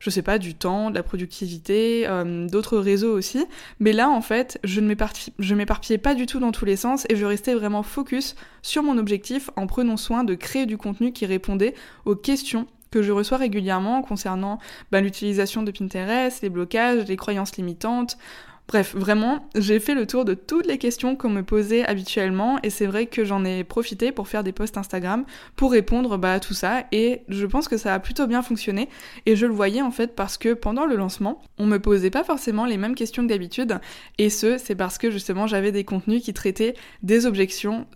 je 0.00 0.08
sais 0.08 0.22
pas, 0.22 0.38
du 0.38 0.54
temps, 0.54 0.90
de 0.90 0.94
la 0.94 1.02
productivité, 1.02 2.08
d'autres 2.50 2.78
réseaux 2.78 3.12
aussi. 3.12 3.44
Mais 3.80 3.92
là, 3.92 4.08
en 4.08 4.22
fait, 4.22 4.58
je 4.64 4.80
ne 4.80 5.54
m'éparpillais 5.54 5.98
pas 5.98 6.14
du 6.14 6.24
tout 6.24 6.40
dans 6.40 6.52
tous 6.52 6.64
les 6.64 6.76
sens 6.76 7.06
et 7.10 7.16
je 7.16 7.26
restais 7.26 7.54
vraiment 7.54 7.82
focus 7.82 8.34
sur 8.62 8.82
mon 8.82 8.96
objectif 8.96 9.50
en 9.56 9.66
prenant 9.66 9.98
soin 9.98 10.24
de 10.24 10.34
créer 10.34 10.64
du 10.64 10.78
contenu 10.78 11.12
qui 11.12 11.26
répondait 11.26 11.74
aux 12.06 12.16
questions 12.16 12.66
que 12.90 13.02
je 13.02 13.12
reçois 13.12 13.38
régulièrement 13.38 14.02
concernant 14.02 14.58
bah, 14.90 15.00
l'utilisation 15.00 15.62
de 15.62 15.70
Pinterest, 15.70 16.42
les 16.42 16.50
blocages, 16.50 17.06
les 17.06 17.16
croyances 17.16 17.56
limitantes, 17.56 18.16
Bref, 18.70 18.94
vraiment, 18.94 19.48
j'ai 19.56 19.80
fait 19.80 19.96
le 19.96 20.06
tour 20.06 20.24
de 20.24 20.32
toutes 20.32 20.64
les 20.64 20.78
questions 20.78 21.16
qu'on 21.16 21.28
me 21.28 21.42
posait 21.42 21.84
habituellement 21.86 22.60
et 22.62 22.70
c'est 22.70 22.86
vrai 22.86 23.06
que 23.06 23.24
j'en 23.24 23.44
ai 23.44 23.64
profité 23.64 24.12
pour 24.12 24.28
faire 24.28 24.44
des 24.44 24.52
posts 24.52 24.78
Instagram 24.78 25.24
pour 25.56 25.72
répondre 25.72 26.16
bah, 26.18 26.34
à 26.34 26.38
tout 26.38 26.54
ça 26.54 26.84
et 26.92 27.22
je 27.26 27.46
pense 27.46 27.66
que 27.66 27.76
ça 27.76 27.92
a 27.92 27.98
plutôt 27.98 28.28
bien 28.28 28.42
fonctionné 28.42 28.88
et 29.26 29.34
je 29.34 29.46
le 29.46 29.52
voyais 29.52 29.82
en 29.82 29.90
fait 29.90 30.14
parce 30.14 30.38
que 30.38 30.54
pendant 30.54 30.86
le 30.86 30.94
lancement, 30.94 31.42
on 31.58 31.66
me 31.66 31.78
posait 31.78 32.10
pas 32.10 32.22
forcément 32.22 32.64
les 32.64 32.76
mêmes 32.76 32.94
questions 32.94 33.24
que 33.24 33.28
d'habitude 33.28 33.80
et 34.18 34.30
ce, 34.30 34.56
c'est 34.56 34.76
parce 34.76 34.98
que 34.98 35.10
justement 35.10 35.48
j'avais 35.48 35.72
des 35.72 35.82
contenus 35.82 36.22
qui 36.22 36.32
traitaient 36.32 36.74
des 37.02 37.26
objections 37.26 37.88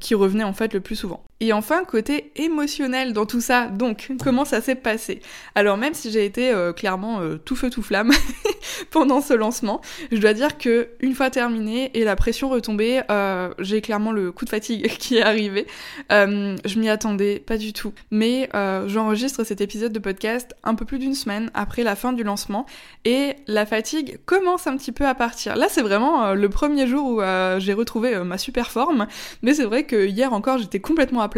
qui 0.00 0.14
revenaient 0.14 0.42
en 0.42 0.54
fait 0.54 0.72
le 0.72 0.80
plus 0.80 0.96
souvent. 0.96 1.22
Et 1.44 1.52
enfin, 1.52 1.84
côté 1.84 2.32
émotionnel 2.36 3.12
dans 3.12 3.26
tout 3.26 3.42
ça, 3.42 3.66
donc 3.66 4.10
comment 4.22 4.46
ça 4.46 4.62
s'est 4.62 4.76
passé? 4.76 5.20
Alors 5.54 5.76
même 5.76 5.92
si 5.92 6.10
j'ai 6.10 6.24
été 6.24 6.50
euh, 6.50 6.72
clairement 6.72 7.20
euh, 7.20 7.36
tout 7.36 7.54
feu 7.54 7.68
tout 7.68 7.82
flamme, 7.82 8.12
pendant 8.90 9.20
ce 9.20 9.34
lancement. 9.34 9.82
Je 10.10 10.16
dois 10.16 10.32
dire 10.32 10.56
que 10.56 10.88
une 11.00 11.14
fois 11.14 11.28
terminé 11.28 11.90
et 11.92 12.04
la 12.04 12.16
pression 12.16 12.48
retombée, 12.48 13.02
euh, 13.10 13.52
j'ai 13.58 13.82
clairement 13.82 14.10
le 14.10 14.32
coup 14.32 14.46
de 14.46 14.50
fatigue 14.50 14.88
qui 14.98 15.18
est 15.18 15.22
arrivé. 15.22 15.66
Je 16.08 16.78
m'y 16.78 16.88
attendais 16.88 17.40
pas 17.40 17.58
du 17.58 17.74
tout. 17.74 17.92
Mais 18.10 18.48
j'enregistre 18.86 19.44
cet 19.44 19.60
épisode 19.60 19.92
de 19.92 19.98
podcast 19.98 20.56
un 20.64 20.74
peu 20.74 20.86
plus 20.86 20.98
d'une 20.98 21.14
semaine 21.14 21.50
après 21.52 21.82
la 21.82 21.94
fin 21.94 22.14
du 22.14 22.24
lancement 22.24 22.64
et 23.04 23.34
la 23.48 23.66
fatigue 23.66 24.18
commence 24.24 24.66
un 24.66 24.78
petit 24.78 24.92
peu 24.92 25.06
à 25.06 25.14
partir. 25.14 25.56
Là, 25.56 25.66
c'est 25.68 25.82
vraiment 25.82 26.32
le 26.32 26.48
premier 26.48 26.86
jour 26.86 27.06
où 27.06 27.20
j'ai 27.58 27.74
retrouvé 27.74 28.16
ma 28.24 28.38
super 28.38 28.70
forme. 28.70 29.06
Mais 29.42 29.52
c'est 29.52 29.64
vrai 29.64 29.84
que 29.84 30.06
hier 30.06 30.32
encore, 30.32 30.56
j'étais 30.56 30.80
complètement 30.80 31.20
à 31.20 31.28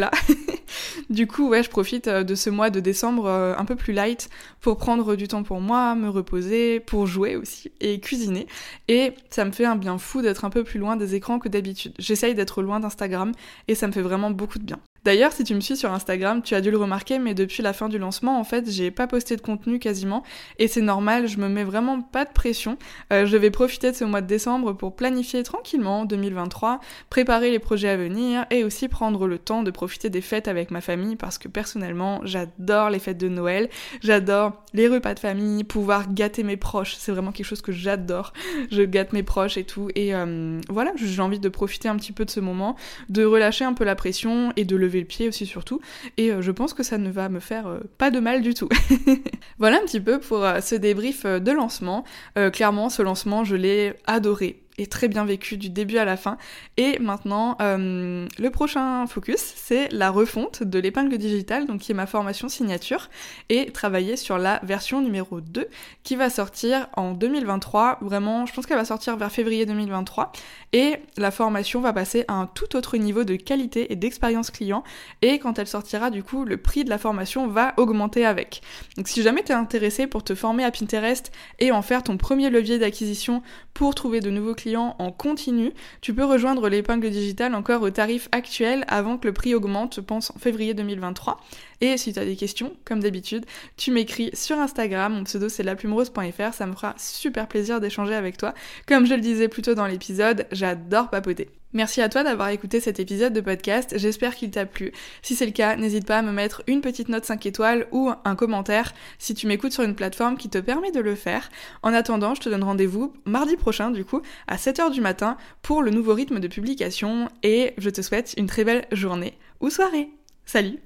du 1.10 1.26
coup, 1.26 1.48
ouais, 1.48 1.62
je 1.62 1.70
profite 1.70 2.08
de 2.08 2.34
ce 2.34 2.50
mois 2.50 2.70
de 2.70 2.80
décembre 2.80 3.28
un 3.28 3.64
peu 3.64 3.76
plus 3.76 3.92
light 3.92 4.28
pour 4.60 4.76
prendre 4.76 5.16
du 5.16 5.28
temps 5.28 5.42
pour 5.42 5.60
moi, 5.60 5.94
me 5.94 6.08
reposer, 6.08 6.80
pour 6.80 7.06
jouer 7.06 7.36
aussi 7.36 7.70
et 7.80 8.00
cuisiner. 8.00 8.46
Et 8.88 9.12
ça 9.30 9.44
me 9.44 9.52
fait 9.52 9.64
un 9.64 9.76
bien 9.76 9.98
fou 9.98 10.22
d'être 10.22 10.44
un 10.44 10.50
peu 10.50 10.64
plus 10.64 10.78
loin 10.78 10.96
des 10.96 11.14
écrans 11.14 11.38
que 11.38 11.48
d'habitude. 11.48 11.92
J'essaye 11.98 12.34
d'être 12.34 12.62
loin 12.62 12.80
d'Instagram 12.80 13.32
et 13.68 13.74
ça 13.74 13.86
me 13.86 13.92
fait 13.92 14.02
vraiment 14.02 14.30
beaucoup 14.30 14.58
de 14.58 14.64
bien. 14.64 14.78
D'ailleurs, 15.06 15.30
si 15.30 15.44
tu 15.44 15.54
me 15.54 15.60
suis 15.60 15.76
sur 15.76 15.92
Instagram, 15.92 16.42
tu 16.42 16.56
as 16.56 16.60
dû 16.60 16.72
le 16.72 16.78
remarquer, 16.78 17.20
mais 17.20 17.32
depuis 17.32 17.62
la 17.62 17.72
fin 17.72 17.88
du 17.88 17.96
lancement, 17.96 18.40
en 18.40 18.42
fait, 18.42 18.68
j'ai 18.68 18.90
pas 18.90 19.06
posté 19.06 19.36
de 19.36 19.40
contenu 19.40 19.78
quasiment, 19.78 20.24
et 20.58 20.66
c'est 20.66 20.80
normal, 20.80 21.28
je 21.28 21.38
me 21.38 21.48
mets 21.48 21.62
vraiment 21.62 22.02
pas 22.02 22.24
de 22.24 22.32
pression. 22.32 22.76
Euh, 23.12 23.24
je 23.24 23.36
vais 23.36 23.52
profiter 23.52 23.92
de 23.92 23.96
ce 23.96 24.02
mois 24.02 24.20
de 24.20 24.26
décembre 24.26 24.72
pour 24.72 24.96
planifier 24.96 25.44
tranquillement 25.44 26.06
2023, 26.06 26.80
préparer 27.08 27.52
les 27.52 27.60
projets 27.60 27.90
à 27.90 27.96
venir, 27.96 28.46
et 28.50 28.64
aussi 28.64 28.88
prendre 28.88 29.28
le 29.28 29.38
temps 29.38 29.62
de 29.62 29.70
profiter 29.70 30.10
des 30.10 30.20
fêtes 30.20 30.48
avec 30.48 30.72
ma 30.72 30.80
famille, 30.80 31.14
parce 31.14 31.38
que 31.38 31.46
personnellement, 31.46 32.20
j'adore 32.24 32.90
les 32.90 32.98
fêtes 32.98 33.18
de 33.18 33.28
Noël, 33.28 33.68
j'adore 34.02 34.54
les 34.74 34.88
repas 34.88 35.14
de 35.14 35.20
famille, 35.20 35.62
pouvoir 35.62 36.12
gâter 36.12 36.42
mes 36.42 36.56
proches, 36.56 36.96
c'est 36.98 37.12
vraiment 37.12 37.30
quelque 37.30 37.46
chose 37.46 37.62
que 37.62 37.70
j'adore. 37.70 38.32
Je 38.72 38.82
gâte 38.82 39.12
mes 39.12 39.22
proches 39.22 39.56
et 39.56 39.62
tout, 39.62 39.88
et 39.94 40.16
euh, 40.16 40.60
voilà, 40.68 40.90
j'ai 40.96 41.22
envie 41.22 41.38
de 41.38 41.48
profiter 41.48 41.88
un 41.88 41.94
petit 41.94 42.10
peu 42.10 42.24
de 42.24 42.30
ce 42.30 42.40
moment, 42.40 42.74
de 43.08 43.24
relâcher 43.24 43.64
un 43.64 43.72
peu 43.72 43.84
la 43.84 43.94
pression 43.94 44.52
et 44.56 44.64
de 44.64 44.74
lever 44.74 44.95
le 45.00 45.06
pied 45.06 45.28
aussi 45.28 45.46
surtout. 45.46 45.80
Et 46.16 46.30
euh, 46.30 46.42
je 46.42 46.50
pense 46.50 46.74
que 46.74 46.82
ça 46.82 46.98
ne 46.98 47.10
va 47.10 47.28
me 47.28 47.40
faire 47.40 47.66
euh, 47.66 47.80
pas 47.98 48.10
de 48.10 48.20
mal 48.20 48.42
du 48.42 48.54
tout. 48.54 48.68
voilà 49.58 49.78
un 49.78 49.84
petit 49.84 50.00
peu 50.00 50.18
pour 50.18 50.44
euh, 50.44 50.60
ce 50.60 50.74
débrief 50.74 51.24
de 51.26 51.52
lancement. 51.52 52.04
clairement, 52.52 52.88
ce 52.88 53.02
lancement, 53.02 53.44
je 53.44 53.56
l'ai 53.56 53.94
adoré 54.06 54.60
est 54.78 54.90
très 54.90 55.08
bien 55.08 55.24
vécu 55.24 55.56
du 55.56 55.70
début 55.70 55.98
à 55.98 56.04
la 56.04 56.16
fin. 56.16 56.36
Et 56.76 56.98
maintenant, 56.98 57.56
euh, 57.60 58.26
le 58.38 58.50
prochain 58.50 59.06
focus, 59.06 59.40
c'est 59.56 59.88
la 59.90 60.10
refonte 60.10 60.62
de 60.62 60.78
l'épingle 60.78 61.16
digitale, 61.18 61.66
donc 61.66 61.80
qui 61.80 61.92
est 61.92 61.94
ma 61.94 62.06
formation 62.06 62.48
signature, 62.48 63.08
et 63.48 63.70
travailler 63.72 64.16
sur 64.16 64.38
la 64.38 64.60
version 64.62 65.00
numéro 65.00 65.40
2 65.40 65.68
qui 66.02 66.16
va 66.16 66.30
sortir 66.30 66.88
en 66.96 67.12
2023. 67.12 67.98
Vraiment, 68.02 68.46
je 68.46 68.52
pense 68.52 68.66
qu'elle 68.66 68.76
va 68.76 68.84
sortir 68.84 69.16
vers 69.16 69.32
février 69.32 69.66
2023. 69.66 70.32
Et 70.72 70.96
la 71.16 71.30
formation 71.30 71.80
va 71.80 71.92
passer 71.92 72.24
à 72.28 72.34
un 72.34 72.46
tout 72.46 72.76
autre 72.76 72.96
niveau 72.96 73.24
de 73.24 73.36
qualité 73.36 73.92
et 73.92 73.96
d'expérience 73.96 74.50
client. 74.50 74.84
Et 75.22 75.38
quand 75.38 75.58
elle 75.58 75.66
sortira, 75.66 76.10
du 76.10 76.22
coup, 76.22 76.44
le 76.44 76.56
prix 76.56 76.84
de 76.84 76.90
la 76.90 76.98
formation 76.98 77.46
va 77.46 77.74
augmenter 77.76 78.26
avec. 78.26 78.60
Donc 78.96 79.08
si 79.08 79.22
jamais 79.22 79.42
tu 79.42 79.52
es 79.52 79.54
intéressé 79.54 80.06
pour 80.06 80.22
te 80.22 80.34
former 80.34 80.64
à 80.64 80.70
Pinterest 80.70 81.32
et 81.58 81.72
en 81.72 81.82
faire 81.82 82.02
ton 82.02 82.16
premier 82.16 82.50
levier 82.50 82.78
d'acquisition 82.78 83.42
pour 83.74 83.94
trouver 83.94 84.20
de 84.20 84.30
nouveaux 84.30 84.54
en 84.74 85.12
continu, 85.12 85.72
tu 86.00 86.12
peux 86.12 86.24
rejoindre 86.24 86.68
l'épingle 86.68 87.10
digitale 87.10 87.54
encore 87.54 87.82
au 87.82 87.90
tarif 87.90 88.28
actuel 88.32 88.84
avant 88.88 89.18
que 89.18 89.28
le 89.28 89.32
prix 89.32 89.54
augmente, 89.54 89.94
je 89.94 90.00
pense 90.00 90.32
en 90.32 90.38
février 90.38 90.74
2023. 90.74 91.38
Et 91.82 91.96
si 91.96 92.12
tu 92.12 92.18
as 92.18 92.24
des 92.24 92.36
questions, 92.36 92.74
comme 92.84 93.00
d'habitude, 93.00 93.44
tu 93.76 93.92
m'écris 93.92 94.30
sur 94.32 94.58
Instagram, 94.58 95.12
mon 95.12 95.24
pseudo 95.24 95.48
c'est 95.48 95.62
laplumerose.fr, 95.62 96.54
ça 96.54 96.66
me 96.66 96.72
fera 96.72 96.94
super 96.96 97.46
plaisir 97.46 97.80
d'échanger 97.80 98.14
avec 98.14 98.38
toi. 98.38 98.54
Comme 98.88 99.06
je 99.06 99.14
le 99.14 99.20
disais 99.20 99.48
plus 99.48 99.62
tôt 99.62 99.74
dans 99.74 99.86
l'épisode, 99.86 100.46
j'adore 100.50 101.10
papoter. 101.10 101.50
Merci 101.76 102.00
à 102.00 102.08
toi 102.08 102.24
d'avoir 102.24 102.48
écouté 102.48 102.80
cet 102.80 103.00
épisode 103.00 103.34
de 103.34 103.42
podcast, 103.42 103.98
j'espère 103.98 104.34
qu'il 104.34 104.50
t'a 104.50 104.64
plu. 104.64 104.92
Si 105.20 105.34
c'est 105.34 105.44
le 105.44 105.52
cas, 105.52 105.76
n'hésite 105.76 106.06
pas 106.06 106.16
à 106.16 106.22
me 106.22 106.32
mettre 106.32 106.62
une 106.68 106.80
petite 106.80 107.10
note 107.10 107.26
5 107.26 107.44
étoiles 107.44 107.86
ou 107.92 108.10
un 108.24 108.34
commentaire 108.34 108.94
si 109.18 109.34
tu 109.34 109.46
m'écoutes 109.46 109.72
sur 109.72 109.82
une 109.82 109.94
plateforme 109.94 110.38
qui 110.38 110.48
te 110.48 110.56
permet 110.56 110.90
de 110.90 111.00
le 111.00 111.14
faire. 111.14 111.50
En 111.82 111.92
attendant, 111.92 112.34
je 112.34 112.40
te 112.40 112.48
donne 112.48 112.64
rendez-vous 112.64 113.12
mardi 113.26 113.56
prochain 113.56 113.90
du 113.90 114.06
coup 114.06 114.22
à 114.46 114.56
7h 114.56 114.90
du 114.90 115.02
matin 115.02 115.36
pour 115.60 115.82
le 115.82 115.90
nouveau 115.90 116.14
rythme 116.14 116.40
de 116.40 116.48
publication 116.48 117.28
et 117.42 117.74
je 117.76 117.90
te 117.90 118.00
souhaite 118.00 118.32
une 118.38 118.46
très 118.46 118.64
belle 118.64 118.86
journée 118.90 119.36
ou 119.60 119.68
soirée. 119.68 120.08
Salut 120.46 120.78